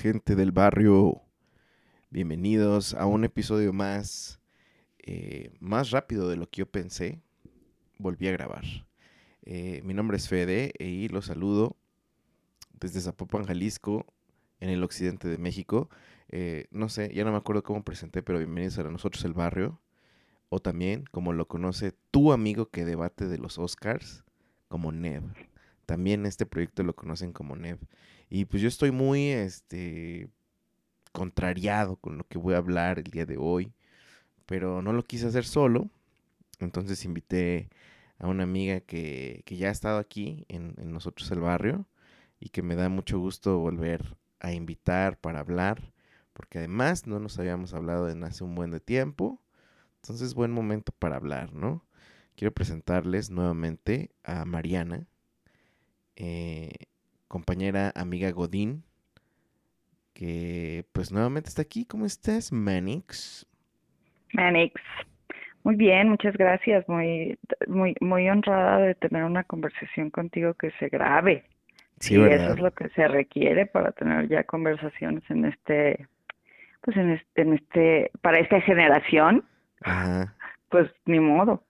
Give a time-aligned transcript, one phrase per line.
[0.00, 1.20] Gente del barrio.
[2.08, 4.40] Bienvenidos a un episodio más,
[4.98, 7.20] eh, más rápido de lo que yo pensé.
[7.98, 8.64] Volví a grabar.
[9.42, 11.76] Eh, mi nombre es Fede y los saludo
[12.80, 14.06] desde Zapopan, Jalisco,
[14.58, 15.90] en el occidente de México.
[16.30, 19.82] Eh, no sé, ya no me acuerdo cómo presenté, pero bienvenidos a nosotros el barrio.
[20.48, 24.24] O también, como lo conoce tu amigo que debate de los Oscars,
[24.66, 25.24] como Nev.
[25.90, 27.80] También este proyecto lo conocen como Nev.
[28.28, 30.28] Y pues yo estoy muy, este,
[31.10, 33.72] contrariado con lo que voy a hablar el día de hoy.
[34.46, 35.90] Pero no lo quise hacer solo.
[36.60, 37.70] Entonces invité
[38.20, 41.88] a una amiga que, que ya ha estado aquí en, en nosotros el barrio
[42.38, 45.92] y que me da mucho gusto volver a invitar para hablar,
[46.34, 49.42] porque además no nos habíamos hablado en hace un buen de tiempo,
[49.96, 51.84] entonces buen momento para hablar, ¿no?
[52.36, 55.08] Quiero presentarles nuevamente a Mariana,
[56.16, 56.72] eh,
[57.28, 58.84] compañera, amiga Godín,
[60.14, 61.84] que pues nuevamente está aquí.
[61.86, 63.46] ¿Cómo estás, Manix?
[64.32, 64.74] Manix.
[65.62, 66.88] Muy bien, muchas gracias.
[66.88, 71.44] Muy, muy, muy honrada de tener una conversación contigo que se grabe.
[72.00, 72.44] Sí, Y ¿verdad?
[72.46, 76.06] eso es lo que se requiere para tener ya conversaciones en este,
[76.80, 79.44] pues en este, en este, para esta generación,
[79.82, 80.34] Ajá.
[80.70, 81.62] pues ni modo.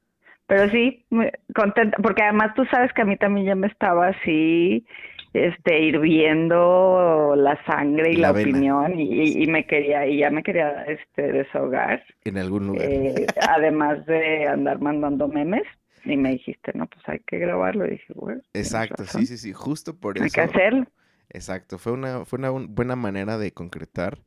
[0.50, 4.08] Pero sí, muy contenta, porque además tú sabes que a mí también ya me estaba
[4.08, 4.84] así,
[5.32, 10.42] este, hirviendo la sangre y La la, opinión y, y- me quería, y ya me
[10.42, 12.02] quería, este, desahogar.
[12.24, 12.90] En algún lugar.
[12.90, 15.62] Eh, además de andar mandando memes,
[16.04, 17.86] y me dijiste, no, pues hay que grabarlo.
[17.86, 20.34] Y dije, bueno, Exacto, sí, sí, sí, justo por Hay eso.
[20.34, 20.86] que hacerlo.
[21.30, 24.18] Exacto, fue una, fue una un- buena manera de concretar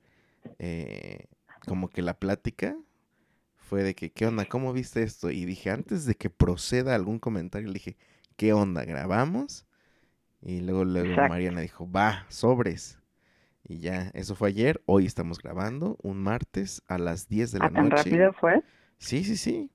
[0.60, 1.26] eh,
[1.68, 2.78] como que la plática
[3.74, 4.46] fue de que, ¿qué onda?
[4.46, 5.32] ¿Cómo viste esto?
[5.32, 7.98] Y dije, antes de que proceda algún comentario, le dije,
[8.38, 8.86] ¿qué onda?
[8.86, 9.66] ¿Grabamos?
[10.42, 11.30] Y luego, luego Exacto.
[11.30, 13.00] Mariana dijo, va, sobres.
[13.64, 17.66] Y ya, eso fue ayer, hoy estamos grabando, un martes a las 10 de la
[17.66, 17.92] Ah, tan noche.
[17.92, 18.62] rápido fue.
[19.00, 19.72] Sí, sí, sí.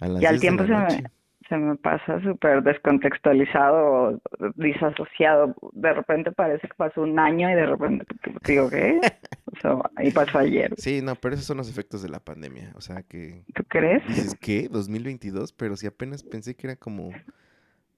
[0.00, 1.02] A las Ya el 10 de tiempo la se noche.
[1.02, 1.10] me,
[1.48, 4.20] se me pasa súper descontextualizado,
[4.56, 5.54] disasociado.
[5.72, 8.04] De repente parece que pasó un año y de repente
[8.44, 9.00] digo, ¿qué?
[9.46, 10.74] O sea, y pasó ayer.
[10.76, 12.72] Sí, no, pero esos son los efectos de la pandemia.
[12.76, 14.06] O sea que ¿Tú crees?
[14.06, 14.70] Dices, ¿qué?
[14.70, 15.54] ¿2022?
[15.56, 17.10] Pero si apenas pensé que era como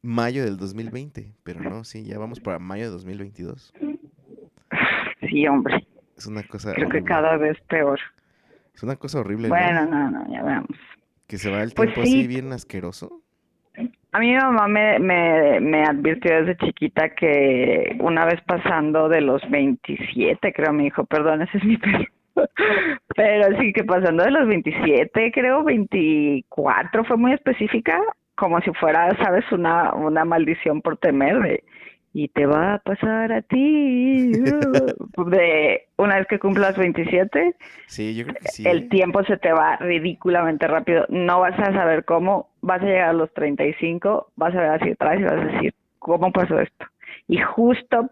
[0.03, 1.34] mayo del 2020.
[1.43, 3.72] Pero no, sí, ya vamos para mayo de 2022.
[5.28, 5.87] Sí, hombre.
[6.17, 7.99] Es una cosa Creo que cada vez peor.
[8.75, 9.55] Es una cosa horrible, ¿no?
[9.55, 10.78] Bueno, no, no, ya veamos.
[11.27, 12.27] Que se va el pues tiempo así sí.
[12.27, 13.22] bien asqueroso.
[14.12, 19.48] A mi mamá me, me, me advirtió desde chiquita que una vez pasando de los
[19.50, 22.04] 27, creo, me dijo, perdón, ese es mi perro.
[23.15, 28.00] Pero sí que pasando de los 27, creo, 24, fue muy específica,
[28.34, 31.62] como si fuera, sabes, una, una maldición por temer de,
[32.12, 34.32] y te va a pasar a ti.
[34.37, 37.54] uh, De una vez que cumplas 27,
[37.87, 38.66] Sí, yo creo que sí.
[38.66, 38.88] el ¿eh?
[38.90, 41.06] tiempo se te va ridículamente rápido.
[41.08, 42.49] No vas a saber cómo.
[42.62, 45.75] Vas a llegar a los 35, vas a ver hacia atrás y vas a decir,
[45.99, 46.87] ¿cómo pasó esto?
[47.29, 48.11] Y justo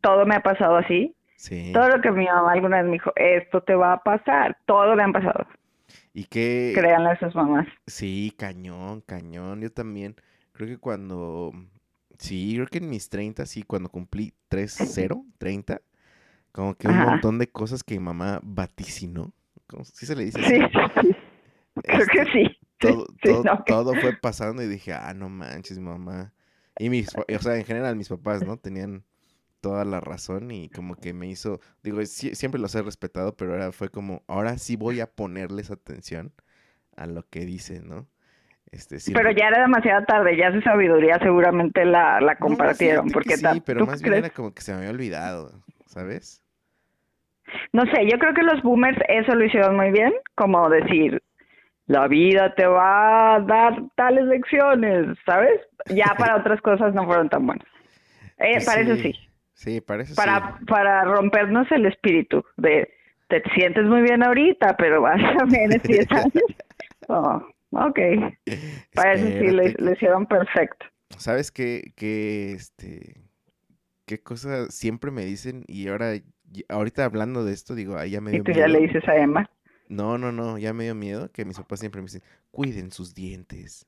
[0.00, 1.14] todo me ha pasado así.
[1.36, 1.72] Sí.
[1.72, 4.58] Todo lo que mi mamá alguna vez me dijo, esto te va a pasar.
[4.66, 5.46] Todo le han pasado.
[6.12, 6.72] Y que...
[6.74, 7.66] Créanle a sus mamás.
[7.86, 9.60] Sí, cañón, cañón.
[9.62, 10.14] Yo también.
[10.52, 11.52] Creo que cuando...
[12.20, 15.80] Sí, creo que en mis 30, sí, cuando cumplí 3-0, 30,
[16.52, 19.32] como que un montón de cosas que mi mamá vaticinó.
[19.66, 20.56] ¿Cómo- ¿Sí se le dice Sí,
[21.00, 21.16] sí.
[21.82, 22.58] Creo que Este, sí.
[22.78, 26.32] todo, Sí, todo, no, que- todo fue pasando y dije, ah, no manches, mamá.
[26.78, 28.56] Y mis, o sea, en general mis papás, ¿no?
[28.58, 29.04] Tenían
[29.60, 33.72] toda la razón y como que me hizo, digo, siempre los he respetado, pero ahora
[33.72, 36.32] fue como, ahora sí voy a ponerles atención
[36.96, 38.08] a lo que dicen, ¿no?
[38.72, 43.10] Este, pero ya era demasiado tarde, ya su sabiduría seguramente la, la compartieron.
[43.10, 45.50] porque sí, pero más bien era como que se me había olvidado,
[45.86, 46.44] ¿sabes?
[47.72, 51.20] No sé, yo creo que los boomers eso lo hicieron muy bien, como decir,
[51.86, 55.60] la vida te va a dar tales lecciones, ¿sabes?
[55.86, 57.66] Ya para otras cosas no fueron tan buenas.
[58.38, 59.12] Eh, para eso sí.
[59.54, 60.04] Sí, para,
[60.66, 62.88] Para rompernos el espíritu de
[63.28, 66.32] te sientes muy bien ahorita, pero vas a ver 10 años.
[67.12, 67.98] Oh, ok.
[68.94, 70.86] Para eso sí le, hicieron perfecto.
[71.16, 73.22] ¿Sabes qué, qué, este,
[74.06, 75.64] qué cosa siempre me dicen?
[75.66, 76.12] Y ahora,
[76.68, 79.16] ahorita hablando de esto, digo, ahí ya me dio ¿Y tú ya le dices a
[79.16, 79.50] Emma?
[79.88, 83.12] No, no, no, ya me dio miedo que mis papás siempre me dicen, cuiden sus
[83.12, 83.86] dientes.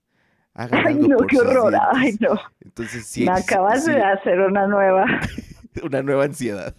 [0.55, 2.39] Hagan ay, algo no, por qué horror, ay, no.
[2.61, 3.25] Entonces, sí.
[3.25, 5.07] Me acabas de hacer una nueva.
[5.83, 6.75] una nueva ansiedad.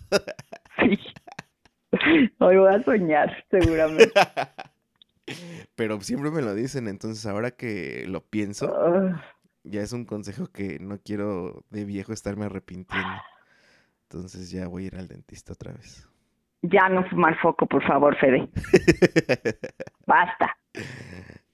[0.79, 0.99] sí.
[2.39, 4.11] Hoy voy a soñar, seguramente.
[5.75, 9.23] Pero siempre me lo dicen, entonces ahora que lo pienso, ah.
[9.63, 13.21] ya es un consejo que no quiero de viejo estarme arrepintiendo.
[14.03, 16.07] Entonces ya voy a ir al dentista otra vez.
[16.61, 18.47] Ya no fumar foco, por favor, Fede.
[20.05, 20.55] Basta.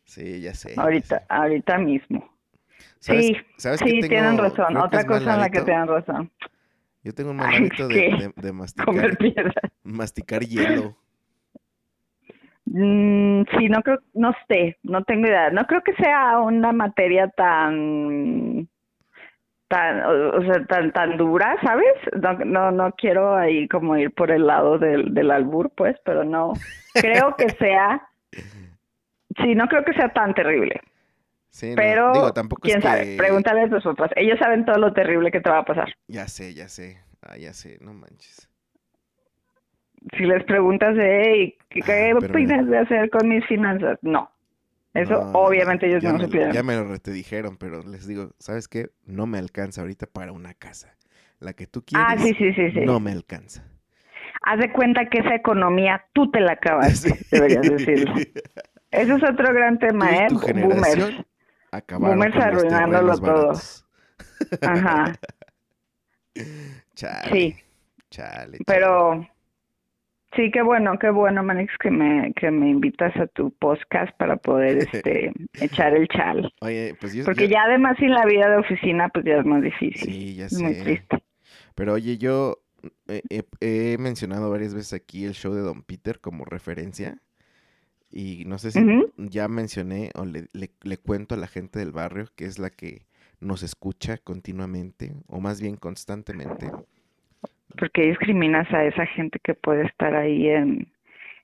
[0.03, 0.73] Sí, ya sé.
[0.77, 2.29] Ahorita, ahorita mismo.
[2.99, 4.77] sí, sí, tienen razón.
[4.77, 6.31] Otra cosa en la que tienen razón.
[7.03, 9.17] Yo tengo un mal de, de, masticar,
[9.83, 10.97] masticar hielo.
[12.71, 15.49] Mm, sí, no creo, no sé, no tengo idea.
[15.49, 18.67] No creo que sea una materia tan
[19.67, 21.93] tan, o sea, tan, tan dura, ¿sabes?
[22.19, 26.23] No, no, no quiero ahí como ir por el lado del, del albur, pues, pero
[26.23, 26.53] no
[26.93, 28.01] creo que sea,
[28.31, 30.81] sí, no creo que sea tan terrible.
[31.51, 34.11] Sí, pero, digo, tampoco quién sabe, pregúntale a tus papás.
[34.15, 35.93] Ellos saben todo lo terrible que te va a pasar.
[36.07, 38.48] Ya sé, ya sé, ah, ya sé, no manches.
[40.17, 43.99] Si les preguntas, hey, ¿qué, ah, opinas de hacer con mis finanzas?
[44.01, 44.31] No.
[44.93, 46.51] Eso obviamente ellos no supieron.
[46.51, 48.89] Ya me lo te dijeron, pero les digo, ¿sabes qué?
[49.05, 50.95] No me alcanza ahorita para una casa.
[51.39, 53.63] La que tú ah, quieres no me alcanza.
[54.41, 58.15] Haz de cuenta que esa economía tú te la acabas, deberías decirlo.
[58.91, 60.27] Ese es otro gran tema, ¿eh?
[60.27, 61.25] Tu Boomers.
[61.91, 63.53] Boomers arruinándolo todo.
[64.61, 65.13] Ajá.
[66.95, 67.31] Chale.
[67.31, 67.55] Sí.
[68.09, 69.27] Chale, Pero
[70.35, 74.37] Sí, qué bueno, qué bueno, Manix, que me, que me invitas a tu podcast para
[74.37, 76.53] poder este, echar el chal.
[76.61, 77.25] Oye, pues yo...
[77.25, 80.11] Porque ya además sin la vida de oficina, pues ya es más difícil.
[80.11, 80.63] Sí, ya sé.
[80.63, 81.23] muy triste.
[81.73, 82.57] Pero oye, yo
[83.07, 87.17] he, mencionado varias veces aquí el show de Don Peter como referencia.
[88.11, 88.81] Y no sé si
[89.17, 92.71] ya mencioné o le, le, le cuento a la gente del barrio que es la
[92.71, 93.05] que
[93.39, 96.71] nos escucha continuamente, o más bien constantemente
[97.77, 100.91] porque discriminas a esa gente que puede estar ahí en,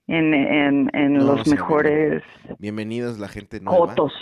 [0.07, 2.23] en, en, los mejores
[2.59, 3.87] bienvenidos la gente nueva.
[3.87, 4.13] Cotos.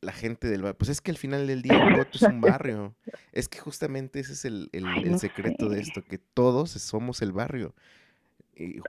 [0.00, 2.40] La, gente del barrio pues es que al final del día el Coto es un
[2.40, 2.94] barrio.
[3.32, 7.74] Es que justamente ese es el, el, secreto de esto que todos somos el barrio.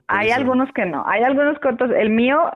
[0.08, 2.50] Hay algunos que no hay algunos Cotos el mío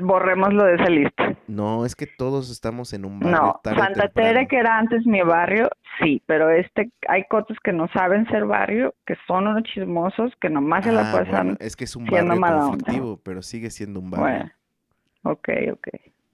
[0.00, 1.36] borrémoslo de esa lista.
[1.46, 3.60] No, es que todos estamos en un barrio.
[3.64, 5.68] No, Santa Tere, que era antes mi barrio,
[6.00, 10.48] sí, pero este, hay cotos que no saben ser barrio, que son unos chismosos, que
[10.50, 11.56] nomás se la ah, pasan.
[11.60, 14.26] es que es un barrio conflictivo, pero sigue siendo un barrio.
[14.26, 14.52] Bueno,
[15.22, 15.88] ok, ok.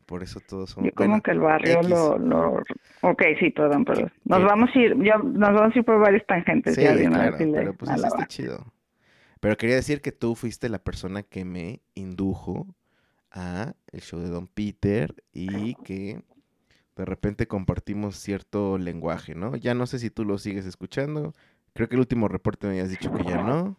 [0.07, 0.85] Por eso todos son.
[0.85, 2.63] Yo como que el barrio lo, lo,
[3.03, 4.13] Ok, sí, perdón, perdón.
[4.25, 6.75] Nos vamos a ir, yo, nos vamos a ir por varias tangentes.
[6.75, 8.73] Sí, claro, pero pues eso está chido.
[9.39, 12.67] Pero quería decir que tú fuiste la persona que me indujo
[13.33, 16.21] a el show de Don Peter y que
[16.97, 19.57] de repente compartimos cierto lenguaje, ¿no?
[19.57, 21.33] Ya no sé si tú lo sigues escuchando.
[21.73, 23.77] Creo que el último reporte me habías dicho que ya no.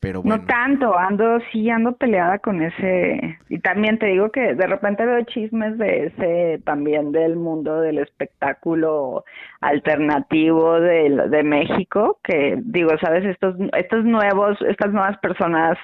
[0.00, 0.38] Pero bueno.
[0.38, 3.38] No tanto, ando, sí, ando peleada con ese.
[3.50, 7.98] Y también te digo que de repente veo chismes de ese, también del mundo del
[7.98, 9.24] espectáculo
[9.60, 15.76] alternativo de, de México, que digo, sabes, estos, estos nuevos, estas nuevas personas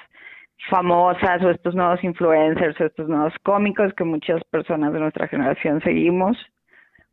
[0.69, 5.81] famosas o estos nuevos influencers o estos nuevos cómicos que muchas personas de nuestra generación
[5.81, 6.37] seguimos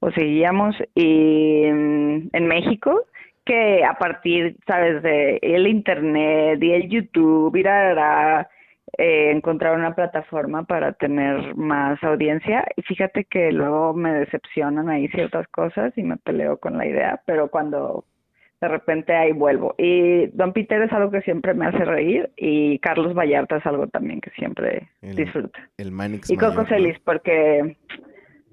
[0.01, 3.05] o seguíamos y mm, en México
[3.45, 8.49] que a partir, sabes, de el internet y el YouTube ir a,
[8.97, 15.09] eh, encontrar una plataforma para tener más audiencia y fíjate que luego me decepcionan ahí
[15.09, 18.05] ciertas cosas y me peleo con la idea, pero cuando
[18.65, 19.75] de repente ahí vuelvo.
[19.79, 23.87] Y Don Peter es algo que siempre me hace reír y Carlos Vallarta es algo
[23.87, 25.59] también que siempre disfruta.
[25.79, 27.77] El Manix Y Coco Celis, porque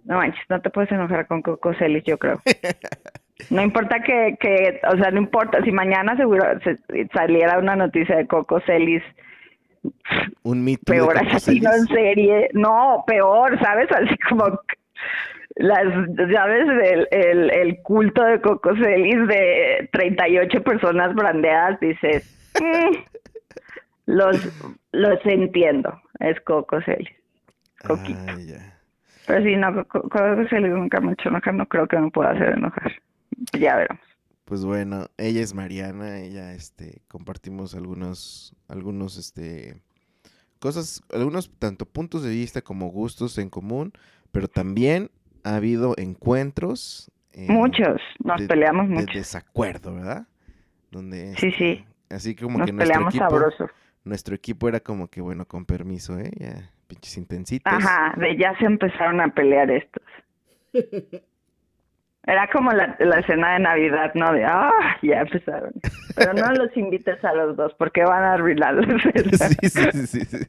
[0.05, 2.39] no manches, no te puedes enojar con Coco Celis, yo creo.
[3.49, 8.15] No importa que, que, o sea, no importa, si mañana seguro se- saliera una noticia
[8.15, 9.01] de Coco Celis,
[10.43, 10.83] Un mito.
[10.93, 13.87] peor asesino en serie, no, peor, ¿sabes?
[13.91, 14.45] Así como
[15.55, 15.83] las,
[16.33, 16.65] ¿sabes?
[16.91, 22.95] El, el, el culto de Coco Celis de 38 personas brandeadas, dices, "Mm,
[24.05, 24.37] los,
[24.91, 27.09] los entiendo, es Coco Celis,
[27.85, 28.19] Coquito.
[28.27, 28.77] Ah.
[29.27, 32.11] Pero sí, no, Co- Coco Celis nunca me ha hecho enojar, no creo que me
[32.11, 32.91] pueda hacer enojar.
[33.59, 34.01] Ya veremos.
[34.45, 39.81] Pues bueno, ella es Mariana, ella, este, compartimos algunos, algunos, este,
[40.59, 43.93] cosas, algunos tanto puntos de vista como gustos en común,
[44.33, 45.09] pero también
[45.43, 47.09] ha habido encuentros.
[47.33, 49.17] eh, Muchos, nos de- peleamos de mucho.
[49.17, 50.27] desacuerdo, ¿verdad?
[50.91, 51.85] Donde, Sí, sí.
[52.09, 53.69] Así como Nos que nuestro peleamos equipo, sabroso.
[54.03, 56.29] nuestro equipo era como que, bueno, con permiso, ¿eh?
[56.37, 57.71] Ya, pinches intensitos.
[57.73, 60.03] Ajá, de ya se empezaron a pelear estos.
[62.23, 64.31] Era como la, la escena de Navidad, ¿no?
[64.33, 65.71] De, ah, ya empezaron.
[66.15, 69.47] Pero no los invites a los dos porque van a arruinar la cena.
[69.49, 70.47] sí, sí, sí, sí.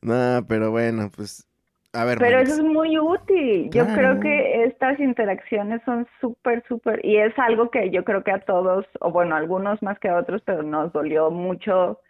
[0.00, 1.46] No, pero bueno, pues,
[1.92, 3.70] a ver, Pero eso es muy útil.
[3.70, 3.94] Yo Claro.
[3.94, 8.40] creo que estas interacciones son súper, súper, y es algo que yo creo que a
[8.40, 12.00] todos, o bueno, a algunos más que a otros, pero nos dolió mucho,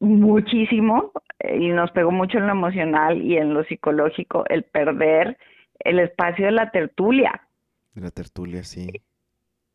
[0.00, 5.36] muchísimo, eh, y nos pegó mucho en lo emocional y en lo psicológico, el perder
[5.80, 7.42] el espacio de la tertulia
[7.94, 8.88] de la tertulia, sí.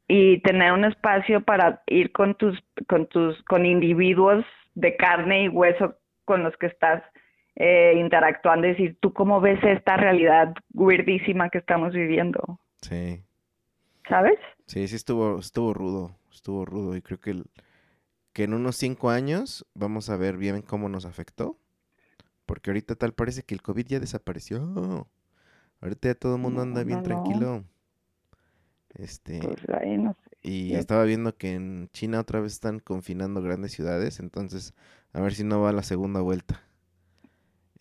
[0.07, 4.45] y tener un espacio para ir con tus, con tus, con individuos
[4.75, 5.95] de carne y hueso
[6.25, 7.01] con los que estás
[7.61, 12.59] eh, interactuando y decir, ¿tú cómo ves esta realidad weirdísima que estamos viviendo?
[12.81, 13.23] Sí,
[14.09, 14.39] ¿Sabes?
[14.67, 17.45] sí, sí estuvo, estuvo rudo, estuvo rudo y creo que, el-
[18.33, 21.57] que en unos cinco años vamos a ver bien cómo nos afectó,
[22.45, 25.07] porque ahorita tal parece que el COVID ya desapareció,
[25.81, 27.07] ahorita ya todo el mundo No, anda bien no, no.
[27.15, 27.65] tranquilo,
[28.95, 30.37] este, Pues ahí no sé.
[30.43, 30.75] y sí.
[30.75, 34.73] estaba viendo que en China otra vez están confinando grandes ciudades, entonces
[35.13, 36.63] a ver si no va a la segunda vuelta,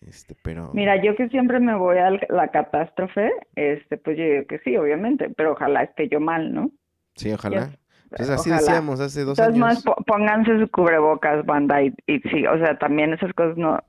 [0.01, 4.47] este, pero, Mira, yo que siempre me voy a la catástrofe, este, pues yo digo
[4.47, 6.71] que sí, obviamente, pero ojalá esté yo mal, ¿no?
[7.15, 7.69] sí, ojalá,
[8.09, 8.57] pues así ojalá.
[8.59, 12.77] decíamos hace dos modos, años, po- pónganse su cubrebocas, banda, y, y sí, o sea,
[12.77, 13.79] también esas cosas no...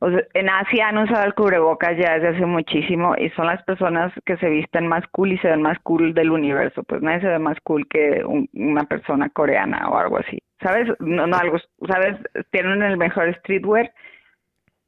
[0.00, 3.62] O sea, en Asia han usado el cubrebocas ya desde hace muchísimo y son las
[3.64, 6.82] personas que se visten más cool y se ven más cool del universo.
[6.84, 10.42] Pues nadie se ve más cool que un- una persona coreana o algo así.
[10.62, 10.88] ¿Sabes?
[11.00, 11.58] No, no algo,
[11.88, 12.18] ¿sabes?
[12.50, 13.92] Tienen el mejor streetwear,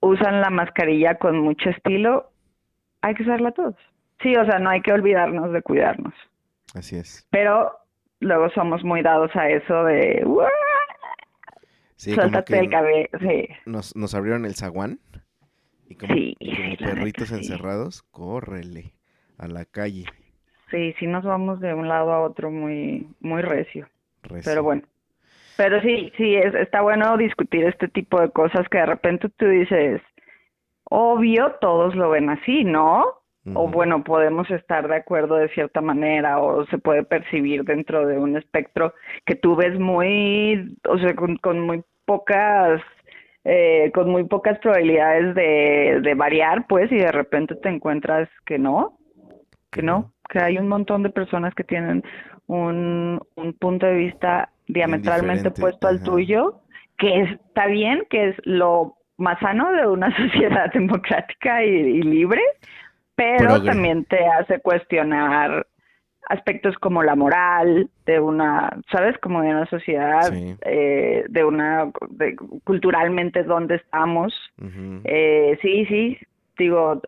[0.01, 2.31] usan la mascarilla con mucho estilo.
[3.03, 3.75] Hay que usarla todos.
[4.23, 6.15] Sí, o sea, no hay que olvidarnos de cuidarnos
[6.75, 7.27] así es.
[7.31, 7.73] pero
[8.21, 10.49] luego somos muy dados a eso de "Uah,
[11.97, 15.01] Sí, suéltate el cabello, sí, nos, nos abrieron el zaguán
[15.89, 18.93] y como, Sí, y como sí, la neta, perritos encerrados, córrele
[19.39, 20.05] a la calle.
[20.71, 23.89] sí, sí nos vamos de un lado a otro muy, muy recio,
[24.23, 24.43] recio.
[24.51, 24.83] pero bueno,
[25.57, 29.47] pero sí, sí, es, está bueno discutir este tipo de cosas que de repente tú
[29.47, 30.01] dices,
[30.85, 33.05] obvio, todos lo ven así, ¿no?
[33.55, 38.19] O bueno, podemos estar de acuerdo de cierta manera o se puede percibir dentro de
[38.19, 38.93] un espectro
[39.25, 42.83] que tú ves muy, o sea, con, con muy pocas,
[43.45, 48.59] eh, con muy pocas probabilidades de, de variar, pues, y de repente te encuentras que
[48.59, 48.99] no,
[49.71, 52.03] que no, que hay un montón de personas que tienen
[52.49, 56.61] un, un punto de vista diametralmente opuesto al tuyo,
[56.99, 62.43] que está bien, que es lo más sano de una sociedad democrática y, y libre,
[63.15, 63.67] pero Progre.
[63.71, 65.67] también te hace cuestionar
[66.29, 69.17] aspectos como la moral de una, ¿sabes?
[69.19, 70.57] Como de una sociedad, Sí.
[70.63, 74.35] eh, de una, de, culturalmente dónde estamos.
[75.05, 76.19] Eh, sí, sí,
[76.59, 77.01] digo,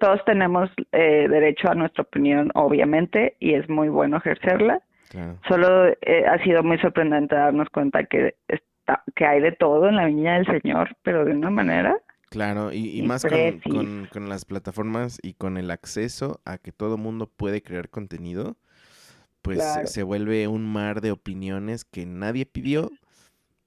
[0.00, 4.80] todos tenemos eh, derecho a nuestra opinión, obviamente, y es muy bueno ejercerla.
[5.14, 5.38] Claro.
[5.46, 9.94] Solo eh, ha sido muy sorprendente darnos cuenta que está, que hay de todo en
[9.94, 11.96] la viña del Señor, pero de una manera.
[12.30, 16.72] Claro, y, y más con, con, con las plataformas y con el acceso a que
[16.72, 18.56] todo mundo puede crear contenido,
[19.40, 19.86] pues Claro.
[19.86, 22.90] se vuelve un mar de opiniones que nadie pidió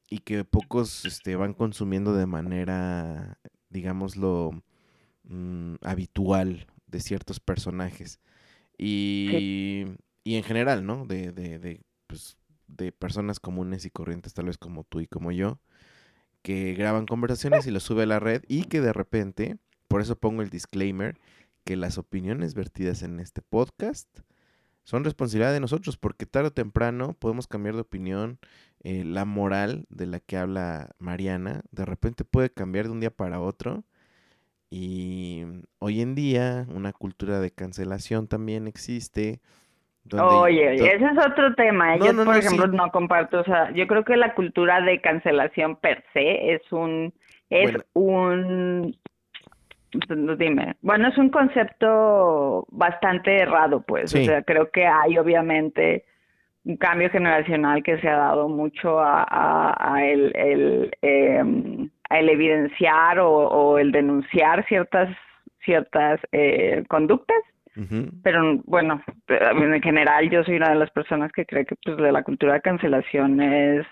[0.09, 3.37] y que pocos este, van consumiendo de manera,
[3.69, 4.51] digámoslo,
[5.23, 8.19] mm, habitual de ciertos personajes.
[8.77, 9.85] Y,
[10.27, 11.05] y en general, ¿no?
[11.05, 12.35] De, de, de, pues,
[12.67, 15.61] de personas comunes y corrientes, tal vez como tú y como yo,
[16.41, 19.57] que graban conversaciones y lo sube a la red y que de repente,
[19.87, 21.17] por eso pongo el disclaimer,
[21.63, 24.09] que las opiniones vertidas en este podcast
[24.83, 28.37] son responsabilidad de nosotros, porque tarde o temprano podemos cambiar de opinión.
[28.83, 33.11] eh, la moral de la que habla Mariana, de repente puede cambiar de un día
[33.11, 33.85] para otro.
[34.69, 35.43] Y
[35.79, 39.41] hoy en día una cultura de cancelación también existe,
[40.13, 41.97] Oye, ese es otro tema.
[41.97, 46.03] yo, por ejemplo, no comparto, o sea, yo creo que la cultura de cancelación per
[46.13, 47.13] se es un,
[47.49, 48.95] es un,
[50.37, 56.05] dime, bueno, es un concepto bastante errado, pues, o sea, creo que hay obviamente
[56.63, 63.19] un cambio generacional que se ha dado mucho a, a, el, el, em, el evidenciar
[63.19, 65.09] o, el denunciar ciertas
[65.63, 67.37] ciertas eh, conductas
[68.23, 72.11] pero bueno, en general yo soy una de las personas que cree que pues de
[72.11, 73.85] la cultura de cancelación es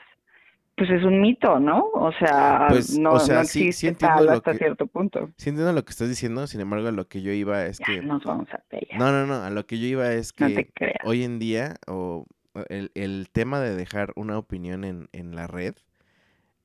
[0.77, 1.85] pues es un mito, ¿no?
[1.93, 5.29] O sea, pues, no, existe hasta cierto punto.
[5.37, 8.01] Sí entiendo lo que estás diciendo, sin embargo, a lo que yo iba es que...
[8.01, 8.99] Nos vamos a pelear.
[8.99, 10.69] No, no, no, a lo que yo iba es que
[11.05, 12.25] hoy en día, o
[12.67, 15.75] el, el tema de dejar una opinión en, en la red,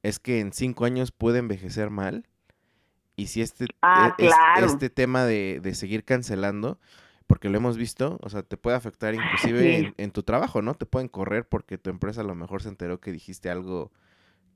[0.03, 2.25] es que en cinco años puede envejecer mal,
[3.15, 4.31] y si este, ah, e,
[4.65, 6.79] este tema de, de seguir cancelando,
[7.31, 10.75] porque lo hemos visto, o sea, te puede afectar inclusive en, tu trabajo, ¿no?
[10.75, 13.93] Te pueden correr porque tu empresa a lo mejor se enteró que dijiste algo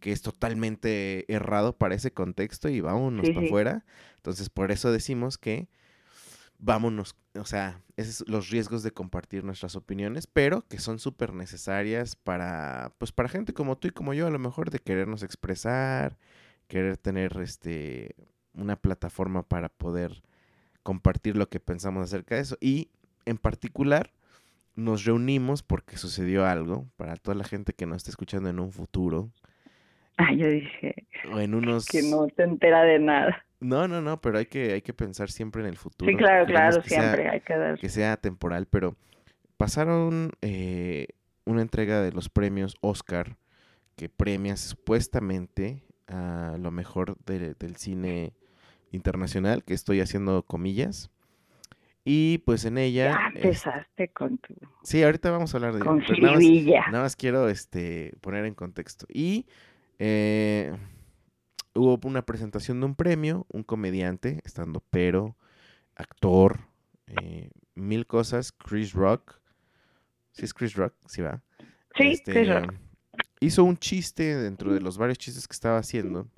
[0.01, 3.85] que es totalmente errado para ese contexto y vámonos para afuera.
[4.17, 5.69] Entonces, por eso decimos que
[6.59, 11.33] vámonos, o sea, esos son los riesgos de compartir nuestras opiniones, pero que son súper
[11.33, 15.23] necesarias para, pues para gente como tú y como yo, a lo mejor de querernos
[15.23, 16.19] expresar,
[16.67, 18.17] querer tener este
[18.53, 20.25] una plataforma para poder
[20.85, 22.57] compartir lo que pensamos acerca de eso.
[22.61, 22.91] Y
[23.27, 24.13] en particular
[24.77, 28.71] nos reunimos porque sucedió algo para toda la gente que nos está escuchando en un
[28.71, 29.31] futuro.
[30.17, 31.07] Ah, yo dije.
[31.33, 31.87] O en unos.
[31.87, 33.45] Que no te entera de nada.
[33.59, 36.11] No, no, no, pero hay que, hay que pensar siempre en el futuro.
[36.11, 37.79] Sí, claro, claro, siempre hay que dar.
[37.79, 38.95] Que sea temporal, pero
[39.57, 41.09] pasaron eh,
[41.47, 43.37] una entrega de los premios Oscar
[43.97, 48.35] que premia supuestamente a lo mejor del cine
[48.95, 51.11] internacional, que estoy haciendo comillas.
[52.05, 53.13] Y pues en ella.
[53.13, 54.55] Ya empezaste con tu.
[54.83, 55.81] Sí, ahorita vamos a hablar de.
[55.81, 59.07] Con pues nada, más, nada, más, quiero este, poner en contexto.
[59.09, 59.47] Y
[59.99, 60.77] eh,
[61.75, 65.37] hubo una presentación de un premio, un comediante, estando pero,
[65.95, 66.61] actor,
[67.07, 69.41] eh, mil cosas, Chris Rock.
[70.33, 70.95] ¿Sí es Chris Rock?
[71.07, 71.43] Sí va.
[71.97, 72.75] Sí, este, Chris Rock.
[73.41, 76.29] Hizo un chiste dentro de los varios chistes que estaba haciendo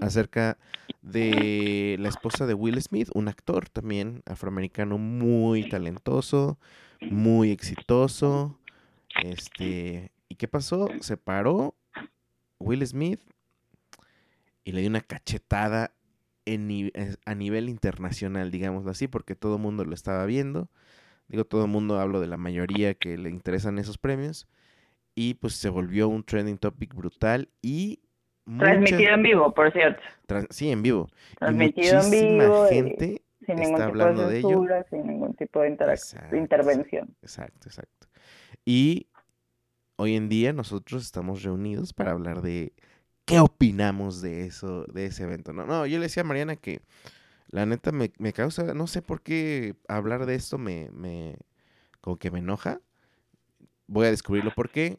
[0.00, 0.58] acerca
[1.02, 6.58] de la esposa de Will Smith, un actor también afroamericano muy talentoso,
[7.00, 8.58] muy exitoso.
[9.22, 10.88] Este, ¿y qué pasó?
[11.00, 11.74] Se paró
[12.58, 13.20] Will Smith
[14.64, 15.94] y le dio una cachetada
[16.44, 16.92] en,
[17.24, 20.68] a nivel internacional, digámoslo así, porque todo el mundo lo estaba viendo.
[21.28, 24.46] Digo, todo el mundo hablo de la mayoría que le interesan esos premios.
[25.14, 28.00] Y pues se volvió un trending topic brutal y
[28.58, 30.02] Transmitido en vivo, por cierto.
[30.50, 31.08] sí, en vivo.
[31.38, 32.66] Transmitido en vivo.
[32.68, 35.68] gente sin ningún tipo de censura, sin ningún tipo de,
[36.38, 37.14] intervención.
[37.22, 38.08] Exacto, exacto.
[38.64, 39.06] Y
[39.96, 42.72] hoy en día nosotros estamos reunidos para hablar de
[43.24, 45.52] qué opinamos de eso, de ese evento.
[45.52, 46.80] No, no, yo le decía a Mariana que
[47.48, 51.36] la neta me, me causa, no sé por qué hablar de esto me, me,
[52.00, 52.80] como que me enoja.
[53.86, 54.98] Voy a descubrirlo por qué.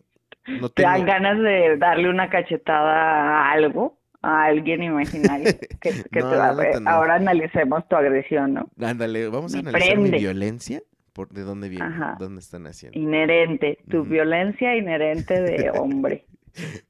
[0.74, 5.46] Te dan ganas de darle una cachetada a algo, a alguien imaginario
[5.82, 6.56] que, te va a
[6.86, 8.70] Ahora analicemos tu agresión, ¿no?
[8.82, 10.82] Ándale, vamos a analizar mi violencia.
[11.14, 11.86] ¿Por de dónde viene?
[12.20, 12.98] ¿Dónde están haciendo?
[12.98, 16.26] Inherente, tu violencia inherente de hombre.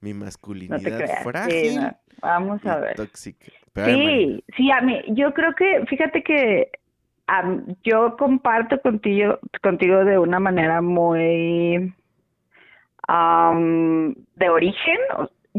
[0.01, 1.79] mi masculinidad frágil.
[2.21, 2.95] Vamos a ver.
[2.95, 3.47] Tóxica.
[3.85, 6.71] sí, sí, a mí, yo creo que, fíjate que
[7.83, 11.93] yo comparto contigo, contigo de una manera muy
[13.07, 14.97] de origen.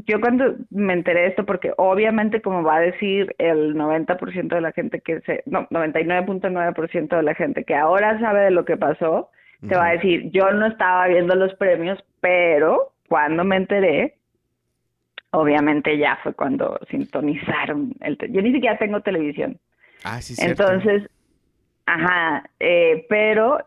[0.07, 4.61] Yo cuando me enteré de esto, porque obviamente como va a decir el 90% de
[4.61, 8.77] la gente que se, no, 99.9% de la gente que ahora sabe de lo que
[8.77, 9.31] pasó,
[9.67, 14.15] te va a decir, yo no estaba viendo los premios, pero cuando me enteré,
[15.33, 18.17] obviamente ya fue cuando sintonizaron el...
[18.31, 19.59] Yo ni siquiera tengo televisión.
[20.05, 21.11] Ah, sí, Entonces,
[21.87, 23.59] ajá, eh, pero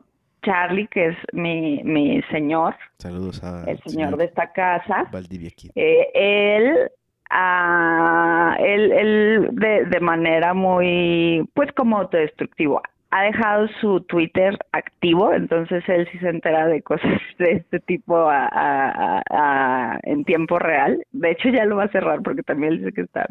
[0.44, 2.76] Charlie, que es mi, mi señor.
[2.98, 5.08] Saludos a el señor, de esta casa.
[5.12, 6.92] Valdivia eh, él,
[7.30, 15.34] ah, él, él de, de, manera muy, pues como autodestructivo, ha dejado su Twitter activo,
[15.34, 21.06] entonces él sí se entera de cosas de este tipo a, en tiempo real.
[21.12, 23.28] De hecho ya lo va a cerrar porque también dice que está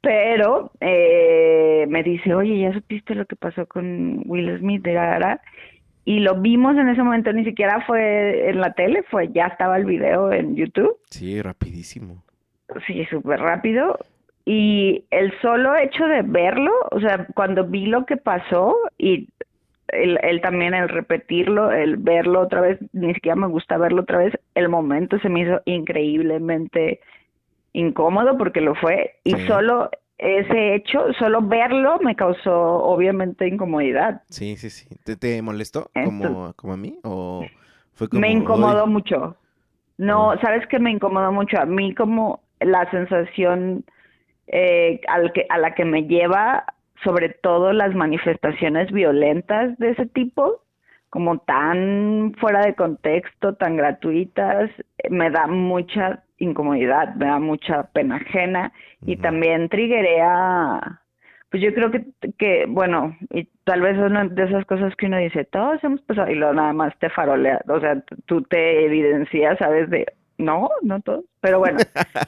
[0.00, 4.82] pero eh, me dice, oye, ¿ya supiste lo que pasó con Will Smith?
[4.82, 4.92] De
[6.04, 9.76] y lo vimos en ese momento, ni siquiera fue en la tele, fue ya estaba
[9.76, 10.96] el video en YouTube.
[11.10, 12.22] Sí, rapidísimo.
[12.86, 13.98] Sí, súper rápido.
[14.44, 19.28] Y el solo hecho de verlo, o sea, cuando vi lo que pasó y
[19.88, 24.34] el también el repetirlo, el verlo otra vez, ni siquiera me gusta verlo otra vez,
[24.54, 27.00] el momento se me hizo increíblemente
[27.72, 29.46] incómodo porque lo fue y Sí.
[29.46, 34.22] solo ese hecho, solo verlo me causó obviamente incomodidad.
[34.28, 34.86] Sí, sí, sí.
[35.04, 36.98] ¿Te, te molestó como, como a mí?
[37.02, 37.44] ¿O
[37.94, 39.36] fue como, me incomodó mucho.
[39.96, 40.36] No.
[40.40, 41.60] ¿sabes qué me incomodó mucho?
[41.60, 43.84] A mí como la sensación
[44.48, 46.64] eh, al que, a la que me lleva,
[47.02, 50.62] sobre todo las manifestaciones violentas de ese tipo,
[51.10, 54.70] como tan fuera de contexto, tan gratuitas,
[55.10, 58.72] me da mucha incomodidad, me da mucha pena ajena
[59.06, 61.00] y también triguea,
[61.50, 62.04] pues yo creo que,
[62.38, 66.00] que, bueno, y tal vez es una de esas cosas que uno dice, todos hemos
[66.02, 69.88] pasado, y luego nada más te farolea, o sea, tú te evidencias, ¿sabes?
[69.90, 70.06] De,
[70.38, 71.78] no, no todos, pero bueno,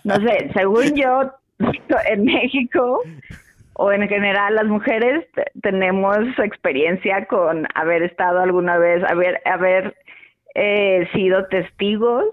[0.05, 1.33] no sé, según yo,
[2.09, 3.03] en México
[3.73, 9.97] o en general las mujeres te- tenemos experiencia con haber estado alguna vez, haber, haber
[10.55, 12.25] eh, sido testigos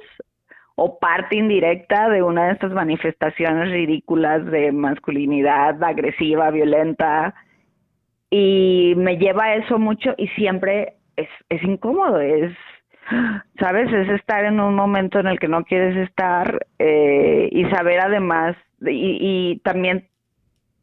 [0.75, 7.35] o parte indirecta de una de estas manifestaciones ridículas de masculinidad agresiva, violenta,
[8.29, 12.51] y me lleva a eso mucho y siempre es, es incómodo, es,
[13.59, 13.93] ¿sabes?
[13.93, 18.55] Es estar en un momento en el que no quieres estar eh, y saber además,
[18.81, 20.07] y, y también,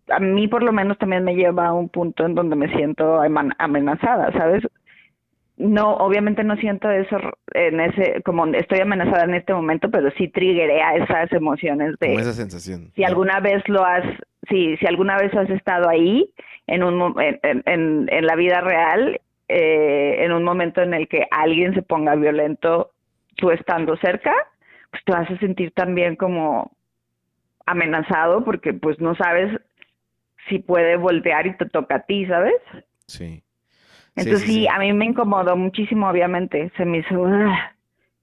[0.09, 3.20] a mí por lo menos también me lleva a un punto en donde me siento
[3.59, 4.62] amenazada, ¿sabes?
[5.61, 7.18] No, obviamente no siento eso
[7.53, 12.20] en ese, como estoy amenazada en este momento, pero sí triggerea esas emociones de Como
[12.20, 12.90] esa sensación.
[12.94, 14.05] si alguna vez lo has,
[14.49, 16.33] si, si alguna vez has estado ahí
[16.66, 21.27] en un en, en- en la vida real, eh, en un momento en el que
[21.31, 22.92] alguien se ponga violento,
[23.37, 24.33] tú estando cerca,
[24.90, 26.70] pues te vas a sentir también como
[27.66, 29.61] amenazado porque pues no sabes
[30.49, 32.55] si puede voltear y te toca a ti, ¿sabes?
[33.07, 33.42] Sí.
[34.20, 36.70] Entonces sí, a mí me incomodó muchísimo, obviamente.
[36.76, 37.20] Se me hizo...
[37.20, 37.50] ugh.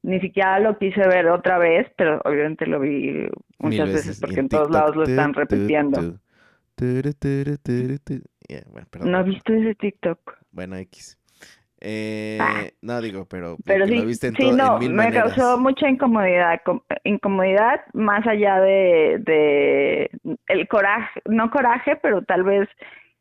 [0.03, 3.27] Ni siquiera lo quise ver otra vez, pero obviamente lo vi
[3.59, 5.99] muchas veces porque en todos lados lo están repitiendo.
[5.99, 6.19] Bueno.
[9.03, 10.19] No he visto ese TikTok.
[10.51, 11.17] Bueno, X.
[11.79, 12.63] Eh, Ah.
[12.81, 15.33] no digo, pero, Pero sí, lo viste en, sí, en no, mil me maneras.
[15.35, 20.09] causó mucha incomodidad, com- incomodidad más allá de, de
[20.47, 22.67] el coraje, no coraje, pero tal vez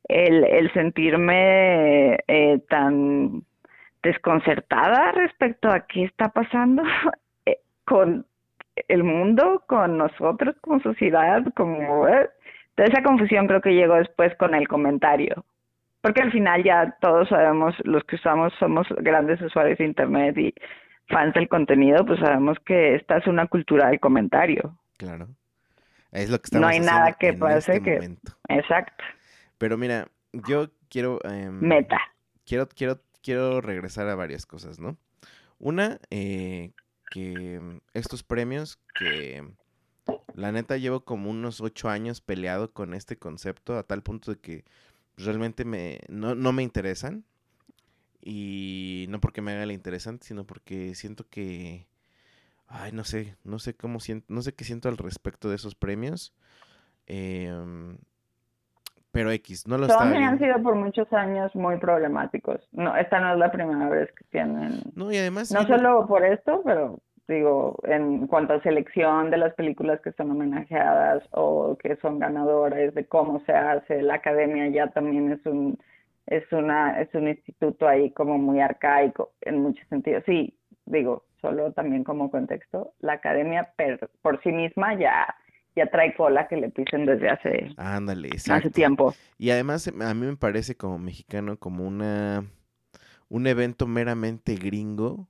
[0.08, 3.42] el, el sentirme eh, tan
[4.02, 6.82] desconcertada respecto a qué está pasando
[7.46, 8.24] eh, con
[8.88, 12.28] el mundo, con nosotros como sociedad, como eh,
[12.74, 15.44] toda esa confusión creo que llegó después con el comentario.
[16.02, 20.54] Porque al final ya todos sabemos, los que usamos somos grandes usuarios de Internet y
[21.08, 24.76] fans del contenido, pues sabemos que esta es una cultura del comentario.
[24.98, 25.26] Claro.
[26.12, 28.32] Es lo que estamos No hay nada que pase este que- momento.
[28.48, 29.02] Exacto.
[29.58, 31.20] Pero mira, yo quiero...
[31.24, 32.00] em, Meta.
[32.44, 34.96] quiero, quiero, quiero regresar a varias cosas, ¿no?
[35.58, 36.72] Una, eh,
[37.10, 39.42] que mm, estos premios que
[40.34, 44.38] la neta llevo como unos ocho años peleado con este concepto a tal punto de
[44.38, 44.64] que
[45.16, 47.24] realmente me, no, no me interesan.
[48.22, 51.86] Y no porque me haga la interesante, sino porque siento que...
[52.66, 55.76] Ay, no sé, no sé cómo siento, no sé qué siento al respecto de esos
[55.76, 56.34] premios.
[57.06, 57.98] Em,
[59.16, 62.60] pero X, no lo Todos han sido por muchos años muy problemáticos.
[62.72, 64.80] No, esta no es la primera vez que tienen.
[64.94, 65.50] No, y además...
[65.52, 70.30] No- solo por esto, pero digo, en cuanto a selección de las películas que son
[70.30, 75.78] homenajeadas o que son ganadoras, de cómo se hace, la academia ya también es un
[76.26, 80.22] es una es un instituto ahí como muy arcaico en muchos sentidos.
[80.26, 85.34] Sí, digo, solo también como contexto, la academia per- por sí misma ya
[85.76, 89.14] ya trae cola que le pisen desde hace Ándale, hace tiempo.
[89.38, 92.44] Y además em, a mí me parece como mexicano como una
[93.28, 95.28] un evento meramente gringo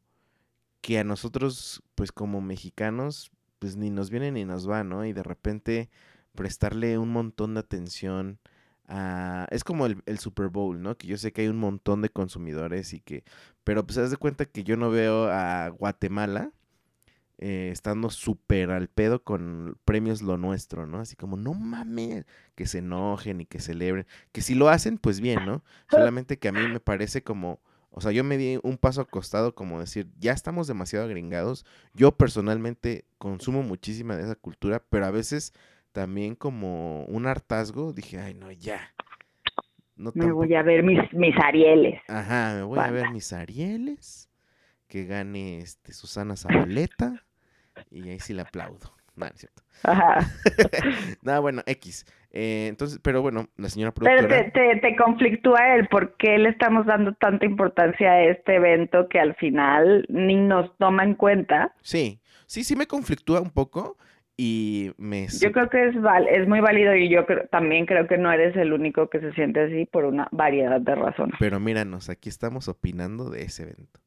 [0.81, 5.05] que a nosotros pues como mexicanos pues ni nos viene ni nos va, ¿no?
[5.05, 5.91] Y de repente
[6.35, 8.39] prestarle un montón de atención
[8.87, 9.47] a...
[9.51, 10.97] Es como el, el Super Bowl, ¿no?
[10.97, 13.25] Que yo sé que hay un montón de consumidores y que...
[13.65, 16.53] Pero pues haz de cuenta que yo no veo a Guatemala
[17.39, 21.01] eh, estando súper al pedo con premios lo nuestro, ¿no?
[21.01, 24.07] Así como, no mames, que se enojen y que celebren.
[24.33, 25.63] Que si lo hacen, pues bien, ¿no?
[25.91, 29.55] Solamente que a mí me parece como, o sea, yo me di un paso acostado
[29.55, 31.67] como decir, ya estamos demasiado agringados.
[31.93, 35.53] Yo personalmente consumo muchísima de esa cultura, pero a veces
[35.93, 38.95] también como un hartazgo, dije, ay, no, ya.
[39.95, 42.01] No Me voy a ver mis mis Arieles.
[42.09, 44.31] Ajá, me voy a ver mis Arieles,
[44.89, 47.26] que gane este Susana Zabaleta,
[47.91, 48.93] y ahí sí le aplaudo.
[49.17, 49.63] No, no es cierto.
[49.83, 50.19] Ajá.
[51.23, 52.05] Nada, bueno, X.
[52.31, 54.45] Eh, entonces, pero bueno, la señora Pero productora...
[54.53, 59.09] te, te, te conflictúa el por qué le estamos dando tanta importancia a este evento
[59.09, 61.75] que al final ni nos toma en cuenta.
[61.81, 63.97] Sí, sí, sí me conflictúa un poco
[64.37, 65.29] y me...
[65.41, 68.31] Yo creo que es val es muy válido y yo creo- también creo que no
[68.31, 71.37] eres el único que se siente así por una variedad de razones.
[71.41, 73.99] Pero míranos, aquí estamos opinando de ese evento.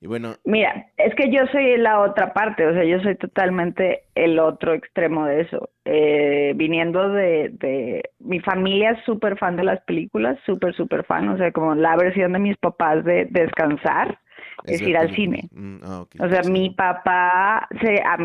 [0.00, 4.02] Y bueno, Mira, es que yo soy la otra parte, o sea, yo soy totalmente
[4.14, 5.70] el otro extremo de eso.
[5.84, 8.10] Eh, viniendo de, de...
[8.18, 11.96] Mi familia es súper fan de las películas, súper, súper fan, o sea, como la
[11.96, 14.18] versión de mis papás de descansar
[14.64, 15.48] es, ir al cine.
[15.52, 16.50] Mm, ah, O sea, sí.
[16.50, 18.16] mi papá se ha,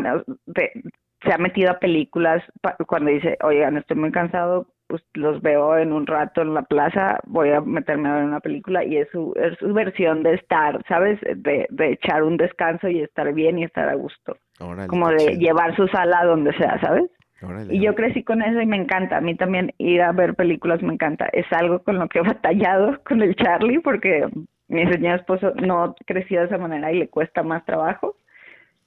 [1.24, 2.42] se ha metido a películas
[2.86, 7.18] cuando dice, oigan, estoy muy cansado, pues los veo en un rato en la plaza,
[7.24, 10.84] voy a meterme a ver una película y es su, es su versión de estar,
[10.86, 11.18] ¿sabes?
[11.22, 14.36] De, de echar un descanso y estar bien y estar a gusto.
[14.60, 15.40] Órale, Como de chido.
[15.40, 17.04] llevar su sala a donde sea, ¿sabes?
[17.42, 19.16] Órale, Y yo crecí con eso y me encanta.
[19.16, 21.26] A mí también ir a ver películas me encanta.
[21.32, 24.28] Es algo con lo que he batallado con el Charlie porque
[24.68, 28.14] mi señor esposo no creció de esa manera y le cuesta más trabajo.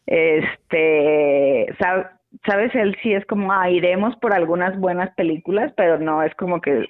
[0.06, 2.12] Este, sab-
[2.46, 6.62] sabes, él sí es como, ah, iremos por algunas buenas películas, pero no es como
[6.62, 6.86] que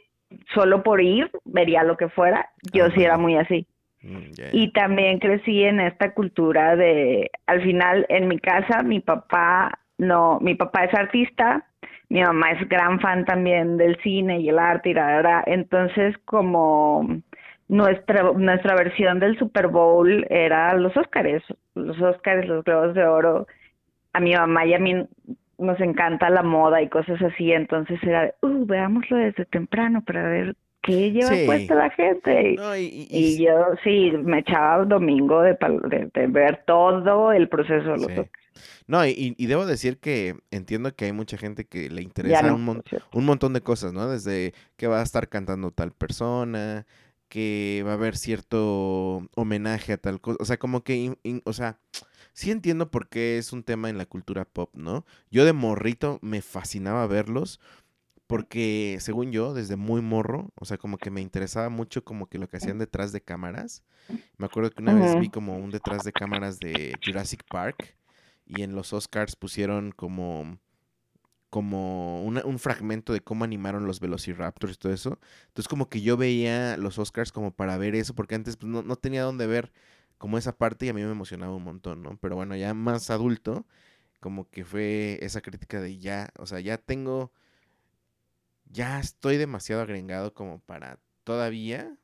[0.54, 2.50] solo por ir vería lo que fuera.
[2.74, 3.68] Yo sí era muy así.
[4.02, 4.32] Mm.
[4.52, 10.40] Y también crecí en esta cultura de, al final, en mi casa, mi papá no,
[10.42, 11.66] mi papá es artista,
[12.10, 16.16] mi mamá es gran fan también del cine y el arte y la verdad, entonces
[16.26, 17.22] como
[17.68, 23.48] nuestra nuestra versión del Super Bowl era los Óscares, los Óscares, los Globos de Oro.
[24.16, 24.94] A mi mamá y a mí
[25.58, 30.24] nos encanta la moda y cosas así, entonces era, de, uh, veámoslo desde temprano para
[30.28, 31.46] ver qué lleva Sí.
[31.46, 32.56] puesta la gente.
[32.58, 35.58] No, y, y- y- Y yo sí, me echaba domingo de,
[35.90, 38.22] de, de ver todo el proceso de los Sí.
[38.88, 42.56] No, y, y debo decir que entiendo que hay mucha gente que le interesa no,
[42.56, 44.08] un, mon- un montón de cosas, ¿no?
[44.10, 46.86] Desde que va a estar cantando tal persona,
[47.28, 51.80] que va a haber cierto homenaje a tal cosa, o sea, como que, o sea,
[52.36, 55.06] sí entiendo por qué es un tema en la cultura pop, ¿no?
[55.32, 57.60] Yo de morrito me fascinaba verlos
[58.28, 62.40] porque, según yo, desde muy morro, o sea, como que me interesaba mucho como que
[62.40, 63.84] lo que hacían detrás de cámaras.
[64.38, 67.98] Me acuerdo que una vez vi como un detrás de cámaras de Jurassic Park
[68.46, 70.60] y en los Oscars pusieron como
[71.50, 75.20] como una- un fragmento de cómo animaron los Velociraptors y todo eso.
[75.48, 78.84] Entonces como que yo veía los Oscars como para ver eso, porque antes pues, no,
[78.84, 79.72] no tenía dónde ver
[80.18, 82.18] como esa parte y a mí me emocionaba un montón, ¿no?
[82.18, 83.66] Pero bueno, ya más adulto,
[84.20, 87.32] como que fue esa crítica de ya, o sea, ya tengo,
[88.66, 91.98] ya estoy demasiado agrengado como para todavía,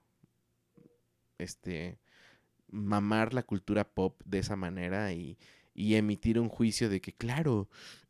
[1.38, 2.00] este,
[2.70, 5.38] mamar la cultura pop de esa manera y,
[5.74, 7.70] y emitir un juicio de que, claro,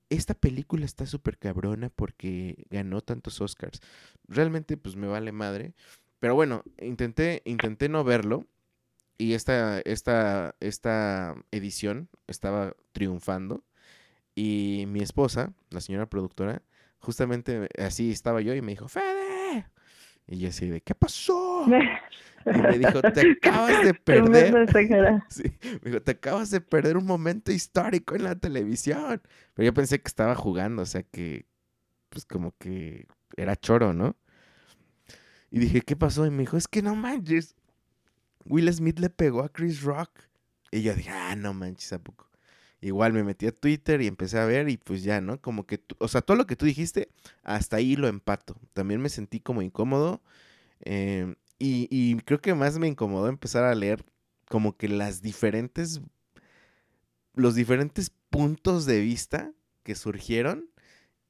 [0.09, 3.81] esta película está súper cabrona porque ganó tantos Oscars.
[4.27, 5.73] Realmente, pues me vale madre.
[6.19, 8.45] Pero bueno, intenté, intenté no verlo.
[9.17, 13.63] Y esta, esta, esta edición estaba triunfando.
[14.35, 16.61] Y mi esposa, la señora productora,
[16.99, 19.67] justamente así estaba yo y me dijo, Fede.
[20.27, 21.65] Y yo así de, ¿qué pasó?
[22.45, 24.53] Y me dijo, te acabas de perder.
[25.29, 25.43] Sí,
[25.83, 29.21] me dijo, te acabas de perder un momento histórico en la televisión.
[29.53, 31.45] Pero yo pensé que estaba jugando, o sea que,
[32.09, 34.15] pues como que era choro, ¿no?
[35.49, 36.25] Y dije, ¿qué pasó?
[36.25, 37.55] Y me dijo, es que no manches.
[38.45, 40.11] Will Smith le pegó a Chris Rock.
[40.71, 42.29] Y yo dije, ah, no manches, ¿a poco?
[42.81, 45.39] Igual me metí a Twitter y empecé a ver y pues ya, ¿no?
[45.41, 47.09] Como que, tú- o sea, todo lo que tú dijiste,
[47.43, 48.55] hasta ahí lo empato.
[48.73, 50.21] También me sentí como incómodo.
[50.81, 54.05] eh, y, y creo que más me incomodó empezar a leer
[54.49, 56.01] como que las diferentes,
[57.33, 60.69] los diferentes puntos de vista que surgieron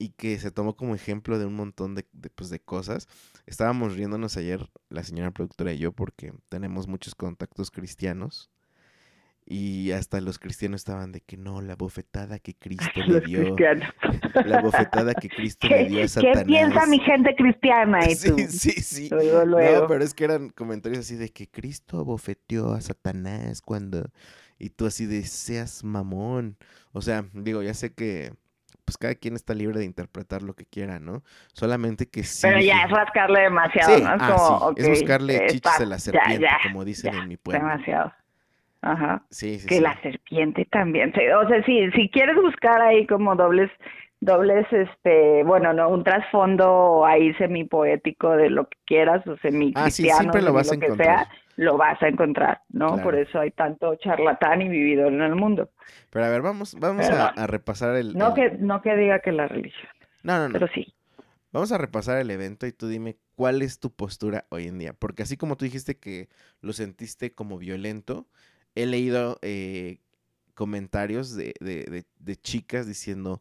[0.01, 3.07] y que se tomó como ejemplo de un montón de, de, pues, de cosas.
[3.45, 8.49] Estábamos riéndonos ayer, la señora productora y yo, porque tenemos muchos contactos cristianos.
[9.45, 13.55] Y hasta los cristianos estaban de que no, la bofetada que Cristo le dio.
[14.45, 16.39] La bofetada que Cristo le dio a ¿Qué, Satanás.
[16.39, 17.99] ¿Qué piensa mi gente cristiana?
[18.09, 19.09] Y tú, Sí, sí, sí.
[19.09, 19.81] luego, luego.
[19.81, 24.09] No, pero es que eran comentarios así de que Cristo bofeteó a Satanás cuando...
[24.57, 26.55] Y tú así de, seas mamón.
[26.91, 28.33] O sea, digo, ya sé que
[28.91, 31.23] pues cada quien está libre de interpretar lo que quiera, ¿no?
[31.53, 32.41] Solamente que sí.
[32.45, 34.15] Pero ya es rascarle demasiado, Sí, ¿no?
[34.15, 37.19] Es ah, como, sí, es buscarle eh, chichis a la serpiente, ya, como dicen ya,
[37.19, 37.65] en mi pueblo.
[37.65, 38.11] Demasiado.
[38.81, 39.23] Ajá.
[39.29, 39.81] Sí, sí, que sí.
[39.81, 41.13] la serpiente también.
[41.41, 43.71] O sea, sí, si quieres buscar ahí como dobles,
[44.19, 49.89] dobles, este, bueno, no, un trasfondo ahí semipoético de lo que quieras o semi Ah,
[49.89, 51.27] sí, siempre lo vas a que encontrar.
[51.27, 51.29] sea,
[51.61, 52.87] lo vas a encontrar, ¿no?
[52.87, 53.03] Claro.
[53.03, 55.69] Por eso hay tanto charlatán y vividor en el mundo.
[56.09, 59.31] Pero a ver, vamos, vamos a, repasar el, No el- que, no que diga que
[59.31, 59.87] la religión,
[60.23, 60.53] No, no, no.
[60.53, 60.91] pero sí.
[61.51, 64.93] Vamos a repasar el evento y tú dime cuál es tu postura hoy en día.
[64.93, 66.29] Porque así como tú dijiste que
[66.61, 68.25] lo sentiste como violento,
[68.73, 69.99] he leído eh,
[70.55, 73.39] comentarios de, de- de- de chicas diciendo,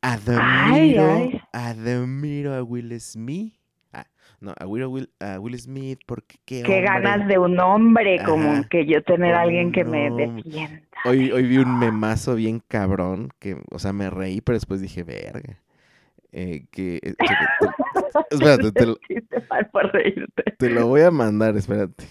[0.00, 1.40] admiro, ay.
[1.52, 3.54] admiro a Will Smith.
[3.92, 4.06] Ah,
[4.40, 6.82] no, a Will, Will- a Will Smith porque qué, Qué hombre".
[6.82, 10.32] ganas de un hombre como que yo tener a alguien que me hombre.
[10.42, 10.80] defienda.
[11.04, 15.02] Hoy, hoy vi un memazo bien cabrón que, o sea, me reí, pero después dije,
[15.02, 15.58] verga.
[16.32, 17.26] Eh, que, eh, te-
[18.30, 18.96] espérate, lo,
[20.58, 22.04] te lo voy a mandar, espérate.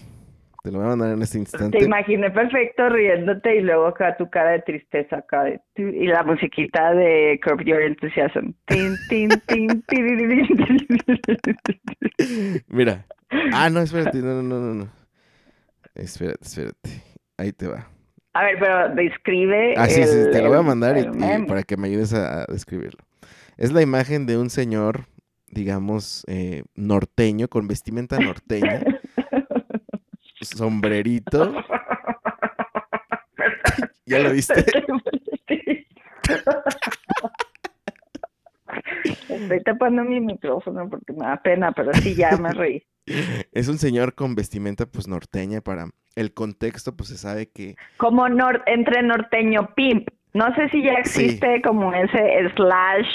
[0.62, 1.78] Te lo voy a mandar en este instante.
[1.78, 6.22] Te imaginé perfecto riéndote y luego acá tu cara de tristeza acá de, y la
[6.22, 8.52] musiquita de Curb Your Enthusiasm.
[8.66, 9.82] Tin, tin, tin.
[12.68, 13.06] Mira.
[13.52, 14.88] Ah, no, espérate, no, no, no, no.
[15.94, 17.02] Espérate, espérate.
[17.36, 17.88] Ahí te va.
[18.34, 19.74] A ver, pero describe.
[19.76, 21.46] Ah, sí, sí, te lo voy a el- mandar y, el y meme.
[21.46, 23.00] para que me ayudes a, a describirlo.
[23.56, 25.06] Es la imagen de un señor,
[25.50, 28.80] digamos, eh, norteño, con vestimenta norteña,
[30.42, 31.52] sombrerito.
[34.06, 34.64] ¿Ya lo viste?
[39.28, 42.82] Estoy tapando mi micrófono porque me da pena, pero sí, ya me reí.
[43.52, 45.86] Es un señor con vestimenta, pues, norteña para...
[46.14, 47.74] El contexto, pues, se sabe que...
[47.96, 50.08] Como nor- entre norteño pimp.
[50.34, 51.24] No sé si ya Sí.
[51.24, 53.08] existe como ese slash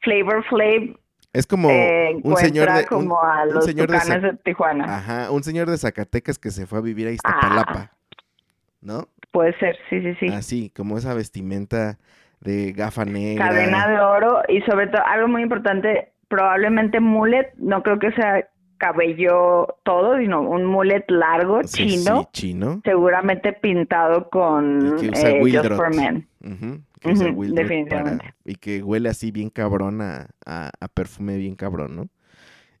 [0.00, 0.96] Flavor Flav
[1.32, 2.80] Es como eh, un señor de...
[2.80, 4.96] un- como a un los señor de Tijuana.
[4.98, 7.12] Ajá, un señor de Zacatecas que se fue a vivir a Ah.
[7.14, 7.90] Iztapalapa.
[8.80, 9.08] ¿No?
[9.30, 10.26] Puede ser, sí, sí, sí.
[10.28, 11.98] Así, como esa vestimenta
[12.40, 13.48] de gafa negra.
[13.48, 18.46] Cadena de oro y sobre todo algo muy importante, probablemente mullet, no creo que sea
[18.78, 22.80] cabello todo, sino un mullet largo, Sí, chino, sí, chino.
[22.84, 26.26] seguramente pintado con Y que usa eh, Just for Men.
[26.44, 28.24] Ujú, que usa Ujú, Wildrot definitivamente.
[28.24, 32.04] para- y que huele así bien cabrón a, a, a perfume bien cabrón, ¿no?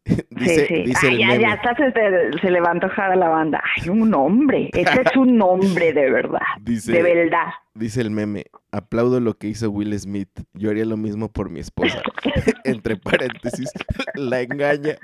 [0.30, 0.82] dice, sí, sí.
[0.82, 1.40] dice Ay, el ya, meme.
[1.42, 3.62] ya hasta se, se le va a antojar a la banda.
[3.76, 4.68] Ay, un hombre.
[4.72, 6.40] Ese es un hombre de verdad.
[6.60, 7.46] Dice, De verdad.
[7.74, 10.28] dice el meme, aplaudo lo que hizo Will Smith.
[10.54, 12.02] Yo haría lo mismo por mi esposa.
[12.64, 13.70] Entre paréntesis,
[14.16, 14.96] la engaña.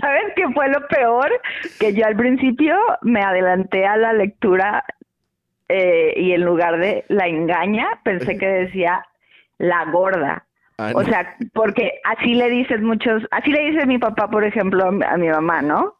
[0.00, 1.30] ¿Sabes qué fue lo peor?
[1.78, 4.84] Que yo al principio me adelanté a la lectura
[5.72, 9.04] eh, y en lugar de la engaña, pensé que decía
[9.58, 10.46] la gorda.
[10.78, 14.84] Ah, O sea, porque así le dices muchos, así le dice mi papá, por ejemplo,
[14.86, 15.94] a mi- mamá, ¿no?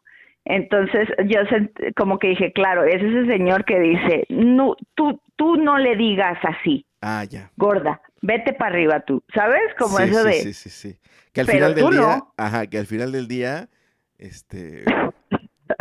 [0.45, 5.55] Entonces yo sent- como que dije, claro, es ese señor que dice, no, tú, tú
[5.55, 7.49] no le digas así, Ah, ya.
[7.55, 9.61] gorda, vete para arriba tú, ¿sabes?
[9.77, 10.97] Como sí, eso sí, de, sí, sí, sí.
[11.31, 12.33] Que al Pero final del día, no.
[12.37, 13.69] ajá, que al final del día,
[14.17, 14.83] este,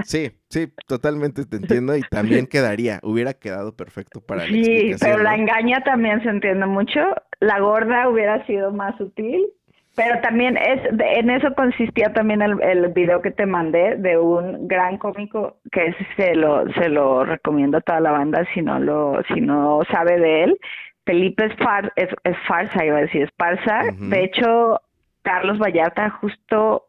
[0.05, 5.19] sí, sí, totalmente te entiendo y también quedaría, hubiera quedado perfecto para la sí, pero
[5.19, 7.01] la engaña también se entiende mucho,
[7.41, 9.47] la gorda hubiera sido más sutil,
[9.95, 14.67] pero también es, en eso consistía también el, el video que te mandé de un
[14.67, 19.21] gran cómico que se lo, se lo recomiendo a toda la banda si no lo,
[19.35, 20.59] si no sabe de él.
[21.05, 23.83] Felipe es, far, es, es farsa, iba a decir, es farsa.
[23.99, 24.81] De hecho,
[25.23, 26.87] Carlos Vallarta justo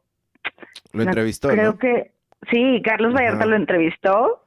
[0.93, 1.77] Lo no, entrevistó, Creo ¿no?
[1.77, 2.12] que
[2.51, 4.39] sí, Carlos Vallarta lo entrevistó.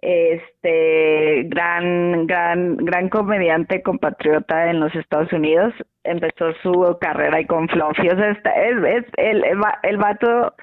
[0.00, 5.74] Este gran, gran, gran comediante compatriota en los Estados Unidos.
[6.04, 8.08] Empezó su carrera ahí con Fluffy.
[8.08, 10.54] O sea, está- es, es el, el, va- el vato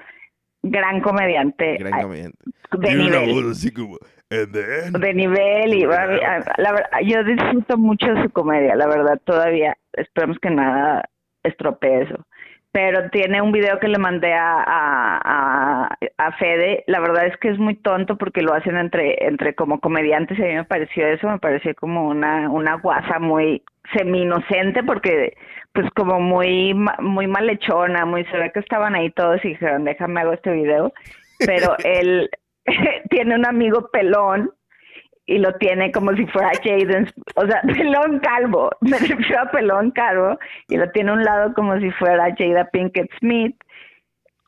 [0.62, 2.38] gran comediante Gran comediante.
[2.78, 3.50] de nivel.
[3.50, 3.98] así como,
[4.30, 8.74] "And then-" De nivel y a mí- a- la verdad, yo disfruto mucho su comedia,
[8.74, 9.76] la verdad, todavía.
[9.92, 11.04] Esperemos que nada
[11.44, 12.26] estropee eso.
[12.76, 16.84] Pero tiene un video que le mandé a, a, a, a Fede.
[16.86, 20.42] La verdad es que es muy tonto porque lo hacen entre, entre como comediantes a
[20.42, 23.62] mí me pareció eso, me pareció como una, una guasa muy
[23.94, 25.38] semi-inocente porque
[25.72, 30.20] pues como muy, muy malhechona, muy, se ve que estaban ahí todos y dijeron, déjame
[30.20, 30.92] hago este video.
[31.46, 32.28] Pero él
[33.08, 34.50] tiene un amigo pelón
[35.26, 39.90] y lo tiene como si fuera Jaden, o sea, pelón calvo, me refiero a pelón
[39.90, 43.56] calvo, y lo tiene a un lado como si fuera Jada Pinkett Smith,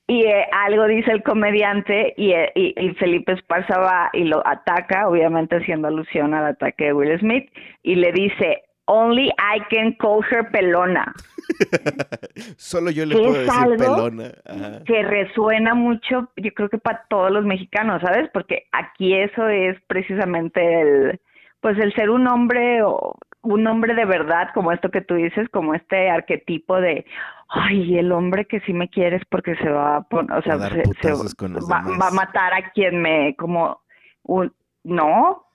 [0.06, 4.46] y eh, algo dice el comediante, y, eh, y, y Felipe Esparza va y lo
[4.46, 7.50] ataca, obviamente haciendo alusión al ataque de Will Smith,
[7.82, 11.14] y le dice, only I can call her pelona,
[12.56, 13.76] Solo yo le ¿Qué puedo es decir algo?
[13.76, 14.32] pelona.
[14.44, 14.84] Ajá.
[14.84, 18.28] que resuena mucho, yo creo que para todos los mexicanos, ¿sabes?
[18.32, 21.20] Porque aquí eso es precisamente el,
[21.60, 25.48] pues el ser un hombre o un hombre de verdad, como esto que tú dices,
[25.50, 27.04] como este arquetipo de,
[27.48, 32.06] ay, el hombre que sí me quieres porque se va a poner, o sea, va,
[32.08, 33.80] a matar a quien me, como,
[34.22, 34.52] un,
[34.84, 35.46] no,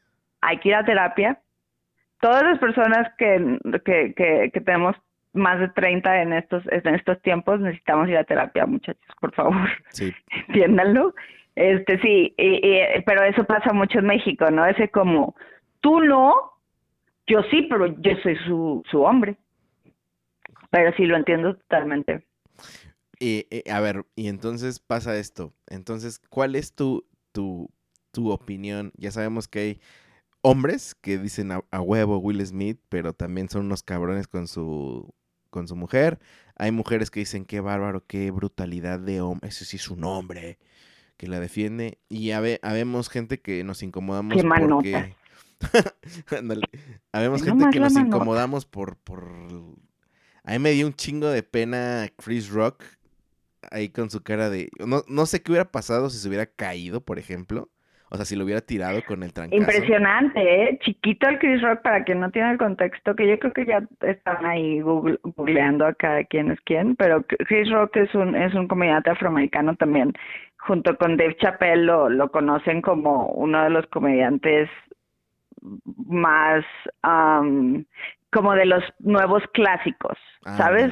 [0.41, 1.39] hay que ir a terapia.
[2.24, 4.95] Todas las personas que, que, que, que tenemos
[5.34, 9.67] más de 30 en estos, en estos tiempos necesitamos ir a terapia, muchachos, por favor.
[9.89, 10.13] Sí.
[10.47, 11.13] Entiéndanlo.
[11.55, 12.34] Este, sí,
[13.05, 14.65] pero eso pasa mucho en México, ¿no?
[14.65, 15.36] Ese como,
[15.82, 16.34] tú no,
[17.28, 19.36] yo sí, pero yo soy su, su hombre.
[20.71, 22.24] Pero sí, lo entiendo totalmente.
[23.19, 25.51] Y, a ver, y entonces pasa esto.
[25.67, 27.69] Entonces, ¿cuál es tu, tu,
[28.13, 28.93] tu opinión?
[28.95, 29.82] Ya sabemos que hay
[30.43, 35.11] hombres que dicen a, huevo Will Smith, pero también son unos cabrones con su,
[35.49, 36.19] con su mujer.
[36.55, 39.49] Hay mujeres que dicen qué bárbaro, qué brutalidad de hombre.
[39.49, 40.59] Ese sí es un hombre
[41.17, 41.97] que la defiende.
[42.09, 45.15] Y habemos gente que nos incomodamos porque...
[47.13, 49.23] Habemos gente que nos incomodamos por, por...
[50.43, 52.83] A mí me dio un chingo de pena Chris Rock
[53.71, 54.69] ahí con su cara de...
[54.85, 57.69] No, no sé qué hubiera pasado si se hubiera caído, por ejemplo.
[58.14, 59.59] O sea, si lo hubiera tirado con el trancazo.
[59.59, 60.78] Impresionante, ¿eh?
[60.84, 63.82] Chiquito el Chris Rock, para quien no tiene el contexto, que yo creo que ya
[64.01, 68.68] están ahí googleando a cada quien es quién, pero Chris Rock es un, es un
[68.68, 70.14] comediante afroamericano también.
[70.59, 74.70] Junto con Dave Chappelle lo, lo conocen como uno de los comediantes
[76.05, 76.64] más
[78.32, 80.91] como de los nuevos clásicos, ah, ¿sabes?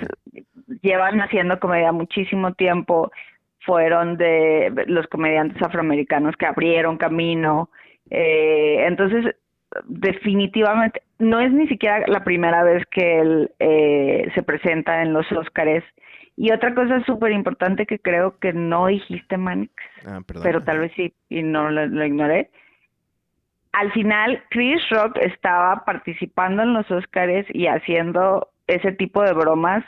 [0.82, 3.12] Llevan haciendo comedia muchísimo tiempo,
[3.66, 7.70] fueron de los comediantes afroamericanos que abrieron camino,
[8.10, 9.36] eh, entonces
[9.86, 15.32] definitivamente no es ni siquiera la primera vez que él eh, se presenta en los
[15.32, 15.84] Óscares.
[16.36, 19.72] Y otra cosa súper importante que creo que no dijiste, Manix,
[20.06, 22.50] ah, pero tal vez sí, y no lo ignoré,
[23.74, 29.84] al final Chris Rock estaba participando en los Oscars y haciendo ese tipo de bromas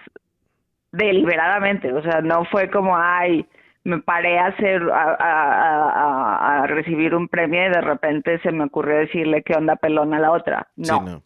[0.91, 3.45] deliberadamente, o sea, no fue como, ay,
[3.83, 9.43] me paré a hacer, a, recibir un premio y de repente se me ocurrió decirle
[9.43, 10.67] qué onda pelona a la otra.
[10.75, 11.23] No.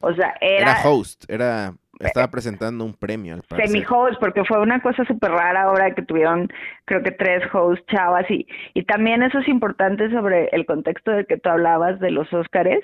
[0.00, 0.72] O sea, era...
[0.72, 5.64] Era host, era estaba presentando un premio al Semi-host, porque fue una cosa súper rara
[5.64, 6.48] ahora que tuvieron,
[6.86, 8.28] creo que tres hosts chavas.
[8.30, 12.32] Y, y también eso es importante sobre el contexto del que tú hablabas de los
[12.32, 12.82] Óscares.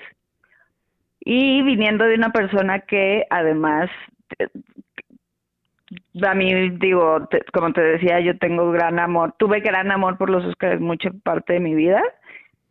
[1.19, 3.89] Y viniendo de una persona que además,
[6.25, 10.45] a mí digo, como te decía, yo tengo gran amor, tuve gran amor por los
[10.45, 12.01] Óscares mucha parte de mi vida,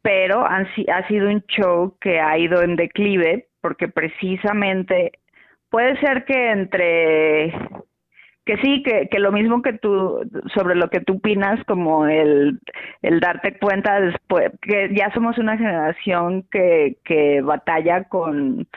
[0.02, 5.12] pero han, ha sido un show que ha ido en declive porque precisamente
[5.70, 7.52] puede ser que entre
[8.46, 10.20] que sí, que, que lo mismo que tú,
[10.54, 12.60] sobre lo que tú opinas, como el,
[13.02, 18.68] el darte cuenta después, que ya somos una generación que, que batalla con,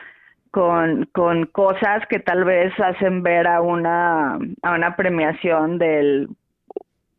[0.50, 6.28] con, con cosas que tal vez hacen ver a una, a una premiación del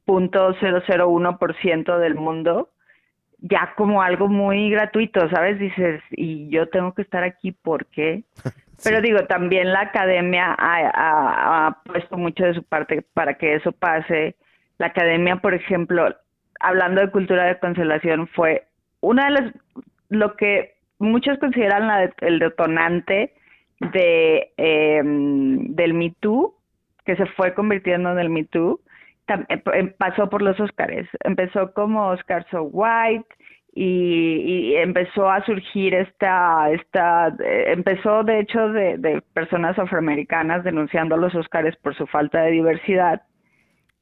[0.05, 0.53] punto
[1.61, 2.69] ciento del mundo
[3.43, 5.57] ya como algo muy gratuito, ¿sabes?
[5.57, 8.23] Dices, y yo tengo que estar aquí, porque
[8.84, 14.36] Pero digo, también la academia ha, puesto mucho de su parte para que eso pase.
[14.77, 16.15] La academia, por ejemplo,
[16.59, 18.65] hablando de cultura de cancelación, fue
[18.99, 19.53] una de las,
[20.09, 23.34] lo que muchos consideran la, el detonante
[23.80, 26.54] de em, del Me Too,
[27.06, 28.80] que se fue convirtiendo en el Me Too,
[29.74, 31.08] em, pasó por los Oscars.
[31.24, 33.28] Empezó como Oscar So White,
[33.74, 41.18] y, empezó a surgir esta, esta eh, empezó de hecho de, personas afroamericanas denunciando a
[41.18, 43.22] los Óscares por su falta de diversidad.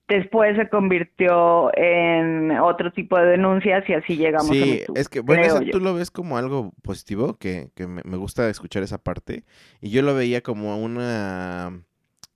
[0.10, 5.20] Después se convirtió en otro tipo de denuncias y así llegamos a Sí, es que,
[5.20, 8.98] bueno, eso tú lo ves como algo positivo, que, que me, me, gusta escuchar esa
[8.98, 9.44] parte.
[9.82, 11.84] Y yo lo veía como una,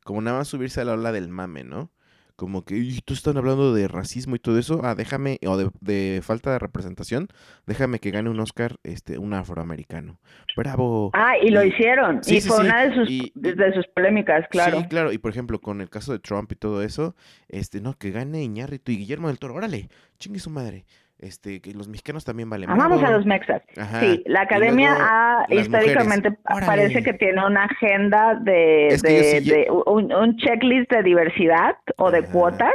[0.03, 1.89] como nada más subirse a la ola del mame, ¿no?
[2.35, 6.51] Como que tú están hablando de racismo y todo eso, ah, déjame, o de, falta
[6.51, 7.27] de representación,
[7.67, 10.19] déjame que gane un Oscar este, un afroamericano.
[10.55, 11.11] Bravo.
[11.13, 14.81] Ah, y lo hicieron, y fue una de sus, de sus polémicas, claro.
[14.81, 17.15] Sí, claro, y por ejemplo, con el caso de Trump y todo eso,
[17.49, 20.85] este, no, que gane Iñárritu y Guillermo del Toro, órale, chingue su madre
[21.23, 22.69] este, que los mexicanos también valen.
[22.69, 23.61] Amamos a los mexas.
[23.99, 31.03] Sí, la academia ha, históricamente parece que tiene una agenda de, de, un, checklist de
[31.03, 32.73] diversidad o de cuotas,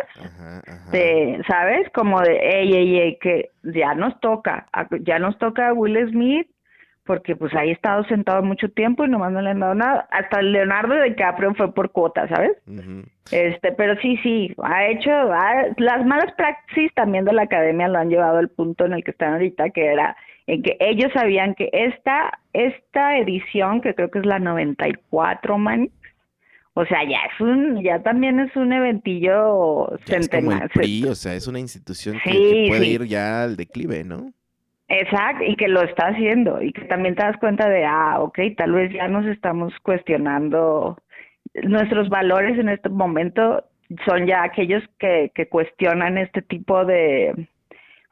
[0.92, 1.88] de, ¿sabes?
[1.94, 4.66] Como de, ey, ey, ey, que ya nos toca,
[5.02, 6.48] ya nos toca a Will Smith,
[7.08, 10.06] porque pues ahí ha estado sentado mucho tiempo y nomás no le han dado nada.
[10.10, 12.52] Hasta Leonardo DiCaprio fue por cuota, ¿sabes?
[13.32, 15.10] Este, pero sí, sí, ha hecho,
[15.78, 19.12] las malas praxis también de la academia lo han llevado al punto en el que
[19.12, 24.18] están ahorita, que era en que ellos sabían que esta, esta edición, que creo que
[24.18, 25.88] es la 94, man,
[26.74, 31.10] o sea, ya es un, ya también es un eventillo centenario.
[31.10, 34.34] o sea, es una institución que, puede ir ya al declive, ¿no?
[34.88, 38.38] Exacto, y que lo está haciendo, y que también te das cuenta de, ah, ok,
[38.56, 40.96] tal vez ya nos estamos cuestionando
[41.62, 43.64] nuestros valores en este momento
[44.06, 47.48] son ya aquellos que, que cuestionan este tipo de,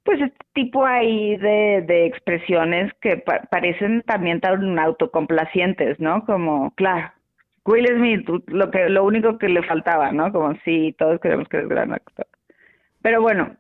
[0.05, 6.25] pues este tipo ahí de, de expresiones que parecen también tan autocomplacientes, ¿no?
[6.25, 7.11] Como, claro,
[7.65, 10.33] Will Smith, lo que lo único que le faltaba, ¿no?
[10.33, 12.27] Como sí, todos queremos que es gran actor.
[13.03, 13.57] Pero bueno,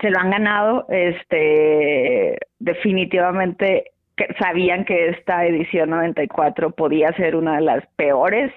[0.00, 3.92] se lo han ganado, este, definitivamente
[4.38, 8.52] sabían que esta edición 94 podía ser una de las peores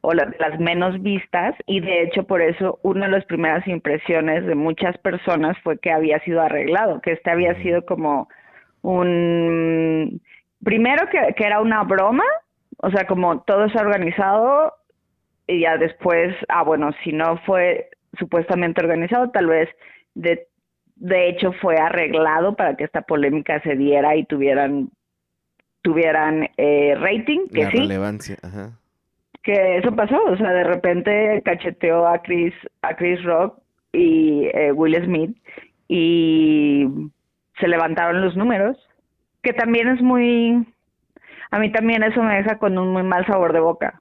[0.00, 4.44] o las, las menos vistas y de hecho por eso una de las primeras impresiones
[4.46, 8.28] de muchas personas fue que había sido arreglado, que este había sido como
[8.82, 10.20] un
[10.64, 12.24] primero que, que era una broma,
[12.78, 14.74] o sea como todo está organizado
[15.46, 19.68] y ya después, ah bueno, si no fue supuestamente organizado, tal vez
[20.14, 20.46] de
[20.96, 24.90] de hecho fue arreglado para que esta polémica se diera y tuvieran
[25.82, 28.72] tuvieran eh, rating que La relevancia ajá.
[29.42, 33.58] que eso pasó o sea de repente cacheteó a Chris a Chris Rock
[33.92, 35.36] y eh, Will Smith
[35.86, 36.88] y
[37.60, 38.76] se levantaron los números
[39.42, 40.66] que también es muy
[41.50, 44.00] a mí también eso me deja con un muy mal sabor de boca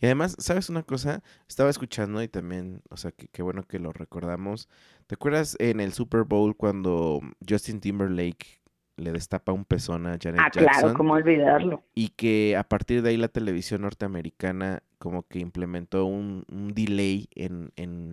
[0.00, 1.22] y además, ¿sabes una cosa?
[1.48, 4.68] Estaba escuchando y también, o sea, qué bueno que lo recordamos.
[5.06, 8.60] ¿Te acuerdas en el Super Bowl cuando Justin Timberlake
[8.96, 11.82] le destapa un pezón a Janet ah, claro, cómo olvidarlo.
[11.94, 17.72] Y que a partir de ahí la televisión norteamericana como que implementó un, delay en,
[17.76, 18.10] en,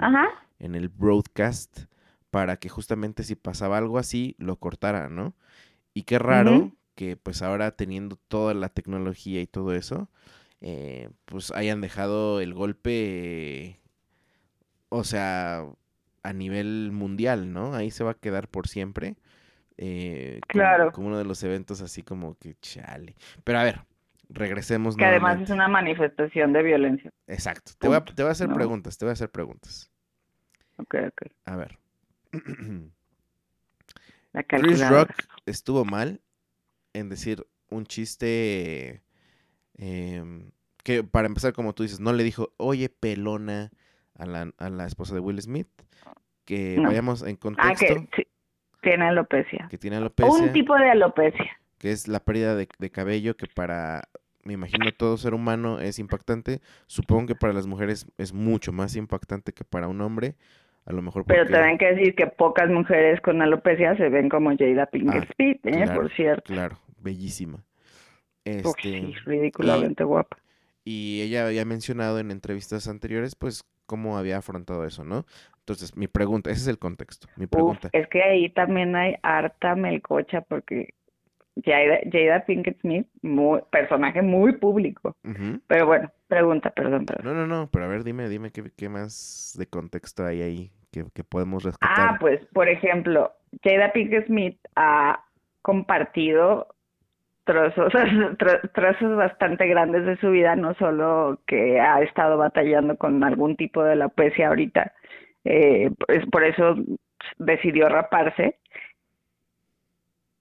[0.59, 1.85] en, el broadcast
[2.29, 5.33] para que justamente si pasaba algo así, lo cortara, ¿no?
[5.93, 10.09] Y qué raro que pues ahora teniendo toda la tecnología y todo eso,
[10.65, 13.81] eh, pues hayan dejado el golpe,
[14.87, 15.65] o sea,
[16.23, 17.75] a nivel mundial, ¿no?
[17.75, 19.17] Ahí se va a quedar por siempre.
[19.77, 20.93] Eh, claro.
[20.93, 23.15] Como, uno de los eventos así como que chale.
[23.43, 23.81] Pero a ver,
[24.29, 24.95] regresemos.
[24.95, 27.11] Que además es una manifestación de violencia.
[27.27, 27.73] Exacto.
[27.77, 29.91] Te voy, a, te voy a hacer preguntas, te voy a hacer preguntas.
[30.77, 31.23] Ok, ok.
[31.43, 31.77] A ver.
[34.47, 35.11] Chris Rock
[35.45, 36.21] estuvo mal
[36.93, 39.03] en decir un chiste
[39.77, 40.51] Em,
[40.83, 43.71] que para empezar, como tú dices, no le dijo, oye, pelona
[44.15, 45.67] a la, a la esposa de Will Smith.
[46.45, 47.85] Que vayamos en contexto.
[47.89, 48.27] Ah, que
[48.81, 49.67] tiene alopecia.
[49.69, 50.31] Que tiene alopecia.
[50.31, 51.57] Un tipo de alopecia.
[51.77, 54.03] Que es la pérdida de, cabello que para,
[54.43, 56.59] me imagino, todo ser humano es impactante.
[56.87, 60.35] Supongo que para las mujeres es mucho más impactante que para un hombre.
[60.85, 64.49] A lo mejor Pero tienen que decir que pocas mujeres con alopecia se ven como
[64.57, 65.85] Jada Pinkett ah, Smith, ¿eh?
[65.95, 66.53] por cierto.
[66.53, 67.63] Claro, bellísima.
[68.45, 70.37] Este, ridículamente guapa.
[70.85, 75.25] Y ella había mencionado en entrevistas anteriores, pues, cómo había afrontado eso, ¿no?
[75.59, 77.27] Entonces, mi pregunta, ese es el contexto.
[77.37, 77.89] Mi pregunta.
[77.93, 80.93] es que ahí también hay harta melcocha porque
[81.63, 85.15] Jada, Jada Pinkett Smith, muy, personaje muy público.
[85.67, 87.25] Pero bueno, pregunta, perdón, perdón.
[87.25, 90.71] No, no, no, pero a ver, dime, dime qué, qué más de contexto hay ahí
[90.91, 91.95] que, que podemos rescatar.
[91.97, 93.31] Ah, pues, por ejemplo,
[93.63, 95.23] Jada Pinkett Smith ha
[95.61, 96.67] compartido
[97.43, 97.93] trozos,
[98.73, 103.83] trozos bastante grandes de su vida, no solo que ha estado batallando con algún tipo
[103.83, 104.93] de alopecia ahorita,
[105.45, 105.91] eh,
[106.31, 106.75] por eso
[107.37, 108.57] decidió raparse,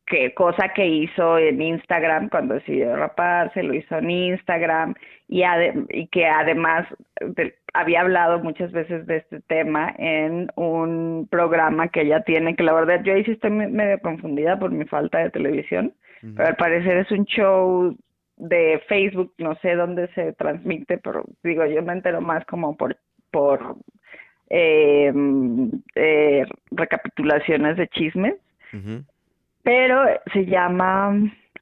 [0.06, 4.94] que cosa que hizo en Instagram cuando decidió raparse, lo hizo en Instagram
[5.26, 5.42] y,
[5.88, 6.86] y que además
[7.72, 12.74] había hablado muchas veces de este tema en un programa que ella tiene, que la
[12.74, 15.94] verdad yo ahí sí estoy medio confundida por mi falta de televisión,
[16.36, 17.96] pero al parecer es un show
[18.36, 22.96] de Facebook, no sé dónde se transmite, pero digo, yo me entero más como por,
[23.30, 23.76] por
[24.50, 25.12] eh,
[25.94, 28.34] eh, recapitulaciones de chismes,
[29.62, 31.14] pero se llama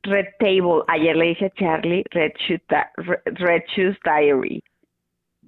[0.02, 2.62] Red Table, ayer le dije a Charlie Red Shoes,
[3.24, 4.62] Red Shoes Diary.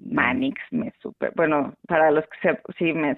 [0.04, 3.16] Manix me super, bueno, para los que se, sí me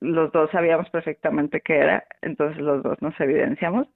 [0.00, 3.88] los dos sabíamos perfectamente qué era, entonces los dos nos evidenciamos,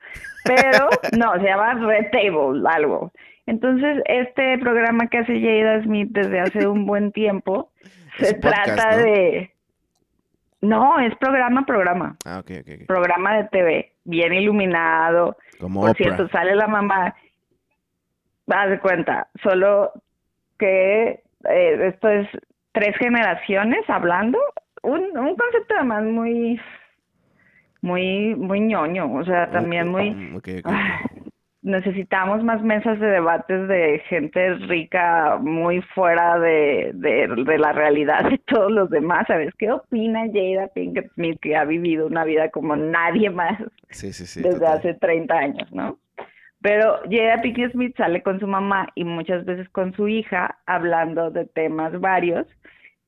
[0.45, 3.13] pero no, se llama Red Table, algo.
[3.47, 7.71] Entonces, este programa que hace Jada Smith desde hace un buen tiempo,
[8.19, 9.51] se trata de...
[10.61, 12.17] No, es programa, programa.
[12.25, 12.41] Ah.
[12.87, 15.37] Programa de TV, bien iluminado.
[15.59, 17.17] Como Por cierto, sale la mamá,
[18.47, 19.93] haz de cuenta, solo
[20.61, 22.29] que eh, esto es
[22.71, 24.39] tres generaciones hablando
[24.83, 26.61] un, un concepto además muy
[27.81, 30.11] muy, muy ñoño, o sea, también muy...
[30.11, 30.73] Mm, ok, ok, ok.
[30.73, 31.01] Ah,
[31.63, 38.29] necesitamos más mesas de debates de gente rica muy fuera de, de, de la realidad
[38.31, 39.55] de todos los demás, ¿sabes?
[39.59, 43.61] ¿Qué opina Jada Pinkett Smith que ha vivido una vida como nadie más
[43.91, 44.43] Sí, sí, sí.
[44.43, 44.79] desde total.
[44.79, 45.99] hace 30 años, ¿no?
[46.61, 51.31] Pero Jada Pinkett Smith sale con su mamá y muchas veces con su hija hablando
[51.31, 52.47] de temas varios.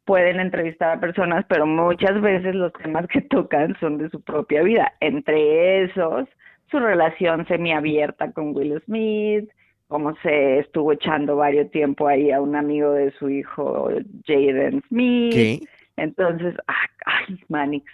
[0.04, 4.62] Pueden entrevistar a personas, pero muchas veces los temas que tocan son de su propia
[4.62, 4.92] vida.
[5.00, 6.28] Entre esos,
[6.70, 9.48] su relación semiabierta con Will Smith,
[9.88, 13.88] cómo se estuvo echando varios tiempo ahí a un amigo de su hijo,
[14.26, 15.32] Jaden Smith.
[15.32, 15.60] ¿Qué?
[15.96, 16.74] Entonces, ah,
[17.06, 17.90] ay, Manix.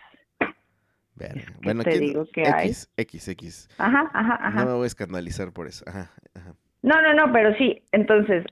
[1.19, 2.69] ¿Qué Bueno, te ¿quién- digo que hay?
[2.69, 3.69] X, X, X.
[3.79, 4.61] Ajá, ajá, ajá.
[4.65, 5.85] No me voy a escandalizar por eso.
[5.87, 6.55] Ajá, ajá.
[6.83, 8.45] No, no, no, pero sí, entonces,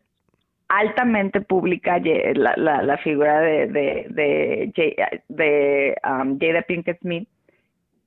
[0.69, 7.29] altamente pública la, la, la figura de, de, de, J- de um, Jada Pinkett Smith.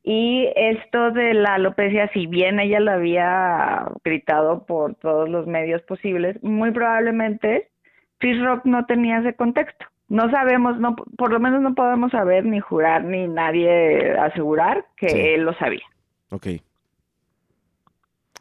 [0.04, 5.82] Y esto de la alopecia, si bien ella lo había gritado por todos los medios
[5.84, 7.70] posibles, muy probablemente
[8.18, 9.86] Chris Rock no tenía ese contexto.
[10.08, 15.10] No sabemos, no, por lo menos no podemos saber ni jurar ni nadie asegurar que
[15.10, 15.20] Sí.
[15.20, 15.84] él lo sabía.
[16.32, 16.48] Ok.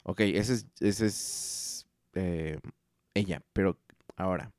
[0.05, 2.59] Ok, ese es, ese es eh,
[3.15, 3.77] ella, pero
[4.21, 4.51] ahora.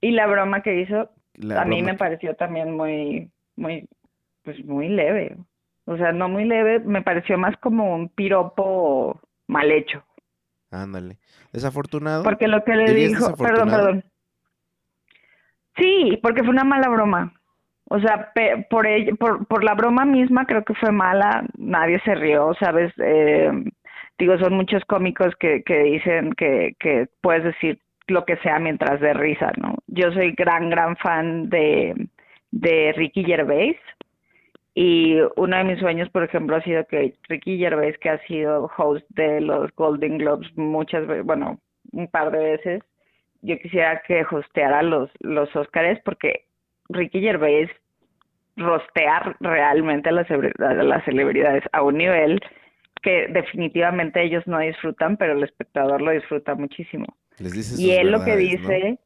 [0.00, 3.88] Y la broma que hizo La a mí broma me pareció también muy, muy,
[4.42, 5.36] pues muy leve.
[5.84, 10.04] O sea, no muy leve, me pareció más como un piropo mal hecho.
[10.70, 11.18] Ándale.
[11.52, 12.22] Desafortunado.
[12.22, 14.04] Porque lo que le ¿Dirías dijo, perdón, perdón.
[15.76, 17.32] Sí, porque fue una mala broma.
[17.88, 22.00] O sea, pe- por, ella- por, por la broma misma creo que fue mala, nadie
[22.04, 22.92] se rió, ¿sabes?
[22.98, 23.50] Eh,
[24.18, 27.80] digo, son muchos cómicos que, que dicen que, que puedes decir
[28.12, 29.76] lo que sea mientras de risa, ¿no?
[29.88, 32.08] Yo soy gran, gran fan de,
[32.50, 33.76] de Ricky Gervais
[34.74, 38.70] y uno de mis sueños, por ejemplo, ha sido que Ricky Gervais, que ha sido
[38.76, 41.58] host de los Golden Globes muchas veces, bueno,
[41.92, 42.82] un par de veces,
[43.42, 46.44] yo quisiera que hosteara los, los Óscares porque
[46.88, 47.68] Ricky Gervais
[48.56, 52.40] rostea realmente a las celebridades a un nivel
[53.02, 57.16] que definitivamente ellos no disfrutan, pero el espectador lo disfruta muchísimo.
[57.38, 58.98] Les dice Y él lo que dice,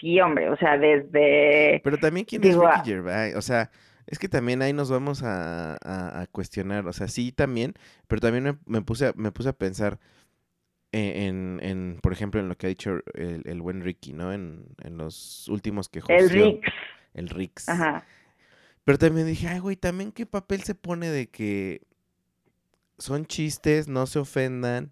[0.00, 1.80] sí, hombre, o sea, desde...
[1.84, 3.70] Pero también quién Digo, es ah- Ricky Gervais, o sea,
[4.06, 7.74] es que también ahí nos vamos a, a- a cuestionar, o sea, sí también,
[8.08, 9.98] pero también me, me puse a, me puse a pensar
[10.90, 14.32] en, en, en, por ejemplo, en lo que ha dicho el, el buen Ricky, ¿no?
[14.32, 16.68] En, en los últimos que El Rix,
[17.14, 17.68] el Rix.
[17.68, 18.04] ajá.
[18.84, 21.82] Pero también dije, ay, güey, también qué papel se pone de que
[22.98, 24.90] son chistes, no se ofendan.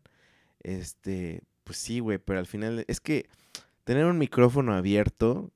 [0.63, 3.27] Este, pues sí, güey, pero al final es que
[3.85, 5.51] tener un micrófono abierto,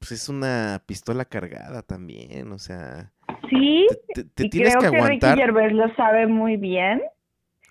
[0.00, 3.12] pues es una pistola cargada también, o sea,
[3.48, 5.34] Sí, te, te- te y tienes creo que aguantar.
[5.34, 7.02] Ricky Gervais lo sabe muy bien,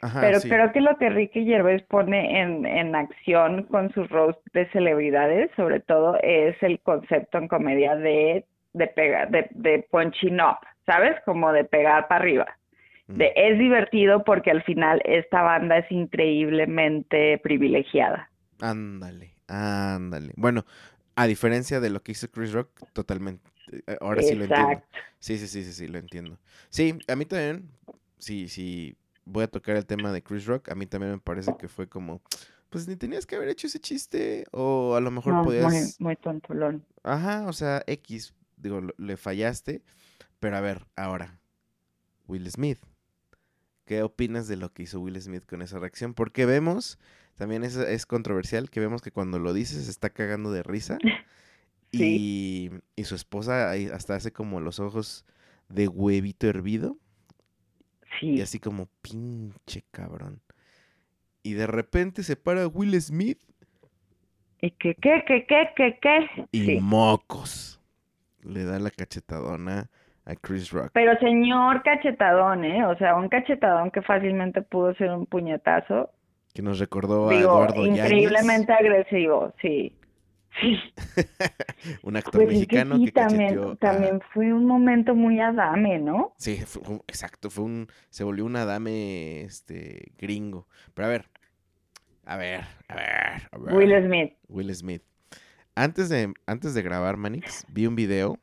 [0.01, 0.47] Ajá, pero sí.
[0.47, 5.51] creo que lo que Ricky Gervais pone en, en acción con sus roast de celebridades,
[5.57, 11.17] sobre todo, es el concepto en comedia de, de pegar, de, de punching up, ¿sabes?
[11.25, 12.47] Como de pegar para arriba.
[13.15, 18.29] De, es divertido porque al final esta banda es increíblemente privilegiada.
[18.61, 20.33] Ándale, ándale.
[20.35, 20.65] Bueno,
[21.15, 23.49] a diferencia de lo que hizo Chris Rock, totalmente.
[23.87, 24.81] eh, Ahora sí lo entiendo.
[25.19, 26.37] Sí, sí, sí, sí, sí, lo entiendo.
[26.69, 27.69] Sí, a mí también,
[28.17, 28.95] sí, sí,
[29.25, 31.87] voy a tocar el tema de Chris Rock, a mí también me parece que fue
[31.87, 32.21] como,
[32.69, 35.99] pues ni tenías que haber hecho ese chiste, o a lo mejor No, muy, podías,
[35.99, 36.85] muy tontolón.
[37.03, 39.81] ajá, o sea, X, digo, le fallaste,
[40.39, 41.39] pero a ver, ahora,
[42.27, 42.79] Will Smith,
[43.89, 46.13] ¿qué opinas de lo que hizo Will Smith con esa reacción?
[46.13, 46.99] Porque vemos,
[47.33, 50.99] también es, es controversial, que vemos que cuando lo dices se está cagando de risa.
[51.91, 55.25] Y, y su esposa hasta hace como los ojos
[55.69, 56.99] de huevito hervido.
[58.21, 58.41] Y Sí.
[58.41, 60.39] así como pinche cabrón.
[61.41, 63.39] Y de repente se para Will Smith
[64.61, 66.47] ¿Y qué, qué, qué, qué, qué, qué?
[66.51, 66.77] y Sí.
[66.79, 67.81] mocos.
[68.43, 69.89] Le da la cachetadona
[70.29, 70.91] a Chris Rock.
[70.93, 72.85] Pero señor cachetadón, ¿eh?
[72.85, 76.11] O sea, un cachetadón que fácilmente pudo ser un puñetazo.
[76.53, 79.95] Que nos recordó a Eduardo increíblemente agresivo, sí.
[80.61, 80.77] Sí.
[82.03, 85.39] un actor Pues es que mexicano sí, que también, a- también fue un momento muy
[85.39, 86.33] adame, ¿no?
[86.37, 90.67] Sí, fue exacto, fue un, se volvió un adame, este, gringo.
[90.93, 91.25] Pero a ver,
[92.25, 93.75] a ver, a ver, a ver.
[93.75, 94.33] Will Smith.
[94.47, 95.03] Will Smith.
[95.75, 98.37] Antes de, antes de grabar Manix, vi un video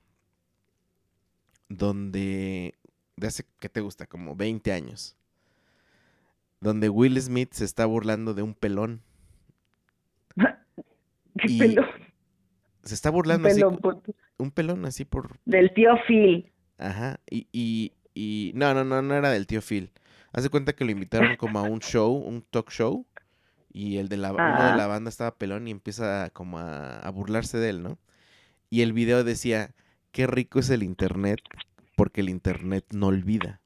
[1.69, 2.75] donde,
[3.17, 4.07] de hace, ¿qué te gusta?
[4.07, 5.17] Como 20 años.
[6.61, 9.03] Donde Will Smith se está burlando de un pelón.
[11.39, 11.87] Qué Y pelón,
[12.83, 14.15] Se está burlando así, pelón, puto.
[14.39, 16.51] un pelón así por, Del tío Phil.
[16.79, 19.91] ajá, y, y, y no, no, no, no era del tío Phil.
[20.33, 23.07] Hace cuenta que lo invitaron como a un show, un talk show,
[23.73, 24.77] y el de la, uno de Ah.
[24.77, 27.99] la banda estaba pelón y empieza como a, a burlarse de él, ¿no?
[28.71, 29.75] Y el video decía,
[30.17, 31.41] qué rico es el internet,
[31.95, 33.61] porque el internet no olvida.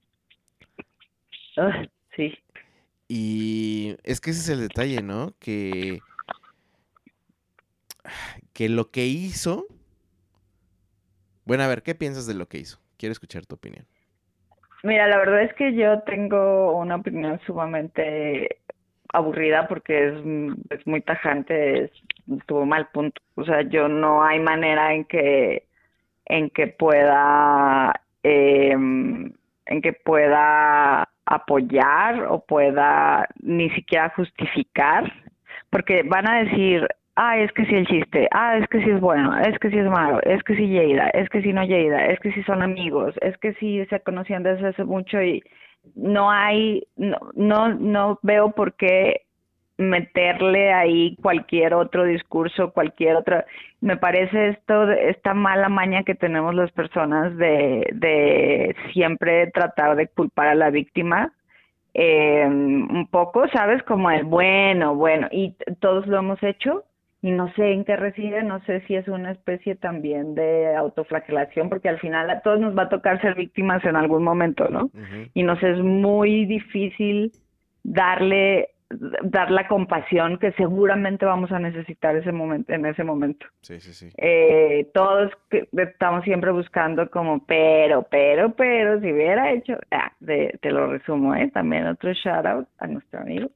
[1.57, 2.37] Ugh, sí.
[3.07, 5.33] Y es que ese es el detalle, ¿no?
[5.39, 6.01] Que,
[8.53, 9.67] que lo que hizo...
[11.45, 12.81] Bueno, a ver, ¿qué piensas de lo que hizo?
[12.97, 13.87] Quiero escuchar tu opinión.
[14.83, 18.59] Mira, la verdad es que yo tengo una opinión sumamente
[19.13, 20.15] aburrida porque es,
[20.71, 21.91] es muy tajante, es,
[22.47, 23.23] tuvo mal punto.
[23.37, 25.70] O sea, yo no hay manera en que
[26.31, 29.33] en que pueda em,
[29.66, 35.12] en que pueda apoyar o pueda ni siquiera justificar,
[35.70, 39.01] porque van a decir, ah, es que sí el chiste, ah, es que sí es
[39.01, 42.07] bueno, es que sí es malo, es que sí Lleida, es que sí no Lleida,
[42.07, 45.43] es que sí son amigos, es que sí se conocían desde hace mucho y
[45.95, 49.22] no hay, no, no, no veo por qué
[49.81, 53.47] meterle ahí cualquier otro discurso, cualquier otra,
[53.81, 60.09] me parece esto, esta mala maña que tenemos las personas de, de siempre tratar de
[60.09, 61.33] culpar a la víctima,
[61.95, 63.83] eh, un poco, ¿sabes?
[63.85, 66.85] Como el bueno, bueno, y todos lo hemos hecho
[67.22, 71.68] y no sé en qué reside, no sé si es una especie también de autoflagelación,
[71.68, 74.91] porque al final a todos nos va a tocar ser víctimas en algún momento, ¿no?
[75.35, 77.33] Y nos es muy difícil
[77.83, 83.47] darle dar la compasión que seguramente vamos a necesitar ese momento en ese momento.
[83.61, 84.11] Sí, sí, sí.
[84.16, 85.30] Eh, todos
[85.72, 91.34] estamos siempre buscando como pero, pero, pero si hubiera hecho, ah, de- te lo resumo,
[91.34, 93.49] eh, también otro shout out a nuestro amigo.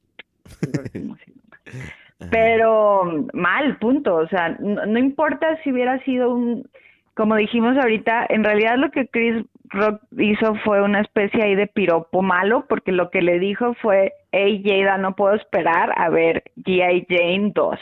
[2.31, 4.15] Pero mal, punto.
[4.15, 6.67] O sea, no, no importa si hubiera sido un,
[7.13, 11.67] como dijimos ahorita, en realidad lo que Chris Rock hizo fue una especie ahí de
[11.67, 16.43] piropo malo, porque lo que le dijo fue, hey Jada, no puedo esperar a ver
[16.57, 17.05] G.I.
[17.09, 17.79] Jane 2.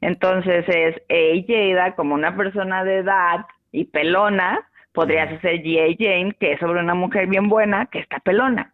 [0.00, 5.96] Entonces es, hey Jada, como una persona de edad y pelona, podrías hacer G.I.
[5.98, 8.72] Jane, que es sobre una mujer bien buena, que está pelona.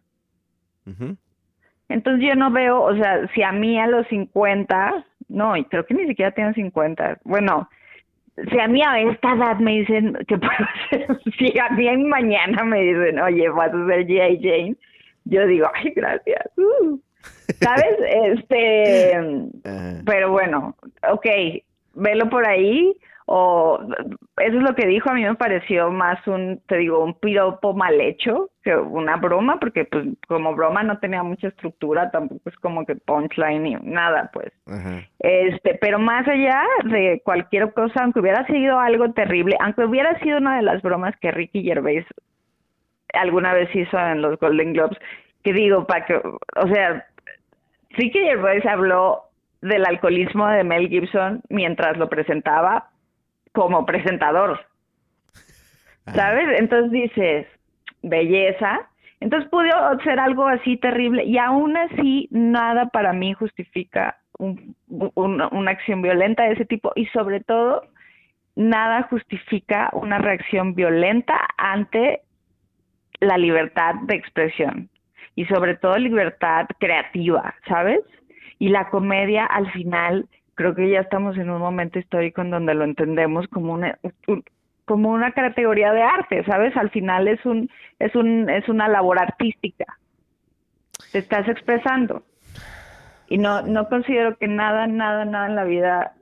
[1.87, 5.85] Entonces yo no veo, o sea, si a mí a los 50, no, y creo
[5.85, 7.69] que ni siquiera tienen 50, bueno,
[8.51, 10.51] si a mí a esta edad me dicen que puedo
[10.85, 14.39] hacer, si a mí mañana me dicen, oye, vas a ser G.I.
[14.41, 14.75] Jane,
[15.25, 16.45] yo digo, ay, gracias.
[16.57, 16.99] uh".
[17.61, 17.95] ¿Sabes?
[18.09, 19.13] Este,
[20.05, 20.75] pero bueno,
[21.11, 21.25] ok,
[21.95, 22.95] velo por ahí,
[23.31, 23.79] o
[24.37, 27.75] eso es lo que dijo, a mí me pareció más un, te digo, un piropo
[27.75, 32.55] mal hecho que una broma, porque pues como broma no tenía mucha estructura, tampoco es
[32.55, 34.51] como que punchline ni nada, pues.
[34.65, 35.03] Ajá.
[35.19, 40.39] Este, pero más allá de cualquier cosa, aunque hubiera sido algo terrible, aunque hubiera sido
[40.39, 42.07] una de las bromas que Ricky Gervais
[43.13, 44.97] alguna vez hizo en los Golden Globes,
[45.43, 47.05] que digo, para que, o sea,
[47.91, 49.25] Ricky Gervais habló
[49.61, 52.87] del alcoholismo de Mel Gibson mientras lo presentaba
[53.51, 54.59] como presentador,
[56.05, 56.15] Ajá.
[56.15, 56.59] ¿sabes?
[56.59, 57.47] Entonces dices,
[58.01, 58.81] belleza.
[59.19, 59.65] Entonces pudo
[60.03, 66.01] ser algo así terrible y aún así nada para mí justifica un- un- una acción
[66.01, 67.83] violenta de ese tipo y sobre todo
[68.55, 72.21] nada justifica una reacción violenta ante
[73.19, 74.89] la libertad de expresión
[75.35, 77.99] y sobre todo libertad creativa, ¿sabes?
[78.57, 80.27] Y la comedia al final
[80.59, 83.97] creo que ya estamos en un momento histórico en donde lo entendemos como una
[84.27, 84.43] un-
[84.83, 86.75] como una categoría de arte, ¿sabes?
[86.75, 89.85] Al final es un es un es una labor artística.
[91.13, 92.23] Te estás expresando.
[93.29, 96.13] Y no no considero que nada nada nada en la vida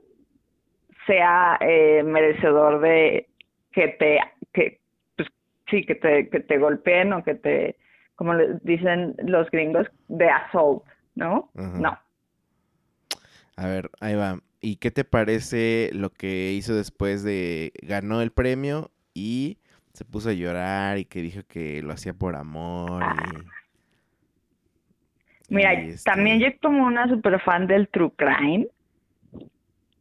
[1.08, 3.26] sea eh, merecedor de
[3.72, 4.20] que te
[4.52, 4.78] que
[5.16, 5.28] pues
[5.68, 7.76] sí que te que te golpeen o que te
[8.14, 10.84] como dicen los gringos de assault,
[11.16, 11.50] ¿no?
[11.80, 11.98] No.
[13.58, 14.38] A ver, ahí va.
[14.60, 19.58] ¿Y qué te parece lo que hizo después de ganó el premio y
[19.94, 23.38] se puso a llorar y que dijo que lo hacía por amor y
[25.54, 28.68] Mira, y, este, también yo como una super fan del true crime.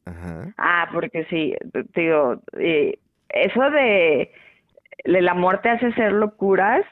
[0.06, 0.54] Ajá.
[0.58, 1.56] Ah, porque sí,
[1.94, 3.00] te digo, eh,
[3.30, 4.32] eso de,
[5.06, 6.86] de la muerte hace hacer locuras,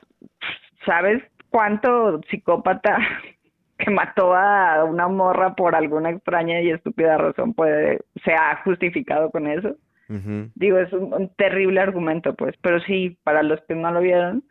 [0.85, 2.97] ¿sabes cuánto psicópata
[3.77, 9.29] que mató a una morra por alguna extraña y estúpida razón puede, se ha justificado
[9.31, 9.75] con eso?
[10.55, 14.43] Digo, es un, un terrible argumento, pues, pero sí, para los que no lo vieron,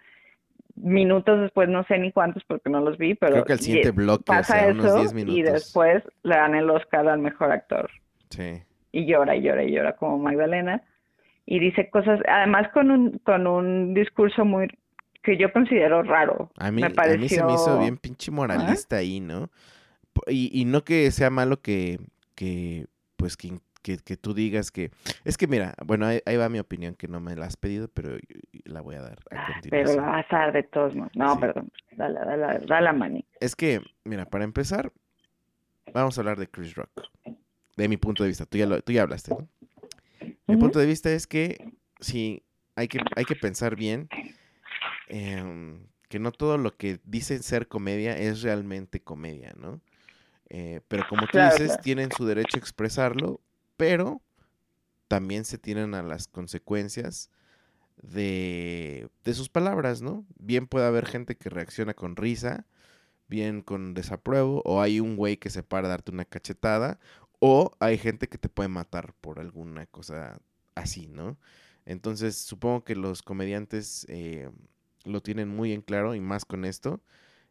[0.76, 3.88] minutos después, no sé ni cuántos porque no los vi, pero Creo que el siguiente
[3.90, 5.52] y- bloque, o pasa sea, unos eso 10 y minutos.
[5.52, 7.88] después le dan el Oscar al mejor actor
[8.30, 8.62] Sí.
[8.90, 10.82] y llora y llora y llora como Magdalena
[11.46, 14.66] y dice cosas, además con un con un discurso muy
[15.24, 16.50] que yo considero raro.
[16.56, 17.16] A mí, me pareció...
[17.16, 19.50] a mí se me hizo bien pinche moralista ahí, ¿no?
[20.28, 21.98] Y, y no que sea malo que,
[22.36, 24.90] que pues, que, que, que, tú digas que...
[25.24, 27.88] Es que mira, bueno, ahí, ahí, va mi opinión, que no me la has pedido,
[27.88, 28.16] pero
[28.64, 29.70] la voy a dar a continuación.
[29.70, 31.12] Pero la vas a dar de todos modos.
[31.16, 31.40] No, sí.
[31.40, 31.70] perdón.
[31.92, 33.24] Dale, dale, dale, mani.
[33.40, 34.92] Es que, mira, para empezar,
[35.92, 36.90] vamos a hablar de Chris Rock.
[37.76, 38.46] De mi punto de vista.
[38.46, 39.48] Tú ya, lo, tú ya hablaste, ¿no?
[40.46, 40.60] Mi uh -huh.
[40.60, 42.42] punto de vista es que sí,
[42.76, 44.08] hay que, hay que pensar bien
[45.08, 45.78] eh,
[46.08, 49.80] que no todo lo que dicen ser comedia es realmente comedia, ¿no?
[50.48, 51.82] Eh, pero como tú claro, dices, claro.
[51.82, 53.40] tienen su derecho a expresarlo,
[53.76, 54.22] pero
[55.08, 57.30] también se tienen a las consecuencias
[57.96, 60.24] de, de sus palabras, ¿no?
[60.38, 62.66] Bien puede haber gente que reacciona con risa,
[63.28, 67.00] bien con desapruebo, o hay un güey que se para a darte una cachetada,
[67.40, 70.40] o hay gente que te puede matar por alguna cosa
[70.74, 71.38] así, ¿no?
[71.86, 74.50] Entonces, supongo que los comediantes eh,
[75.04, 77.00] lo tienen muy en claro, y más con esto,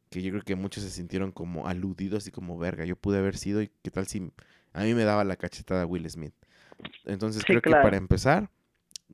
[0.09, 3.37] que yo creo que muchos se sintieron como aludidos, y como verga, yo pude haber
[3.37, 4.31] sido, y qué tal si
[4.73, 6.35] a mí me daba la cachetada Will Smith.
[7.05, 7.81] Entonces, sí, creo claro.
[7.81, 8.49] que para empezar,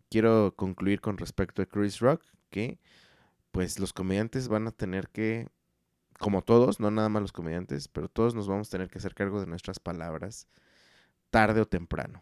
[0.09, 2.79] quiero concluir con respecto a Chris Rock, que
[3.51, 5.47] pues los comediantes van a tener que,
[6.19, 9.15] como todos, no nada más los comediantes, pero todos nos vamos a tener que hacer
[9.15, 10.47] cargo de nuestras palabras
[11.29, 12.21] tarde o temprano.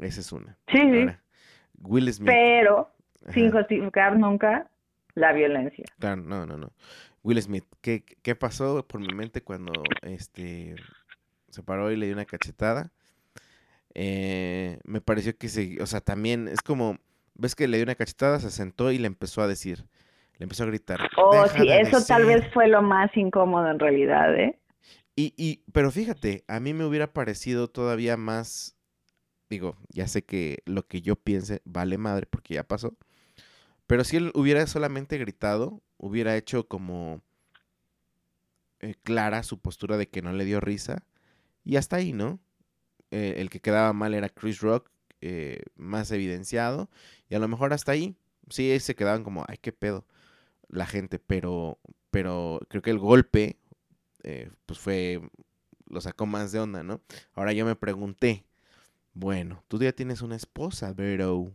[0.00, 0.58] Esa es una.
[0.68, 1.22] Sí, Ahora,
[1.78, 2.28] Will Smith.
[2.28, 2.90] Pero
[3.22, 3.32] Ajá.
[3.32, 4.70] sin justificar nunca
[5.16, 5.84] la violencia.
[5.98, 6.72] Claro, no, no, no.
[7.24, 10.76] Will Smith, ¿qué, qué pasó por mi mente cuando este
[11.48, 12.92] se paró y le dio una cachetada?
[13.94, 16.98] Eh, me pareció que se, o sea, también es como,
[17.34, 19.86] ves que le dio una cachetada, se sentó y le empezó a decir,
[20.38, 21.00] le empezó a gritar.
[21.16, 22.06] Oh, sí, eso decir.
[22.06, 24.60] tal vez fue lo más incómodo en realidad, ¿eh?
[25.16, 28.76] Y, y, pero fíjate, a mí me hubiera parecido todavía más,
[29.48, 32.94] digo, ya sé que lo que yo piense vale madre porque ya pasó,
[33.86, 37.22] pero si él hubiera solamente gritado, hubiera hecho como
[38.80, 41.04] eh, clara su postura de que no le dio risa,
[41.64, 42.40] y hasta ahí, ¿no?
[43.10, 46.90] Eh, el que quedaba mal era Chris Rock, eh, más evidenciado,
[47.28, 48.16] y a lo mejor hasta ahí,
[48.50, 50.06] sí se quedaban como, ay, qué pedo,
[50.68, 51.78] la gente, pero,
[52.10, 53.58] pero creo que el golpe,
[54.66, 55.20] pues fue,
[55.86, 57.00] lo sacó más de onda, ¿no?
[57.34, 58.44] Ahora yo me pregunté,
[59.14, 61.52] bueno, tú ya tienes una esposa, pero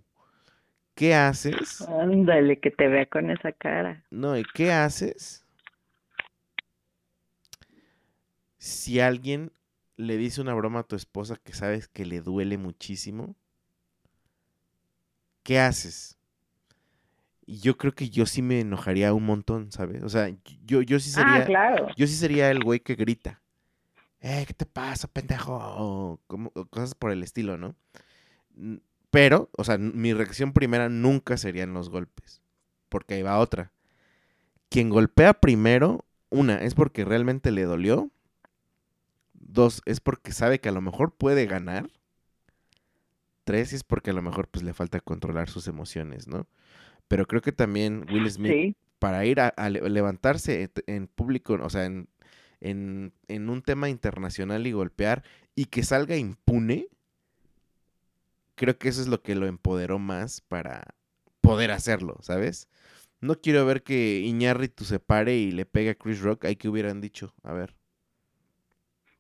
[0.96, 1.82] ¿qué haces?
[1.82, 4.04] Ándale, que te vea con esa cara.
[4.12, 5.46] No, ¿y qué haces?
[8.58, 9.52] Si alguien
[9.98, 13.36] le dice una broma a tu esposa que sabes que le duele muchísimo,
[15.44, 16.18] ¿qué haces?
[17.46, 20.04] Y yo creo que yo sí me enojaría un montón, ¿sabes?
[20.04, 20.32] O sea,
[20.64, 21.44] yo, yo sí sería.
[21.44, 21.88] Ah, claro.
[21.98, 23.42] Yo sí sería el güey que grita.
[24.22, 25.58] Eh, ¿qué te pasa, pendejo?
[25.60, 27.76] O, como, cosas por el estilo, ¿no?
[29.12, 32.42] Pero, o sea, mi reacción primera nunca serían los golpes.
[32.90, 33.72] Porque ahí va otra.
[34.70, 38.10] Quien golpea primero, una, es porque realmente le dolió.
[39.34, 41.90] Dos, es porque sabe que a lo mejor puede ganar.
[43.44, 46.48] Tres, es porque a lo mejor pues le falta controlar sus emociones, ¿no?
[47.10, 48.76] Pero creo que también Will Smith, sí.
[48.98, 52.08] para ir a, a, levantarse en público, o sea, en,
[52.62, 56.88] en, en, un tema internacional y golpear y que salga impune,
[58.62, 60.94] creo que eso es lo que lo empoderó más para
[61.42, 62.70] poder hacerlo, ¿sabes?
[63.20, 66.70] No quiero ver que Iñárritu se pare y le pegue a Chris Rock, hay que
[66.70, 67.74] hubieran dicho, a ver.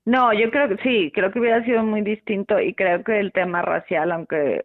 [0.05, 3.31] No, yo creo que sí, creo que hubiera sido muy distinto y creo que el
[3.31, 4.63] tema racial, aunque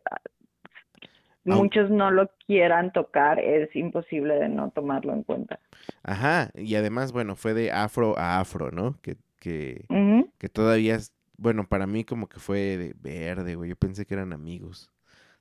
[1.45, 5.59] muchos no lo quieran tocar, es imposible de no tomarlo en cuenta.
[6.03, 8.99] Ajá, y además, bueno, fue de afro a afro, ¿no?
[9.01, 10.31] Que, que, uh -huh.
[10.39, 10.99] que todavía,
[11.37, 14.93] bueno, para mí como que fue de verde, güey, yo pensé que eran amigos.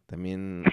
[0.06, 0.64] También...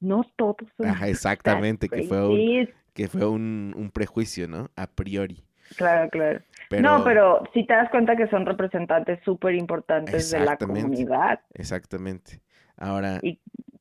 [0.00, 4.70] No todos son Ajá, exactamente, que fue, un, que fue un, un prejuicio, ¿no?
[4.76, 5.44] A priori.
[5.76, 6.40] Claro, claro.
[6.68, 6.82] Pero...
[6.82, 11.40] No, pero si te das cuenta que son representantes súper importantes de la comunidad.
[11.54, 12.40] Exactamente.
[12.76, 13.18] Ahora...
[13.22, 13.38] Y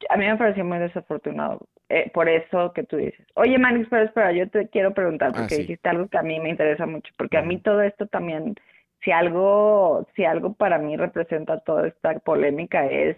[0.09, 1.67] a mí me pareció muy desafortunado.
[1.89, 3.25] Eh, por eso que tú dices.
[3.33, 5.61] Oye, Manix, pero espera, yo te quiero preguntar, porque ah, sí.
[5.61, 8.53] dijiste algo que a mí me interesa mucho, porque a mí todo esto también,
[9.03, 13.17] si algo, si algo para mí representa toda esta polémica es,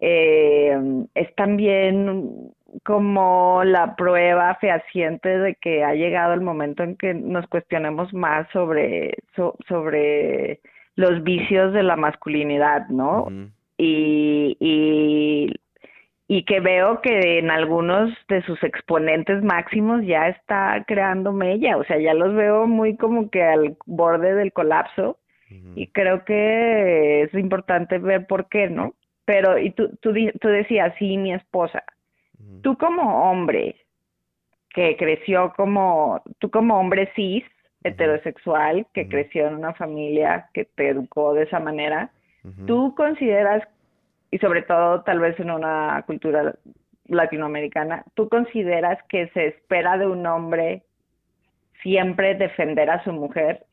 [0.00, 0.78] eh,
[1.14, 2.52] es también
[2.84, 8.46] como la prueba fehaciente de que ha llegado el momento en que nos cuestionemos más
[8.52, 10.60] sobre, so, sobre
[10.94, 13.22] los vicios de la masculinidad, ¿no?
[13.22, 13.50] Uh -huh.
[13.78, 15.54] y, y
[16.30, 21.84] y que veo que en algunos de sus exponentes máximos ya está creando mella, o
[21.84, 25.16] sea, ya los veo muy como que al borde del colapso
[25.50, 25.72] uh -huh.
[25.74, 28.92] y creo que es importante ver por qué, ¿no?
[29.24, 31.82] Pero, y tú, tú, tú decías, sí, mi esposa,
[32.38, 32.62] uh -huh.
[32.62, 33.76] tú como hombre,
[34.74, 37.44] que creció como, tú como hombre cis,
[37.84, 42.10] heterosexual, que creció en una familia que te educó de esa manera.
[42.66, 43.62] ¿tú consideras,
[44.30, 46.54] y sobre todo tal vez en una cultura
[47.06, 50.84] latinoamericana, ¿tú consideras que se espera de un hombre
[51.82, 53.64] siempre defender a su mujer,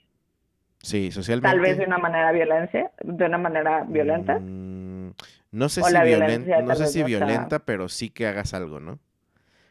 [0.82, 1.50] Sí, socialmente.
[1.50, 4.40] tal vez de una manera violencia, de una manera violenta?
[4.40, 5.12] Mm,
[5.52, 8.54] no sé O si violen- no sé si no está- violenta, pero sí que hagas
[8.54, 9.00] algo, ¿no?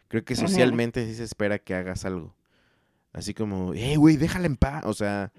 [0.08, 2.34] Creo que socialmente sí se espera que hagas algo.
[3.12, 4.84] Así como, hey, güey, déjala en paz.
[4.86, 5.32] O sea,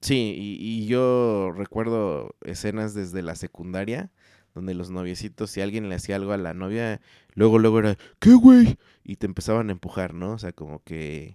[0.00, 4.10] sí, y, y yo recuerdo escenas desde la secundaria
[4.58, 7.00] donde los noviecitos, si alguien le hacía algo a la novia,
[7.34, 8.78] luego, luego era, ¿qué, güey?
[9.04, 10.32] Y te empezaban a empujar, ¿no?
[10.32, 11.34] O sea, como que,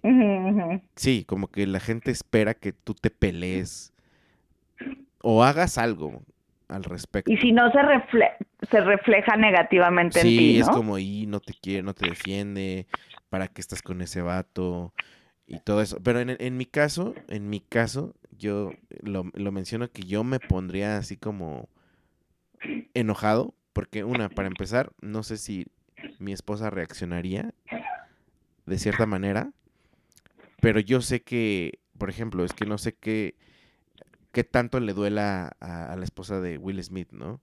[0.96, 3.92] sí, como que la gente espera que tú te pelees
[5.22, 6.22] o hagas algo
[6.68, 7.30] al respecto.
[7.30, 8.36] Y si no se refle-
[8.70, 10.72] se refleja negativamente en Sí, ti, es ¿no?
[10.74, 12.86] como, y no te quiere, no te defiende,
[13.30, 14.92] ¿para qué estás con ese vato?
[15.46, 15.98] Y todo eso.
[16.02, 18.72] Pero en, en mi caso, en mi caso, yo
[19.02, 21.68] lo, lo menciono que yo me pondría así como
[22.94, 25.66] enojado, porque una, para empezar, no sé si
[26.18, 27.54] mi esposa reaccionaría
[28.66, 29.52] de cierta manera,
[30.60, 33.34] pero yo sé que, por ejemplo, es que no sé qué,
[34.32, 37.40] qué tanto le duela a, la esposa de Will Smith, ¿no?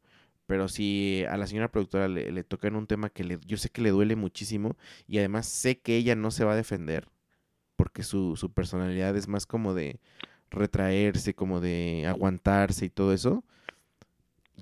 [0.48, 3.70] Pero si a la señora productora le, le tocan un tema que le, yo sé
[3.70, 4.76] que le duele muchísimo
[5.08, 7.08] y además sé que ella no se va a defender
[7.82, 10.00] porque su, su personalidad es más como de
[10.52, 13.44] retraerse, como de aguantarse y todo eso.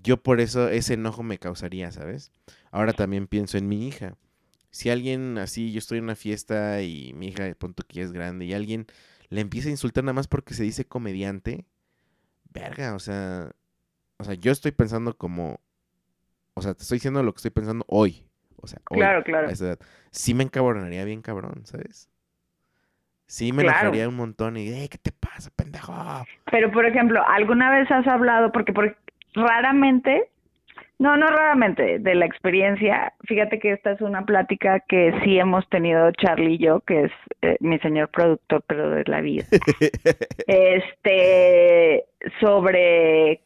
[0.03, 2.31] Yo por eso ese enojo me causaría, ¿sabes?
[2.71, 4.15] Ahora también pienso en mi hija.
[4.71, 8.03] Si alguien así, yo estoy en una fiesta y mi hija de pronto que ya
[8.03, 8.85] es grande y alguien
[9.29, 11.65] le empieza a insultar nada más porque se dice comediante,
[12.51, 13.51] verga, o sea,
[14.17, 15.59] o sea, yo estoy pensando como,
[16.53, 18.25] o sea, te estoy diciendo lo que estoy pensando hoy,
[18.57, 19.47] o sea, hoy, Claro, claro.
[19.47, 19.79] a esa edad.
[20.11, 22.09] Sí me encabronaría bien cabrón, ¿sabes?
[23.27, 23.79] Sí me Claro.
[23.79, 25.93] enojaría un montón y, "Ey, ¿qué te pasa, pendejo?
[26.51, 28.51] Pero, por ejemplo, ¿alguna vez has hablado?
[28.51, 28.97] Porque por,
[29.33, 30.25] raramente,
[30.97, 35.67] no, no raramente, de la experiencia, fíjate que esta es una plática que sí hemos
[35.69, 37.11] tenido Charlie y yo, que es
[37.41, 39.45] eh, mi señor productor, pero de la vida,
[40.47, 42.05] este,
[42.39, 43.41] sobre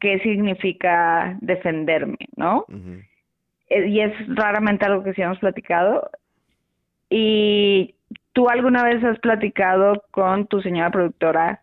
[0.00, 2.64] qué significa defenderme, ¿no?
[3.68, 6.10] Eh, y es raramente algo que sí hemos platicado.
[7.10, 7.94] ¿Y
[8.32, 11.60] tú alguna vez has platicado con tu señora productora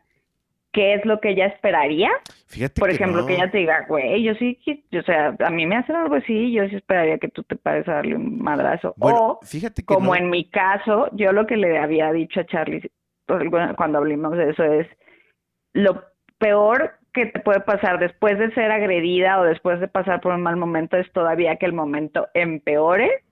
[0.73, 2.09] qué es lo que ella esperaría?
[2.47, 4.59] Fíjate Por que ejemplo, que ella te diga, güey, yo sí,
[4.97, 7.87] o sea, a mí me hacen algo así, yo sí esperaría que tú te pares
[7.87, 8.93] a darle un madrazo.
[8.97, 10.15] Bueno, o, fíjate que como no.
[10.15, 12.91] en mi caso, yo lo que le había dicho a Charlie
[13.25, 13.43] pues,
[13.77, 14.87] cuando hablamos de eso es,
[15.73, 16.03] lo
[16.39, 20.41] peor que te puede pasar después de ser agredida o después de pasar por un
[20.41, 23.23] mal momento es todavía que el momento empeore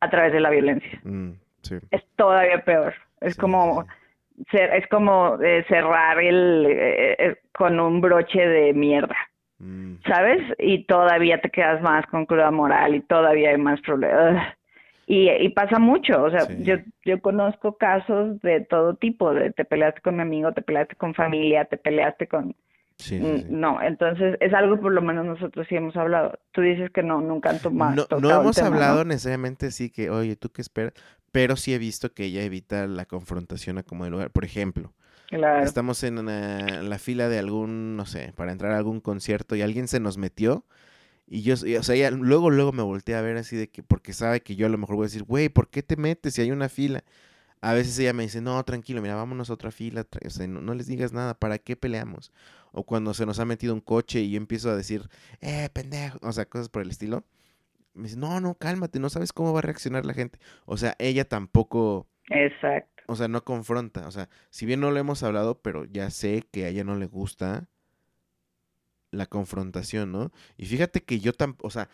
[0.00, 1.00] a través de la violencia.
[1.02, 1.76] Mm, sí.
[1.90, 2.94] Es todavía peor.
[3.20, 3.88] Es Sí, como sí.
[4.52, 9.16] Es como eh, cerrar el eh, eh, con un broche de mierda,
[9.60, 10.40] Mm, ¿sabes?
[10.60, 14.54] Y todavía te quedas más con cruda moral y todavía hay más problemas.
[15.06, 16.62] Y, y pasa mucho, o sea, Sí.
[16.62, 20.94] yo, yo conozco casos de todo tipo, de te peleaste con mi amigo, te peleaste
[20.94, 22.54] con familia, te peleaste con...
[22.98, 23.46] sí, sí, sí.
[23.48, 26.38] No, entonces es algo por lo menos nosotros sí hemos hablado.
[26.52, 28.06] Tú dices que no, nunca han tomado.
[28.10, 28.74] No, no hemos tema, ¿no?
[28.76, 30.92] hablado necesariamente así que, oye, ¿tú qué esperas?
[31.32, 34.30] Pero sí he visto que ella evita la confrontación a como de lugar.
[34.30, 34.92] Por ejemplo,
[35.28, 35.64] Claro.
[35.64, 39.62] estamos en una- la fila de algún, no sé, para entrar a algún concierto y
[39.62, 40.64] alguien se nos metió
[41.26, 43.82] y yo, y, o sea, ella luego, luego me volteé a ver así de que,
[43.82, 46.34] porque sabe que yo a lo mejor voy a decir, güey, ¿por qué te metes
[46.34, 47.04] si hay una fila?
[47.60, 50.62] A veces ella me dice, no, tranquilo, mira, vámonos a otra fila, o sea, no,
[50.62, 52.32] no les digas nada, ¿para qué peleamos?
[52.72, 55.10] O cuando se nos ha metido un coche y yo empiezo a decir,
[55.42, 57.24] eh, pendejo, o sea, cosas por el estilo.
[57.98, 60.38] Me dice, no, no, cálmate, no sabes cómo va a reaccionar la gente.
[60.66, 63.02] O sea, ella tampoco, Exacto.
[63.06, 64.06] o sea, no confronta.
[64.06, 66.94] O sea, si bien no lo hemos hablado, pero ya sé que a ella no
[66.96, 67.68] le gusta
[69.10, 70.30] la confrontación, ¿no?
[70.56, 71.88] Y fíjate que yo tam, o sea,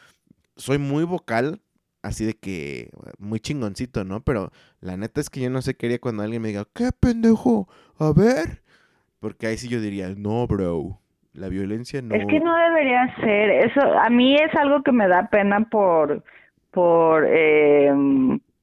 [0.56, 1.60] soy muy vocal,
[2.02, 4.22] así de que muy chingoncito, ¿no?
[4.22, 6.90] Pero la neta es que yo no sé qué haría cuando alguien me diga, ¿qué
[6.92, 7.68] pendejo?
[7.98, 8.62] A ver.
[9.20, 11.00] Porque ahí sí yo diría, no, bro.
[11.32, 12.14] La violencia no.
[12.14, 13.50] Es que no debería ser.
[13.50, 16.22] Eso a mí es algo que me da pena por
[16.70, 17.92] por eh,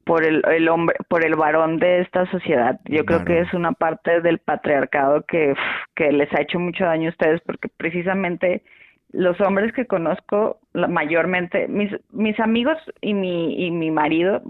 [0.03, 2.79] por el, el hombre, por el varón de esta sociedad.
[2.85, 5.55] Yo creo que es una parte del patriarcado que
[5.95, 8.63] que les ha hecho mucho daño a ustedes porque precisamente
[9.11, 14.41] los hombres que conozco mayormente mis mis amigos y mi y mi marido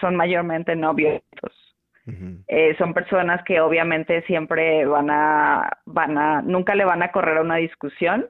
[0.00, 1.52] son mayormente no violentos.
[2.48, 7.38] Eh, son personas que obviamente siempre van a, van a, nunca le van a correr
[7.38, 8.26] a una discusión,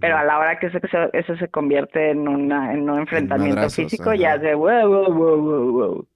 [0.00, 0.78] pero a la hora que eso,
[1.12, 4.36] eso, se convierte en, una, en un enfrentamiento madrazos, físico, ya ajá.
[4.36, 6.08] es de wow, wow, wow, wow, wow.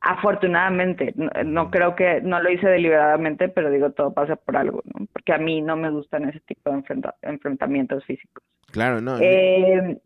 [0.00, 1.14] Afortunadamente,
[1.44, 5.06] no, creo que, no lo hice deliberadamente, pero digo, todo pasa por algo, ¿no?
[5.12, 6.82] Porque a mí no me gustan ese tipo de
[7.22, 8.44] enfrentamientos físicos.
[8.70, 9.18] Claro, no.
[9.20, 9.98] Eh,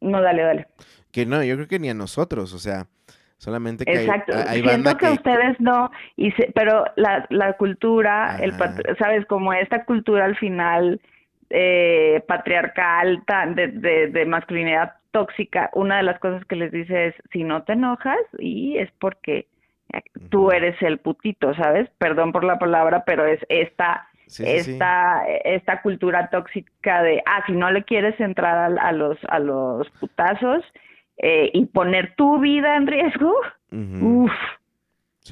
[0.00, 0.66] no, dale, dale.
[1.10, 2.86] Que no, yo creo que ni a nosotros, o sea,
[3.38, 4.32] solamente que Exacto.
[4.46, 8.52] Hay, Siento que, ustedes no, y pero la, la cultura, el
[8.98, 11.00] sabes, como esta cultura al final
[11.50, 13.22] eh, patriarcal,
[13.54, 17.62] de, de, de masculinidad tóxica, una de las cosas que les dice es, si no
[17.62, 19.46] te enojas, y es porque
[20.30, 21.88] tú eres el putito, ¿sabes?
[21.98, 27.70] Perdón por la palabra, pero es esta, esta, esta cultura tóxica de, ah, si no
[27.70, 30.64] le quieres entrar a, los, a los putazos
[31.18, 33.32] eh, y poner tu vida en riesgo,
[33.72, 34.32] uff.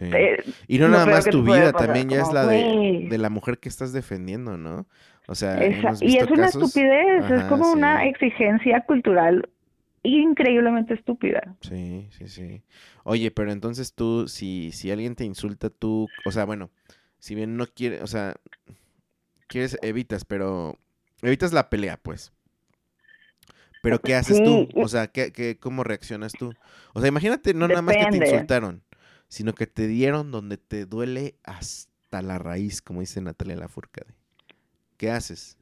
[0.00, 3.58] Eh, y no nada más tu vida, también ya es la de, de, la mujer
[3.58, 4.86] que estás defendiendo, ¿no?
[5.26, 5.66] O sea,
[6.00, 9.48] y es una estupidez, es como una exigencia cultural
[10.04, 11.56] increíblemente estúpida.
[11.62, 12.62] Sí, sí, sí.
[13.04, 16.70] Oye, pero entonces tú, si, si alguien te insulta, tú, o sea, bueno,
[17.18, 18.34] si bien no quieres, o sea,
[19.48, 20.78] quieres, evitas, pero
[21.22, 22.32] evitas la pelea, pues.
[23.82, 24.68] Pero ¿qué haces tú?
[24.76, 26.54] O sea, ¿qué, qué, ¿cómo reaccionas tú?
[26.94, 28.82] O sea, imagínate, no nada más que te insultaron,
[29.28, 34.14] sino que te dieron donde te duele hasta la raíz, como dice Natalia Lafourcade.
[34.96, 35.58] ¿Qué haces?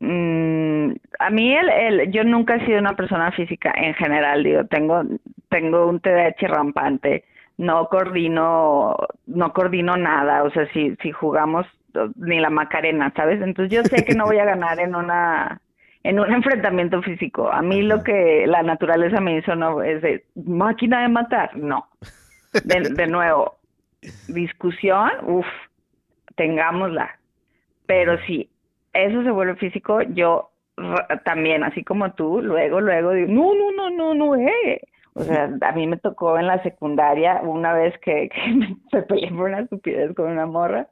[0.00, 4.64] Mm, a mí el, el, yo nunca he sido una persona física en general, digo,
[4.66, 5.02] tengo,
[5.48, 7.24] tengo un TDAH rampante,
[7.56, 11.66] no coordino, no coordino nada, o sea, si, si jugamos
[12.16, 13.42] ni la Macarena, ¿sabes?
[13.42, 15.60] Entonces yo sé que no voy a ganar en una,
[16.04, 17.50] en un enfrentamiento físico.
[17.50, 21.88] A mí lo que la naturaleza me hizo no es de máquina de matar, no.
[22.64, 23.58] De, de nuevo,
[24.28, 25.46] discusión, uff,
[26.36, 27.17] tengámosla.
[27.88, 28.50] Pero sí,
[28.92, 30.50] eso se vuelve físico, yo
[31.24, 34.82] también, así como tú, luego, luego digo, no, no, no, no, no, eh.
[35.14, 38.54] O sea, a mí me tocó en la secundaria una vez que, que
[38.92, 40.86] me peleé por una estupidez con una morra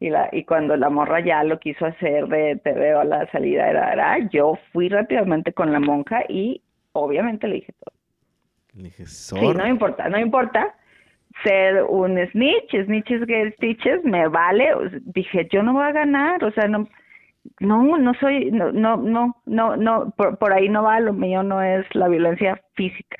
[0.00, 3.30] y la y cuando la morra ya lo quiso hacer de te veo a la
[3.30, 7.94] salida era, era yo fui rápidamente con la monja y obviamente le dije todo.
[8.74, 10.74] Le dije, Sí, no importa, no importa
[11.42, 14.70] ser un snitch, snitches get stitches, me vale.
[15.04, 16.88] Dije, yo no voy a ganar, o sea, no
[17.60, 21.62] no, no soy, no, no, no, no, no por, ahí no va, lo mío no
[21.62, 23.18] es la violencia física.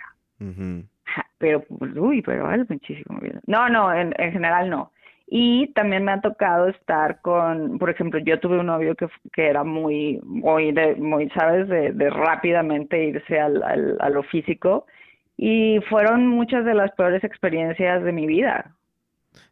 [1.39, 1.65] Pero,
[1.97, 3.19] uy, pero vale muchísimo.
[3.47, 4.93] No, no, en, en general no.
[5.27, 9.49] Y también me ha tocado estar con, por ejemplo, yo tuve un novio que, que
[9.49, 14.87] era muy, muy, de, muy, sabes, de, de rápidamente irse al, al, a lo físico.
[15.41, 18.75] Y fueron muchas de las peores experiencias de mi vida.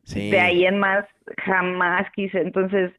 [0.02, 0.30] Sí.
[0.30, 1.06] De ahí en más,
[1.44, 2.40] jamás quise.
[2.40, 2.90] Entonces,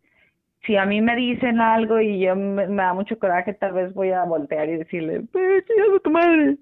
[0.65, 4.11] si a mí me dicen algo y yo me, da mucho coraje, tal vez voy
[4.11, 6.57] a voltear y decirle, a tu madre.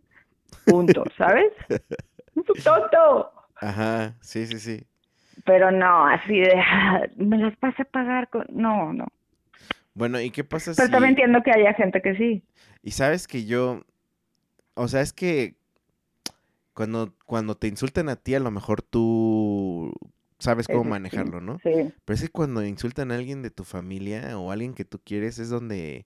[0.66, 1.54] Punto, ¿sabes?
[2.64, 3.32] tonto!
[3.58, 4.84] Ajá, sí, sí, sí.
[5.46, 8.48] Pero no, así de, ah, me las vas a pagar con...
[8.50, 9.06] No, no.
[9.94, 12.44] Bueno, ¿y qué pasa Pero también entiendo que haya gente que sí.
[12.82, 13.84] Y sabes que yo,
[14.74, 15.56] o sea, es que
[16.76, 19.92] cuando, cuando te insultan a ti, a lo mejor tú
[20.38, 21.58] sabes cómo manejarlo, ¿no?
[21.64, 21.72] Sí.
[22.06, 25.40] Pero es que cuando insultan a alguien de tu familia o alguien que tú quieres
[25.40, 26.06] es donde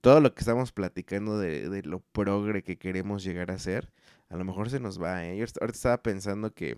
[0.00, 3.90] todo lo que estamos platicando de, de lo progre que queremos llegar a ser,
[4.28, 5.36] a lo mejor se nos va, ¿eh?
[5.36, 6.76] Yo ahorita estaba pensando que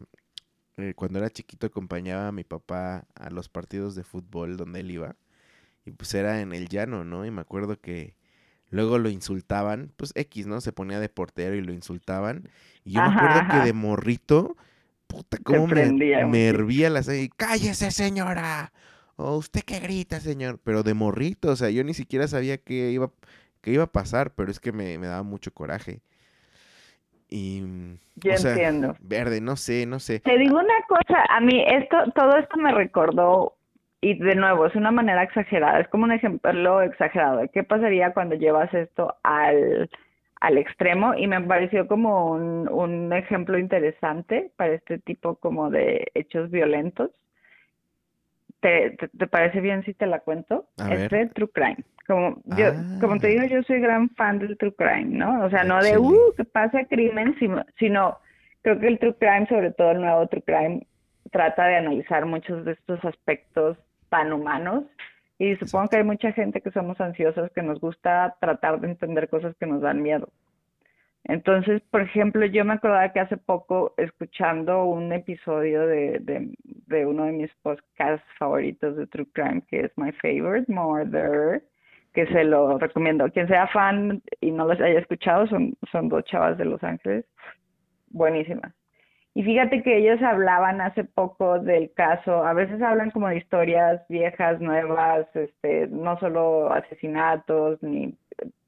[0.78, 4.90] eh, cuando era chiquito acompañaba a mi papá a los partidos de fútbol donde él
[4.92, 5.16] iba
[5.84, 7.26] y pues era en el llano, ¿no?
[7.26, 8.14] Y me acuerdo que
[8.70, 10.60] luego lo insultaban, pues X, ¿no?
[10.60, 12.48] Se ponía de portero y lo insultaban.
[12.88, 14.56] Y yo me acuerdo que de morrito
[15.06, 15.90] puta, cómo me,
[16.26, 17.30] me hervía la sangre.
[17.36, 18.72] ¡Cállese, señora!
[19.16, 20.58] ¿O usted qué grita, señor?
[20.64, 23.10] Pero de morrito, o sea, yo ni siquiera sabía qué iba,
[23.60, 26.00] qué iba a pasar, pero es que me, daba mucho coraje.
[27.28, 27.62] Y,
[28.16, 28.96] yo entiendo.
[29.00, 30.20] Verde, no sé, no sé.
[30.20, 33.56] Te digo una cosa, a mí esto, todo esto me recordó,
[34.00, 38.36] y de nuevo, es una manera exagerada, es como un ejemplo exagerado qué pasaría cuando
[38.36, 39.90] llevas esto al
[40.40, 46.06] al extremo y me pareció como un, un ejemplo interesante para este tipo como de
[46.14, 47.10] hechos violentos.
[48.60, 50.66] ¿Te, te, parece bien si te la cuento?
[50.90, 51.84] es de True Crime.
[52.08, 55.44] Como, yo, como te digo, yo soy gran fan del True Crime, ¿no?
[55.44, 58.18] O sea, no de, uh, que pasa crimen, sino, sino
[58.62, 60.86] creo que el True Crime, sobre todo el nuevo True Crime,
[61.30, 63.76] trata de analizar muchos de estos aspectos
[64.08, 64.84] tan humanos
[65.38, 69.28] y supongo que hay mucha gente que somos ansiosos, que nos gusta tratar de entender
[69.28, 70.28] cosas que nos dan miedo.
[71.24, 77.06] Entonces, por ejemplo, yo me acordaba que hace poco, escuchando un episodio de, de, de
[77.06, 81.62] uno de mis podcasts favoritos de True Crime, que es My Favorite Murder,
[82.14, 83.30] que se lo recomiendo.
[83.30, 87.26] Quien sea fan y no los haya escuchado, son, son dos chavas de Los Ángeles,
[88.08, 88.72] buenísimas.
[89.34, 94.00] Y fíjate que ellos hablaban hace poco del caso, a veces hablan como de historias
[94.08, 98.16] viejas, nuevas, este, no solo asesinatos, ni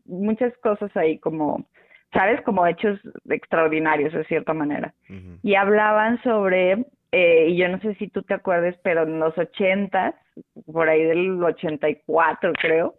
[0.05, 1.65] muchas cosas ahí como,
[2.13, 2.41] ¿sabes?
[2.43, 4.95] Como hechos extraordinarios de cierta manera.
[5.43, 9.37] Y hablaban sobre, eh, y yo no sé si tú te acuerdes, pero en los
[9.39, 10.15] ochentas,
[10.71, 12.95] por ahí del 84 creo,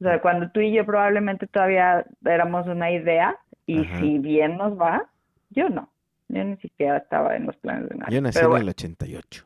[0.00, 3.36] o sea, cuando tú y yo probablemente todavía éramos una idea,
[3.66, 5.04] y si bien nos va,
[5.50, 5.88] yo no.
[6.32, 8.10] Yo ni siquiera estaba en los planes de nada.
[8.10, 9.44] Yo nací en el 88.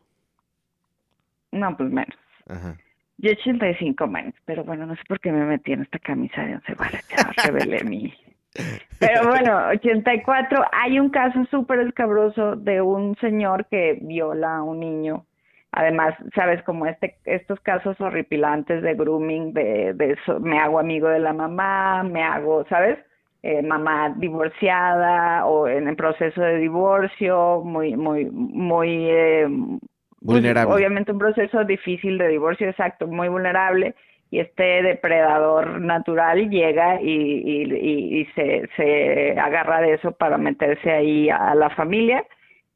[1.51, 2.17] No, pues menos.
[2.47, 2.77] Ajá.
[3.19, 6.55] Yo 85 menos, pero bueno, no sé por qué me metí en esta camisa de
[6.55, 8.15] once varas, ya revelé mi...
[9.01, 14.81] Pero bueno, 84, hay un caso súper escabroso de un señor que viola a un
[14.81, 15.27] niño.
[15.73, 21.09] Además, sabes, como este, estos casos horripilantes de grooming, de, de eso, me hago amigo
[21.09, 22.99] de la mamá, me hago, ¿sabes?
[23.49, 30.75] Eh, mamá divorciada o en el proceso de divorcio, muy, muy, muy eh, pues, vulnerable.
[30.75, 33.95] obviamente un proceso difícil de divorcio, exacto, muy vulnerable.
[34.33, 40.91] Y este depredador natural llega y, y, y, se, se agarra de eso para meterse
[40.91, 42.25] ahí a la familia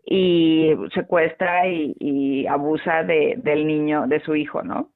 [0.07, 4.89] y secuestra y, y abusa de, del niño, de su hijo, ¿no?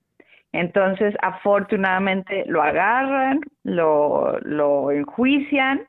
[0.54, 5.88] Entonces, afortunadamente lo agarran, lo, lo enjuician,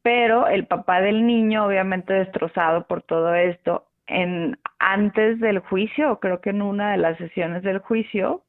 [0.00, 6.40] pero el papá del niño, obviamente destrozado por todo esto, en antes del juicio, creo
[6.40, 8.44] que en una de las sesiones del juicio,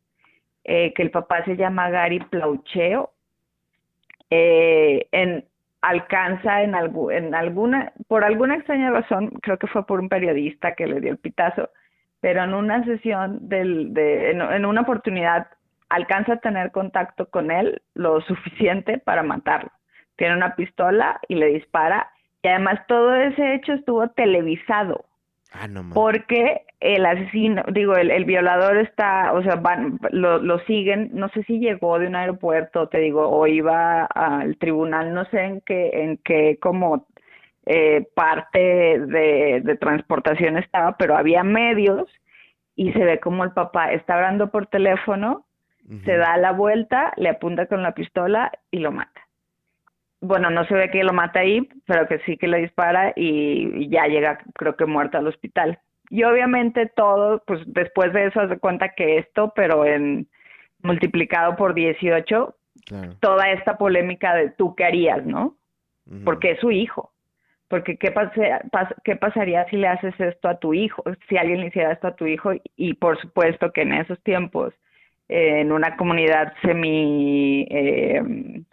[0.63, 3.09] eh, que el papá se llama Gary Plaucheo,
[4.29, 5.43] eh, en,
[5.81, 10.85] alcanza en, en alguna, por alguna extraña razón, creo que fue por un periodista que
[10.85, 11.71] le dio el pitazo,
[12.25, 15.45] pero en una sesión, del, de, en, una oportunidad,
[15.89, 19.69] alcanza a tener contacto con él lo suficiente para matarlo.
[20.15, 22.09] Tiene una pistola y le dispara.
[22.41, 25.05] Y además todo ese hecho estuvo televisado.
[25.51, 31.11] Ah, no, porque el asesino, digo, el, violador está, o sea, van, lo, lo, siguen,
[31.13, 35.41] no sé si llegó de un aeropuerto, te digo, o iba al tribunal, no sé
[35.41, 37.05] en qué, en qué como
[37.65, 42.07] eh, parte de, transportación estaba, pero había medios
[42.75, 45.45] y se ve como el papá está hablando por teléfono,
[46.03, 49.21] se da la vuelta, le apunta con la pistola y lo mata.
[50.19, 53.87] Bueno, no se ve que lo mata ahí, pero que sí que le dispara y,
[53.89, 55.79] ya llega, creo que muerto al hospital.
[56.09, 60.27] Y obviamente todo, pues después de eso hace cuenta que esto, pero en
[60.81, 62.55] multiplicado por 18,
[63.19, 65.55] toda esta polémica de tú qué harías, ¿no?
[66.23, 67.14] Porque es su hijo.
[67.67, 68.13] Porque ¿qué,
[69.03, 71.03] ¿qué pasaría si le haces esto a tu hijo?
[71.27, 74.73] Si alguien le hiciera esto a tu hijo y por supuesto que en esos tiempos,
[75.27, 77.67] en una comunidad semi...
[77.69, 78.63] Eh,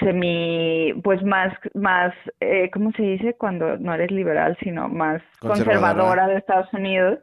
[0.00, 6.26] semi pues más más eh, cómo se dice cuando no eres liberal sino más conservadora
[6.26, 7.18] de Estados Unidos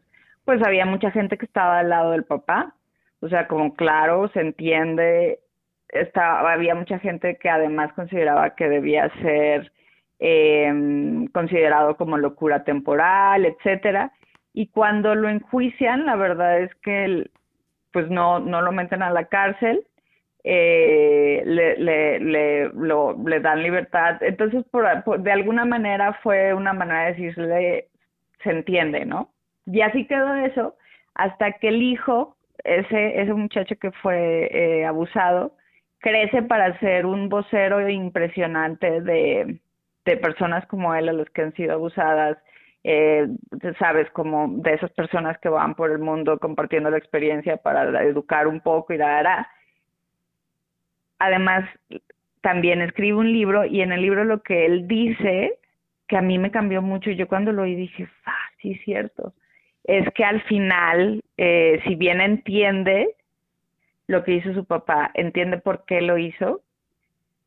[0.46, 2.76] pues había mucha gente que estaba al lado del papá
[3.22, 5.40] o sea como claro se entiende
[5.88, 9.72] estaba había mucha gente que además consideraba que debía ser
[10.20, 14.12] eh, considerado como locura temporal, etcétera.
[14.54, 17.30] Y cuando lo enjuician, la verdad es que
[17.92, 19.84] pues no, no lo meten a la cárcel,
[20.44, 24.22] eh, le, le, le, lo, le dan libertad.
[24.22, 24.86] Entonces, por,
[25.22, 27.88] de alguna manera fue una manera de decirle,
[28.44, 29.32] se entiende, ¿no?
[29.66, 30.76] Y así quedó eso,
[31.16, 35.54] hasta que el hijo, ese, ese muchacho que fue eh, abusado,
[36.00, 39.60] crece para ser un vocero impresionante de,
[40.10, 42.38] de personas como él a los que han sido abusadas,
[42.84, 43.28] eh,
[43.78, 48.48] sabes, como de esas personas que van por el mundo compartiendo la experiencia para educar
[48.48, 49.48] un poco y dar.
[51.20, 51.70] Además,
[52.42, 55.60] también escribe un libro y en el libro lo que él dice,
[56.08, 59.34] que a mí me cambió mucho, yo cuando lo oí dije, ah, sí, cierto,
[59.84, 63.16] es que al final, eh, si bien entiende
[64.08, 66.62] lo que hizo su papá, entiende por qué lo hizo,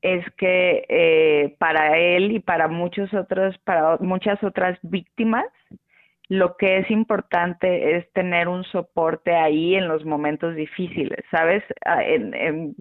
[0.02, 5.46] es que eh, para él y para muchos otros, para muchas otras víctimas,
[6.28, 11.62] lo que es importante es tener un soporte ahí en los momentos difíciles, ¿sabes?
[11.84, 12.74] Ah, en,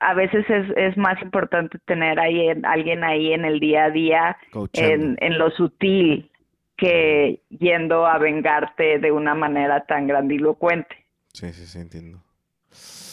[0.00, 4.36] a, veces es, es, más importante tener ahí alguien ahí en el día a día,
[4.72, 6.30] en, en, lo sutil,
[6.76, 10.96] que yendo a vengarte de una manera tan grandilocuente.
[11.34, 12.22] Sí, sí, sí, entiendo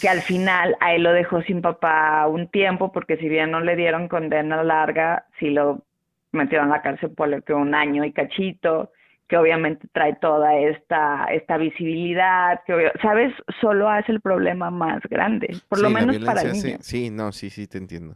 [0.05, 3.59] que al final a él lo dejó sin papá un tiempo, porque si bien no
[3.59, 5.83] le dieron condena larga, sí lo
[6.31, 8.91] metieron a la cárcel por que un año y cachito,
[9.27, 15.57] que obviamente trae toda esta, esta visibilidad, que sabes, solo hace el problema más grande,
[15.69, 16.77] por lo menos para el niño.
[16.81, 18.15] Sí, no, sí, sí, te entiendo.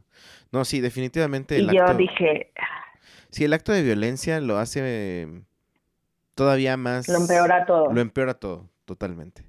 [0.51, 1.57] No, sí, definitivamente.
[1.57, 2.51] y yo dije,
[3.31, 5.27] Sí, el acto de violencia lo hace
[6.35, 7.07] todavía más...
[7.07, 7.91] Lo empeora todo.
[7.91, 9.48] Lo empeora todo, totalmente.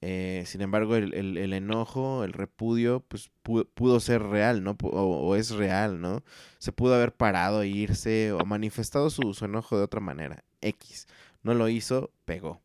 [0.00, 4.76] Eh, sin embargo, el, el, enojo, el repudio, pues pudo, ser real, ¿no?
[4.82, 6.22] O, es real, ¿no?
[6.58, 10.44] Se pudo haber parado e irse o manifestado su, su, enojo de otra manera.
[10.60, 11.08] X.
[11.42, 12.60] No lo hizo, pegó.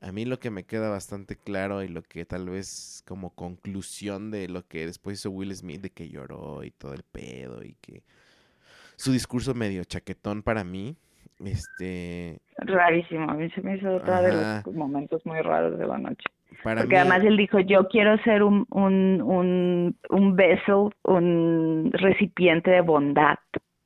[0.00, 4.30] A mí lo que me queda bastante claro y lo que tal vez como conclusión
[4.30, 7.74] de lo que después hizo Will Smith, de que lloró y todo el pedo y
[7.80, 8.02] que
[8.96, 10.96] su discurso medio chaquetón para mí,
[11.44, 12.40] este...
[12.58, 16.24] Rarísimo, a mí se me hizo otro de los momentos muy raros de la noche.
[16.62, 22.80] Porque además él dijo, yo quiero ser un, un, un, un vessel, un recipiente de
[22.80, 23.36] bondad.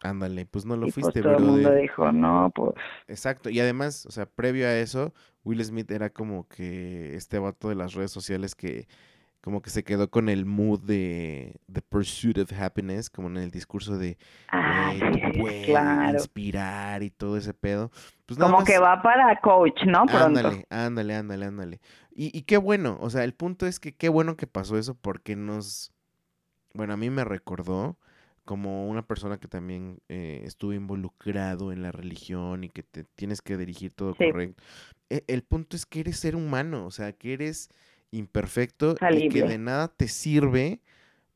[0.03, 2.73] Ándale, pues no lo pues, fuiste, todo el mundo dijo, no, pues...
[3.07, 5.13] Exacto, y además, o sea, previo a eso,
[5.45, 8.87] Will Smith era como que este vato de las redes sociales que
[9.41, 13.51] como que se quedó con el mood de The Pursuit of Happiness, como en el
[13.51, 14.19] discurso de
[14.49, 14.93] ah,
[16.13, 17.91] inspirar y todo ese pedo.
[18.27, 20.05] Pues como que va para coach, ¿no?
[20.07, 20.25] Pronto.
[20.25, 21.81] Ándale, ándale, ándale, ándale.
[22.13, 24.95] Y, y qué bueno, o sea, el punto es que qué bueno que pasó eso
[24.95, 25.93] porque nos,
[26.75, 27.97] bueno, a mí me recordó
[28.45, 33.43] como una persona que también eh, estuvo involucrado en la religión y que te tienes
[33.43, 34.61] que dirigir todo correcto.
[35.09, 37.69] E, el punto es que eres ser humano, o sea, que eres
[38.11, 40.81] imperfecto y que de nada te sirve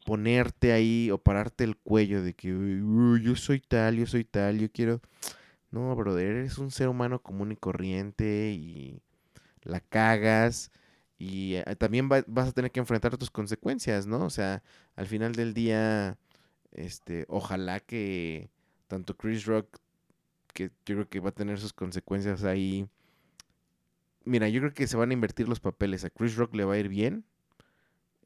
[0.05, 4.71] ponerte ahí o pararte el cuello de que yo soy tal, yo soy tal, yo
[4.71, 5.01] quiero...
[5.71, 9.03] No, brother, eres un ser humano común y corriente y
[9.63, 10.71] la cagas
[11.19, 14.25] y eh, también vas a tener que enfrentar tus consecuencias, ¿no?
[14.25, 14.63] O sea,
[14.95, 16.17] al final del día,
[16.73, 18.51] este, ojalá que
[18.87, 19.79] tanto Chris Rock,
[20.53, 22.87] que yo creo que va a tener sus consecuencias ahí
[24.25, 26.05] mira, yo creo que se van a invertir los papeles.
[26.05, 27.25] A Chris Rock le va a ir bien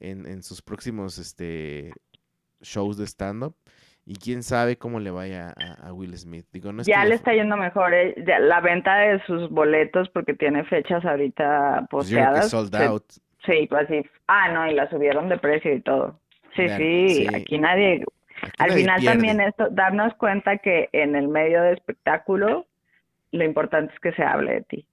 [0.01, 1.93] en, sus próximos este,
[2.61, 3.55] shows de stand-up.
[4.07, 6.47] Y quién sabe cómo le vaya a, Will Smith.
[6.51, 7.93] Digo, no ya le está yendo mejor.
[7.93, 12.49] Eh, la venta de sus boletos, porque tiene fechas ahorita pues posteadas.
[12.49, 13.05] sold out.
[13.45, 14.03] Sí, pues sí.
[14.27, 16.19] Ah, no, y la subieron de precio y todo.
[16.57, 18.03] Sí, sí, aquí nadie...
[18.59, 22.67] al final también esto, darnos cuenta que en el medio de espectáculo,
[23.31, 24.87] lo importante es que se hable de ti.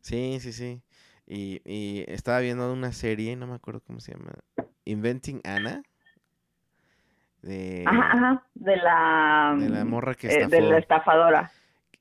[0.00, 0.82] Sí, sí, sí.
[1.26, 4.32] Y, y, estaba viendo una serie, no me acuerdo cómo se llama,
[4.84, 5.82] Inventing Anna.
[7.42, 9.56] De, ajá, de la...
[9.58, 10.54] De la morra que estafó.
[10.54, 11.52] Eh, de la estafadora.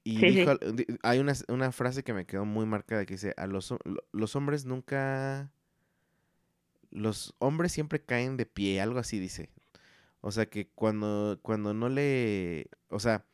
[0.03, 0.53] Y dijo,
[1.03, 3.73] hay una, una, frase que me quedó muy marcada que dice, a los,
[4.11, 5.51] los hombres nunca...
[6.89, 9.49] Los hombres siempre caen de pie, algo así dice.
[10.19, 12.67] O sea que cuando, cuando no le...
[12.89, 13.25] O sea,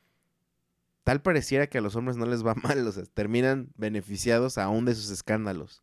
[1.08, 4.84] tal pareciera que a los hombres no les va mal, o sea, terminan beneficiados aún
[4.84, 5.82] de sus escándalos.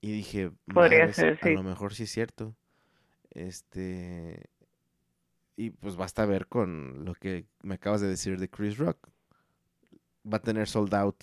[0.00, 2.54] Y dije, Podría ser, a lo mejor sí es cierto.
[3.30, 4.48] Este.
[5.56, 9.08] Y pues basta ver con lo que me acabas de decir de Chris Rock.
[10.24, 11.16] Va a tener sold out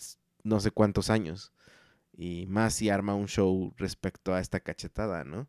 [0.43, 1.53] no sé cuántos años.
[2.11, 5.47] Y más si arma un show respecto a esta cachetada, ¿no?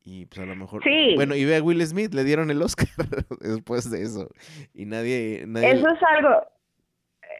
[0.00, 0.84] Y pues a lo mejor.
[0.84, 1.14] Sí.
[1.16, 2.88] Bueno, y ve a Will Smith, le dieron el Oscar
[3.40, 4.30] después de eso.
[4.72, 5.42] Y nadie.
[5.44, 5.72] nadie...
[5.72, 6.57] Eso es algo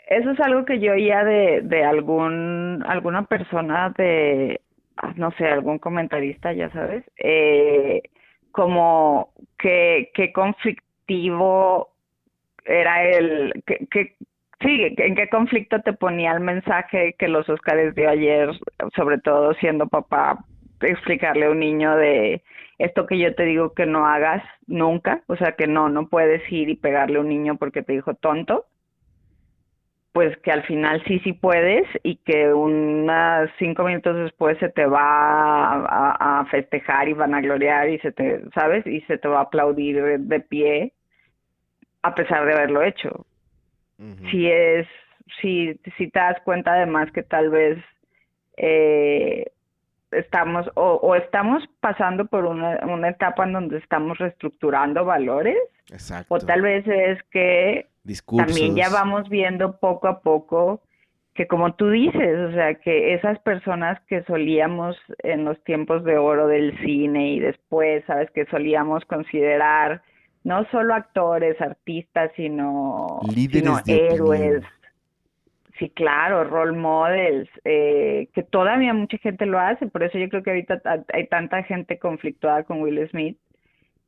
[0.08, 4.60] eso es algo que yo oía de, de algún, alguna persona de,
[4.96, 8.02] ah, no sé, algún comentarista, ya sabes, eh,
[8.50, 11.90] como que, qué conflictivo
[12.64, 14.14] era el, que, que,
[14.60, 18.50] sí, en qué conflicto te ponía el mensaje que los Óscares dio ayer,
[18.96, 20.42] sobre todo siendo papá,
[20.80, 22.42] explicarle a un niño de
[22.78, 26.50] esto que yo te digo que no hagas nunca, o sea que no, no puedes
[26.50, 28.64] ir y pegarle a un niño porque te dijo tonto,
[30.12, 34.86] pues que al final sí, sí puedes y que unas cinco minutos después se te
[34.86, 38.86] va a, festejar y van a gloriar y se te, ¿sabes?
[38.86, 40.92] Y se te va a aplaudir de, pie
[42.02, 43.26] a pesar de haberlo hecho.
[44.30, 44.86] Si es,
[45.40, 47.78] si, si te das cuenta además que tal vez
[48.56, 49.50] eh,
[50.12, 55.58] estamos o, o, estamos pasando por una, una etapa en donde estamos reestructurando valores
[55.90, 56.34] Exacto.
[56.34, 57.86] o tal vez es que
[58.36, 60.82] también ya vamos viendo poco a poco
[61.38, 66.18] que como tú dices, o sea, que esas personas que solíamos en los tiempos de
[66.18, 70.02] oro del cine y después, sabes, que solíamos considerar
[70.42, 74.64] no solo actores, artistas, sino, sino héroes.
[75.78, 80.42] Sí, claro, role models, eh, que todavía mucha gente lo hace, por eso yo creo
[80.42, 80.82] que ahorita
[81.12, 83.38] hay tanta gente conflictuada con Will Smith,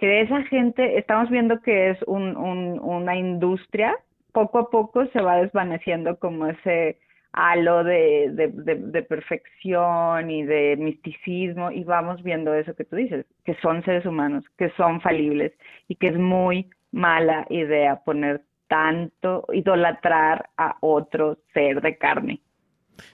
[0.00, 3.94] que esa gente, estamos viendo que es un, una industria,
[4.32, 6.98] poco a poco se va desvaneciendo como ese
[7.32, 13.54] halo de, de, perfección y de misticismo y vamos viendo eso que tú dices, que
[13.56, 15.52] son seres humanos, que son falibles
[15.86, 22.40] y que es muy, mala idea poner tanto, idolatrar a otro ser de carne.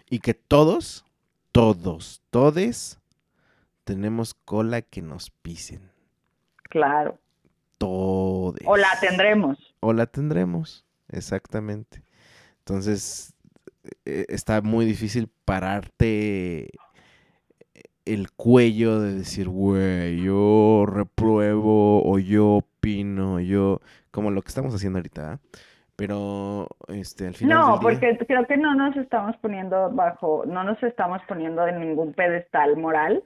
[0.09, 1.05] Y que todos,
[1.51, 3.01] todos, todes,
[3.85, 5.96] tenemos cola que nos pisen.
[6.69, 7.19] Claro.
[7.79, 8.67] Todes.
[8.67, 9.75] O la tendremos.
[9.81, 12.03] O la tendremos, exactamente.
[12.61, 13.35] Entonces,
[14.05, 16.71] eh, está muy difícil pararte
[18.05, 23.81] el cuello de decir, güey, yo repruebo o yo opino, yo,
[24.13, 25.39] como lo que estamos haciendo ahorita, ¿ah?
[25.97, 30.45] pero este al final No, del día- porque creo que no nos estamos poniendo bajo,
[30.47, 33.25] no nos estamos poniendo en ningún pedestal moral,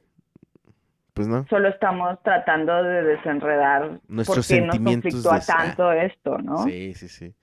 [1.21, 5.75] pues no, solo estamos tratando de desenredar Nuestros por qué nos sentimientos conflictúa de- ah,
[5.77, 6.57] tanto esto, ¿no?
[6.65, 7.35] sí, sí, sí.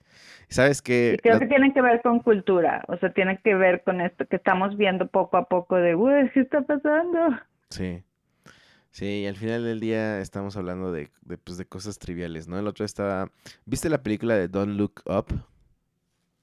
[0.48, 3.54] Sabes que Y creo la- que tiene que ver con cultura, o sea, tiene que
[3.54, 7.18] ver con esto que estamos viendo poco a poco de, uy, ¿qué está pasando?
[7.70, 8.02] Sí.
[8.90, 12.58] Sí, y al final del día estamos hablando de, de, pues, de cosas triviales, ¿no?
[12.58, 13.30] El otro estaba...
[13.66, 15.26] ¿Viste la película de Don't Look Up?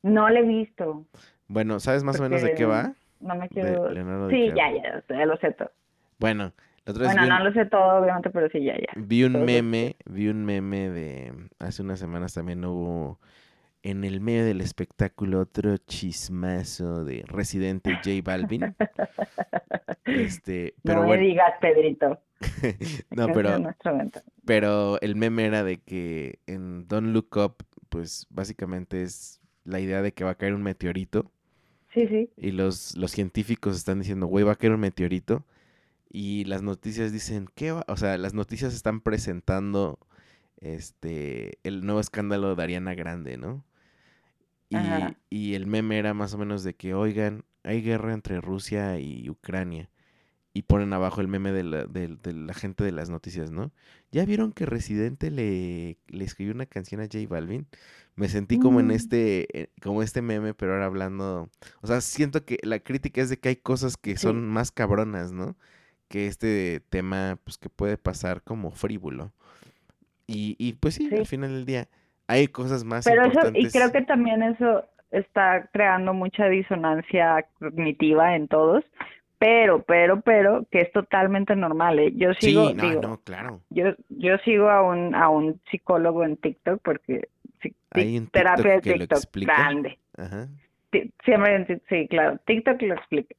[0.04, 1.06] No lo he visto,
[1.48, 2.94] Bueno, ¿sabes más o menos de qué va?
[3.20, 3.90] no me quiero...
[4.30, 5.72] Sí, ya, ya, ya lo sé todo.
[6.20, 8.88] Bueno, la Bueno, un, no lo sé todo, obviamente, pero sí, ya, ya.
[8.96, 11.34] vi un todo meme, vi un meme de...
[11.58, 13.20] Hace unas semanas también hubo
[13.82, 18.76] en el medio del espectáculo otro chismazo de Residente J Balvin.
[20.06, 22.20] Este, pero no me bueno, digas, Pedrito.
[23.10, 23.76] no, pero...
[24.46, 27.56] Pero el meme era de que en Don't Look Up,
[27.90, 31.32] pues básicamente es la idea de que va a caer un meteorito
[31.92, 32.30] Sí, sí.
[32.38, 35.44] y los, los científicos están diciendo, güey, va a caer un meteorito
[36.10, 37.86] y las noticias dicen, ¿qué va?
[37.88, 40.00] O sea, las noticias están presentando
[40.62, 43.66] este el nuevo escándalo de Ariana Grande, ¿no?
[44.70, 49.00] Y, y el meme era más o menos de que, oigan, hay guerra entre Rusia
[49.00, 49.90] y Ucrania.
[50.54, 53.72] Y ponen abajo el meme de la, de- de la gente de las noticias, ¿no?
[54.12, 57.68] ¿Ya vieron que Residente le, le escribió una canción a J Balvin?
[58.16, 58.92] Me sentí como en Mm.
[58.92, 61.50] este, eh, como este meme, pero ahora hablando,
[61.82, 64.24] o sea, siento que la crítica es de que hay cosas que Sí.
[64.24, 65.58] son más cabronas, ¿no?
[66.08, 69.32] Que este tema, pues que puede pasar como frívolo.
[70.28, 71.16] Y, y pues sí, Sí.
[71.16, 71.88] al final del día,
[72.28, 73.74] hay cosas más Pero eso, y importantes.
[73.74, 78.84] creo que también eso está creando mucha disonancia cognitiva en todos,
[79.38, 82.12] pero, pero, pero, que es totalmente normal, ¿eh?
[82.16, 83.62] Yo Sí, sigo, no, digo, no, claro.
[83.70, 87.30] yo, yo sigo a un, a un psicólogo en TikTok porque
[87.92, 90.00] Hay un terapia de TikTok grande.
[90.18, 90.48] Ajá.
[91.26, 93.36] Siempre en sí, claro, TikTok lo explica.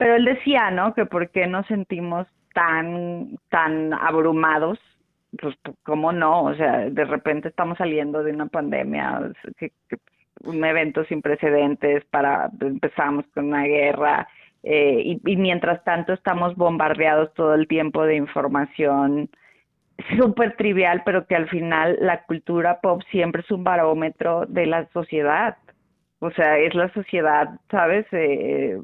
[0.00, 0.94] Pero él decía, ¿no?
[0.94, 4.78] Que por qué nos sentimos tan, tan abrumados,
[5.38, 9.30] pues cómo no, o sea, de repente estamos saliendo de una pandemia,
[10.44, 14.26] un evento sin precedentes, para empezamos con una guerra,
[14.62, 19.28] eh, y, y mientras tanto estamos bombardeados todo el tiempo de información
[20.18, 24.86] súper trivial, pero que al final la cultura pop siempre es un barómetro de la
[24.94, 25.58] sociedad.
[26.20, 28.06] O sea, es la sociedad, ¿sabes?
[28.12, 28.78] Eh,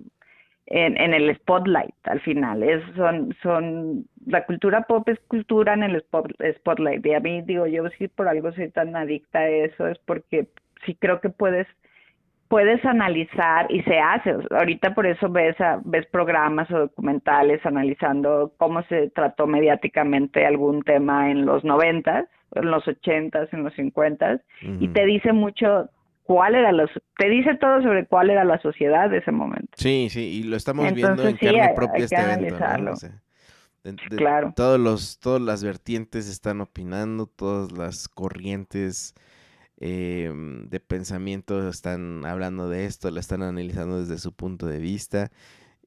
[0.66, 2.62] en, en el spotlight al final.
[2.62, 7.05] Es, son, son, la cultura pop es cultura en el spot- spotlight.
[7.06, 10.48] Y a mí, digo, yo sí por algo soy tan adicta a eso, es porque
[10.84, 11.66] sí creo que puedes
[12.48, 14.36] puedes analizar y se hace.
[14.51, 20.82] Ahorita por eso ves, a- ves programas o documentales analizando cómo se trató mediáticamente algún
[20.82, 24.93] tema en los noventas, en los ochentas, en los cincuentas, y Ujú.
[24.93, 25.88] te dice mucho
[26.27, 29.70] cuál era los, te dice todo sobre cuál era la sociedad de ese momento.
[29.77, 32.93] Sí, sí, y lo estamos viendo en sí, carne propia hay este evento, ¿no?
[32.93, 33.23] O sea,
[33.85, 34.53] de- de- Claro.
[34.57, 39.15] todos los, todas las vertientes están opinando, todas las corrientes
[39.78, 45.31] eh, de pensamiento están hablando de esto, la están analizando desde su punto de vista.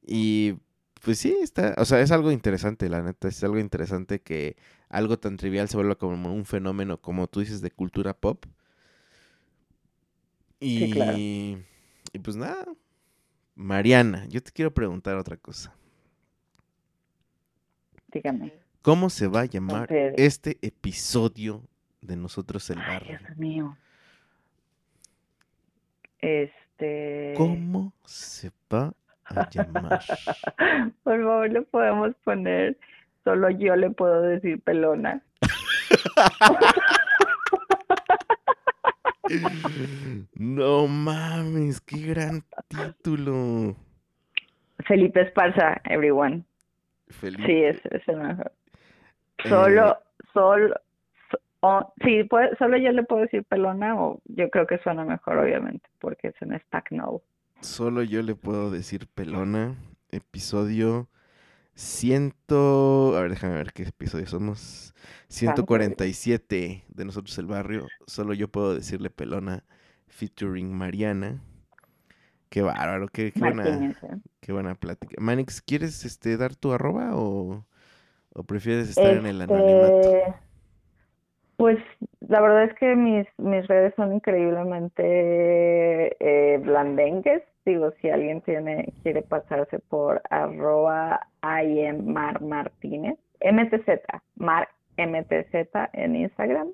[0.05, 0.55] Y
[1.03, 4.57] pues sí, está, o sea, es algo interesante, la neta, es algo interesante que
[4.89, 8.45] algo tan trivial se vuelva como un fenómeno, como tú dices, de cultura pop.
[10.59, 11.17] Y, Sí, claro.
[11.17, 11.57] y
[12.23, 12.65] pues nada,
[13.55, 15.73] Mariana, yo te quiero preguntar otra cosa.
[18.11, 18.53] Dígame.
[18.81, 21.61] ¿Cómo se va a llamar este episodio
[22.01, 23.19] de Nosotros el Ay, Barrio?
[23.19, 23.77] Dios mío.
[26.19, 27.33] Este.
[27.37, 28.93] ¿Cómo se va
[29.25, 29.99] a llamar?
[31.03, 32.77] Por favor, le podemos poner.
[33.23, 35.21] Solo yo le puedo decir pelona.
[40.35, 43.75] No mames, qué gran título.
[44.85, 46.43] Felipe Esparza, everyone.
[47.09, 47.43] Felipe.
[47.45, 48.51] Sí, es, es el mejor.
[49.43, 49.97] Eh, Solo,
[50.33, 50.75] solo,
[51.61, 55.37] so- sí, puede- solo yo le puedo decir pelona o yo creo que suena mejor,
[55.37, 57.21] obviamente, porque es en Stack No.
[57.61, 59.75] Solo yo le puedo decir pelona.
[60.11, 61.07] Episodio
[61.79, 63.15] Ciento...
[63.15, 64.93] A ver, déjame ver qué episodio somos.
[65.29, 67.87] 147 de Nosotros el Barrio.
[68.05, 69.63] Solo yo puedo decirle pelona
[70.05, 71.41] featuring Mariana.
[72.49, 73.95] Qué bárbaro, qué, qué buena,
[74.41, 75.15] qué buena plática.
[75.21, 77.65] Manix, ¿quieres este dar tu arroba o,
[78.33, 80.01] o prefieres estar en el anonimato?
[80.01, 80.33] Este,
[81.55, 81.77] Pues
[82.27, 87.41] la verdad es que mis, mis redes son increíblemente eh, blandengues.
[87.65, 91.27] Digo, si alguien tiene, quiere pasarse por arroba
[92.03, 94.01] Mar Martínez, MTZ,
[94.35, 94.67] Mar
[94.97, 96.69] MTZ en Instagram.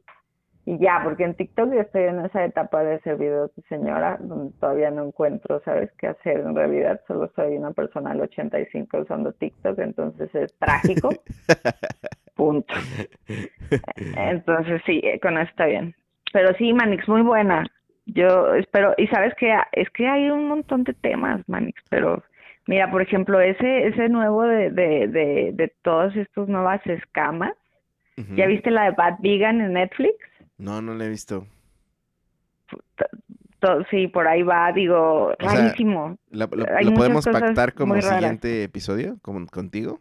[0.67, 4.17] Y ya, porque en TikTok yo estoy en esa etapa de ser videos de señora,
[4.19, 6.39] donde todavía no encuentro, ¿sabes qué hacer?
[6.39, 11.09] En realidad solo soy una persona del 85 usando TikTok, entonces es trágico.
[12.35, 12.73] Punto.
[14.17, 15.93] Entonces sí, eh, con eso está bien.
[16.33, 17.63] Pero sí, Manix, muy buena.
[18.05, 22.23] Yo espero, y sabes que es que hay un montón de temas, Manix, pero
[22.67, 27.53] mira, por ejemplo, ese ese nuevo de de de, de todas estas nuevas escamas.
[28.35, 30.15] ¿Ya viste la de Bad Vegan en Netflix?
[30.57, 31.45] No, no lo he visto.
[33.59, 36.17] To- sí, por ahí va, digo, O sea, rarísimo.
[36.29, 39.99] ¿La- ¿Lo, lo podemos pactar como siguiente episodio con- contigo?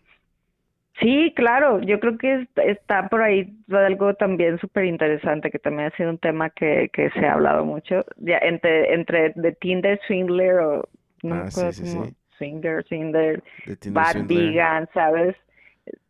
[1.01, 5.89] Sí, claro, yo creo que es- está por ahí algo también súper interesante, que también
[5.93, 10.01] ha sido un tema que, que se ha hablado mucho, ya entre, entre de Tinder,
[10.07, 10.89] Swindler o
[11.25, 12.15] no Ah, sí, sí, sí.
[12.39, 13.43] Swinger, Tinder
[13.91, 14.39] Bad Swindler.
[14.39, 15.37] Vegan, ¿sabes?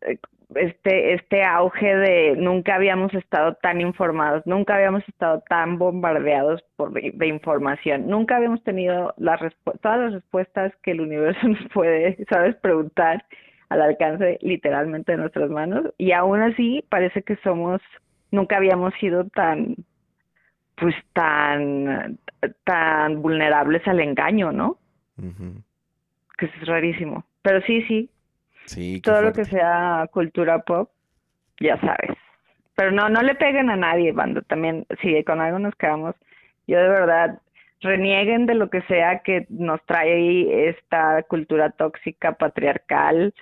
[0.01, 0.17] Eh,
[0.53, 6.91] Este, este auge de nunca habíamos estado tan informados, nunca habíamos estado tan bombardeados por
[6.93, 9.41] de, información, nunca habíamos tenido las
[9.81, 12.55] todas las respuestas que el universo nos puede, ¿sabes?
[12.57, 13.25] Preguntar
[13.69, 17.81] al alcance literalmente de nuestras manos y aún así parece que somos,
[18.31, 19.75] nunca habíamos sido tan,
[20.75, 22.19] pues tan,
[22.63, 24.77] tan vulnerables al engaño, ¿no?
[25.17, 25.61] Ujú.
[26.37, 27.23] Que es rarísimo.
[27.41, 28.09] Pero sí,
[28.65, 30.89] sí, todo lo que sea cultura pop,
[31.59, 32.17] ya sabes.
[32.75, 34.41] Pero no, no le peguen a nadie, banda.
[34.41, 36.15] También, si con algo nos quedamos,
[36.67, 37.39] yo de verdad,
[37.81, 43.33] renieguen de lo que sea que nos trae ahí esta cultura tóxica, patriarcal.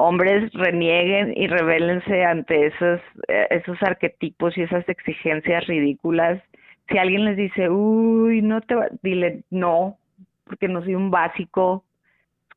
[0.00, 6.40] Hombres, renieguen y rebélense ante esos, eh, esos arquetipos y esas exigencias ridículas.
[6.88, 9.98] Si alguien les dice, uy, no te va, dile no,
[10.44, 11.84] porque no soy un básico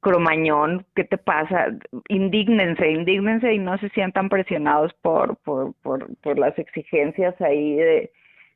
[0.02, 1.68] cromañón, ¿qué te pasa?
[2.10, 8.12] Indígnense, indígnense y no se sientan presionados por, por, por, por las exigencias ahí de,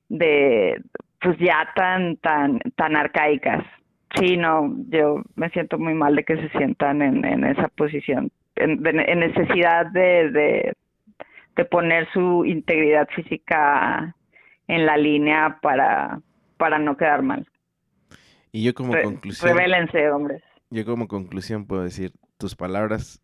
[0.09, 0.81] de,
[1.21, 3.63] pues ya tan, tan, tan arcaicas.
[4.15, 8.31] Sí, no, yo me siento muy mal de que se sientan en, en esa posición,
[8.55, 10.73] en, de- en necesidad de, de,
[11.55, 14.15] de poner su integridad física
[14.67, 16.21] en la línea para,
[16.57, 17.47] para no quedar mal.
[18.51, 20.41] Y yo como Re- conclusión, Rebélense, hombres.
[20.69, 23.21] yo como conclusión puedo decir, tus palabras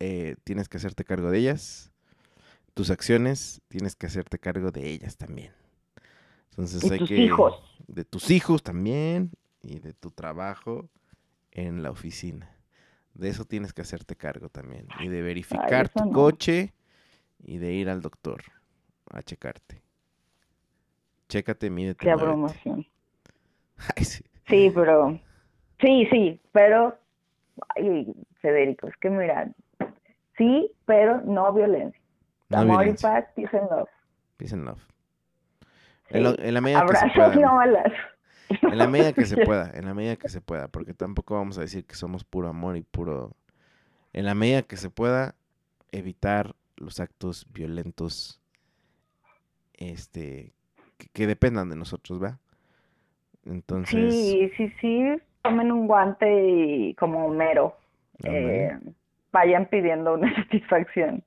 [0.00, 1.92] eh, tienes que hacerte cargo de ellas,
[2.74, 5.52] tus acciones tienes que hacerte cargo de ellas también.
[6.50, 7.78] Entonces Y hay tus que hijos.
[7.86, 9.30] de tus hijos también
[9.62, 10.88] y de tu trabajo
[11.52, 12.50] en la oficina.
[13.18, 16.12] De eso tienes que hacerte cargo también y de verificar eso tu no.
[16.12, 16.72] coche
[17.40, 18.40] y de ir al doctor
[19.12, 19.82] a checarte.
[21.28, 22.86] Chécate, mídete, Qué abrumación.
[23.96, 24.24] Ay, sí.
[24.48, 25.20] Sí, pero
[25.80, 26.96] sí, sí, pero
[27.76, 28.06] ay,
[28.40, 29.50] Federico, es que mira,
[30.38, 32.00] sí, pero no violencia.
[32.48, 33.08] No Amor violencia.
[33.08, 33.88] y paz, peace and love.
[34.38, 34.80] Peace and love.
[36.08, 36.16] Sí.
[36.16, 37.34] En, lo- en la medida que se Abrazos, pueda.
[37.46, 37.92] no balas.
[38.62, 41.58] En la medida que se pueda, en la medida que se pueda, porque tampoco vamos
[41.58, 43.32] a decir que somos puro amor y puro...
[44.12, 45.34] En la medida que se pueda,
[45.92, 48.40] evitar los actos violentos,
[49.74, 50.52] este,
[50.96, 52.38] que, que dependan de nosotros, ¿va?
[53.44, 55.04] Entonces, Sí, sí, sí,
[55.42, 57.76] tomen un guante y como Homero,
[58.24, 58.76] eh,
[59.32, 61.22] vayan pidiendo una satisfacción.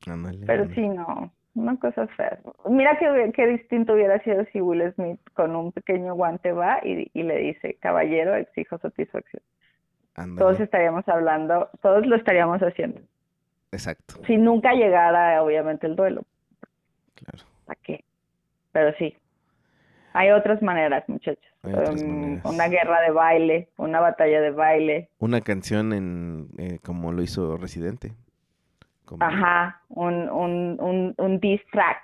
[0.00, 0.74] Pero ándale.
[0.74, 2.38] sí, no, una cosa fea.
[2.68, 7.10] Mira qué, qué distinto hubiera sido si Will Smith con un pequeño guante va y,
[7.12, 9.42] y le dice, caballero, exijo satisfacción.
[10.36, 13.00] Todos estaríamos hablando, todos lo estaríamos haciendo.
[13.72, 16.22] exacto, Si nunca llegara, obviamente, el duelo,
[17.14, 17.44] claro.
[17.64, 18.04] ¿para qué?
[18.72, 19.16] Pero sí,
[20.12, 21.42] hay otras maneras, muchachos.
[21.62, 22.44] Hay otras Um, maneras.
[22.44, 27.56] una guerra de baile, una batalla de baile, Una canción en, eh, como lo hizo
[27.56, 28.12] Residente.
[29.10, 31.98] Como, ajá, un, un, un, un diss track,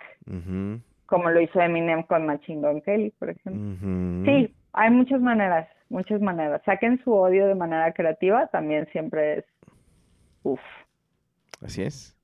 [1.06, 4.26] como lo hizo Eminem con Machine Gun Kelly, por ejemplo.
[4.26, 6.62] Sí, hay muchas maneras, muchas maneras.
[6.64, 9.44] Saquen su odio de manera creativa, también siempre es,
[10.42, 10.60] uff.
[11.64, 12.16] Así es.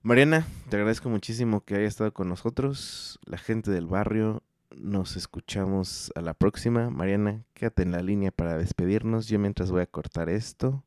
[0.00, 3.20] Mariana, te agradezco muchísimo que hayas estado con nosotros.
[3.26, 4.42] La gente del barrio,
[4.74, 6.88] nos escuchamos a la próxima.
[6.88, 9.28] Mariana, quédate en la línea para despedirnos.
[9.28, 10.82] Yo mientras voy a cortar esto.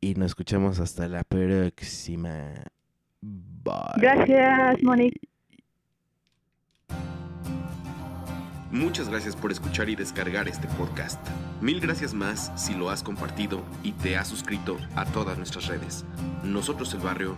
[0.00, 2.52] Y nos escuchamos hasta la próxima.
[3.20, 3.74] Bye.
[3.96, 5.20] Gracias, Monique.
[8.72, 11.20] Muchas gracias por escuchar y descargar este podcast.
[11.60, 16.04] Mil gracias más si lo has compartido y te has suscrito a todas nuestras redes.
[16.44, 17.36] Nosotros el barrio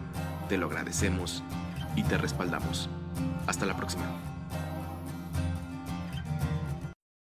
[0.50, 1.42] te lo agradecemos
[1.96, 2.90] y te respaldamos.
[3.46, 4.31] Hasta la próxima.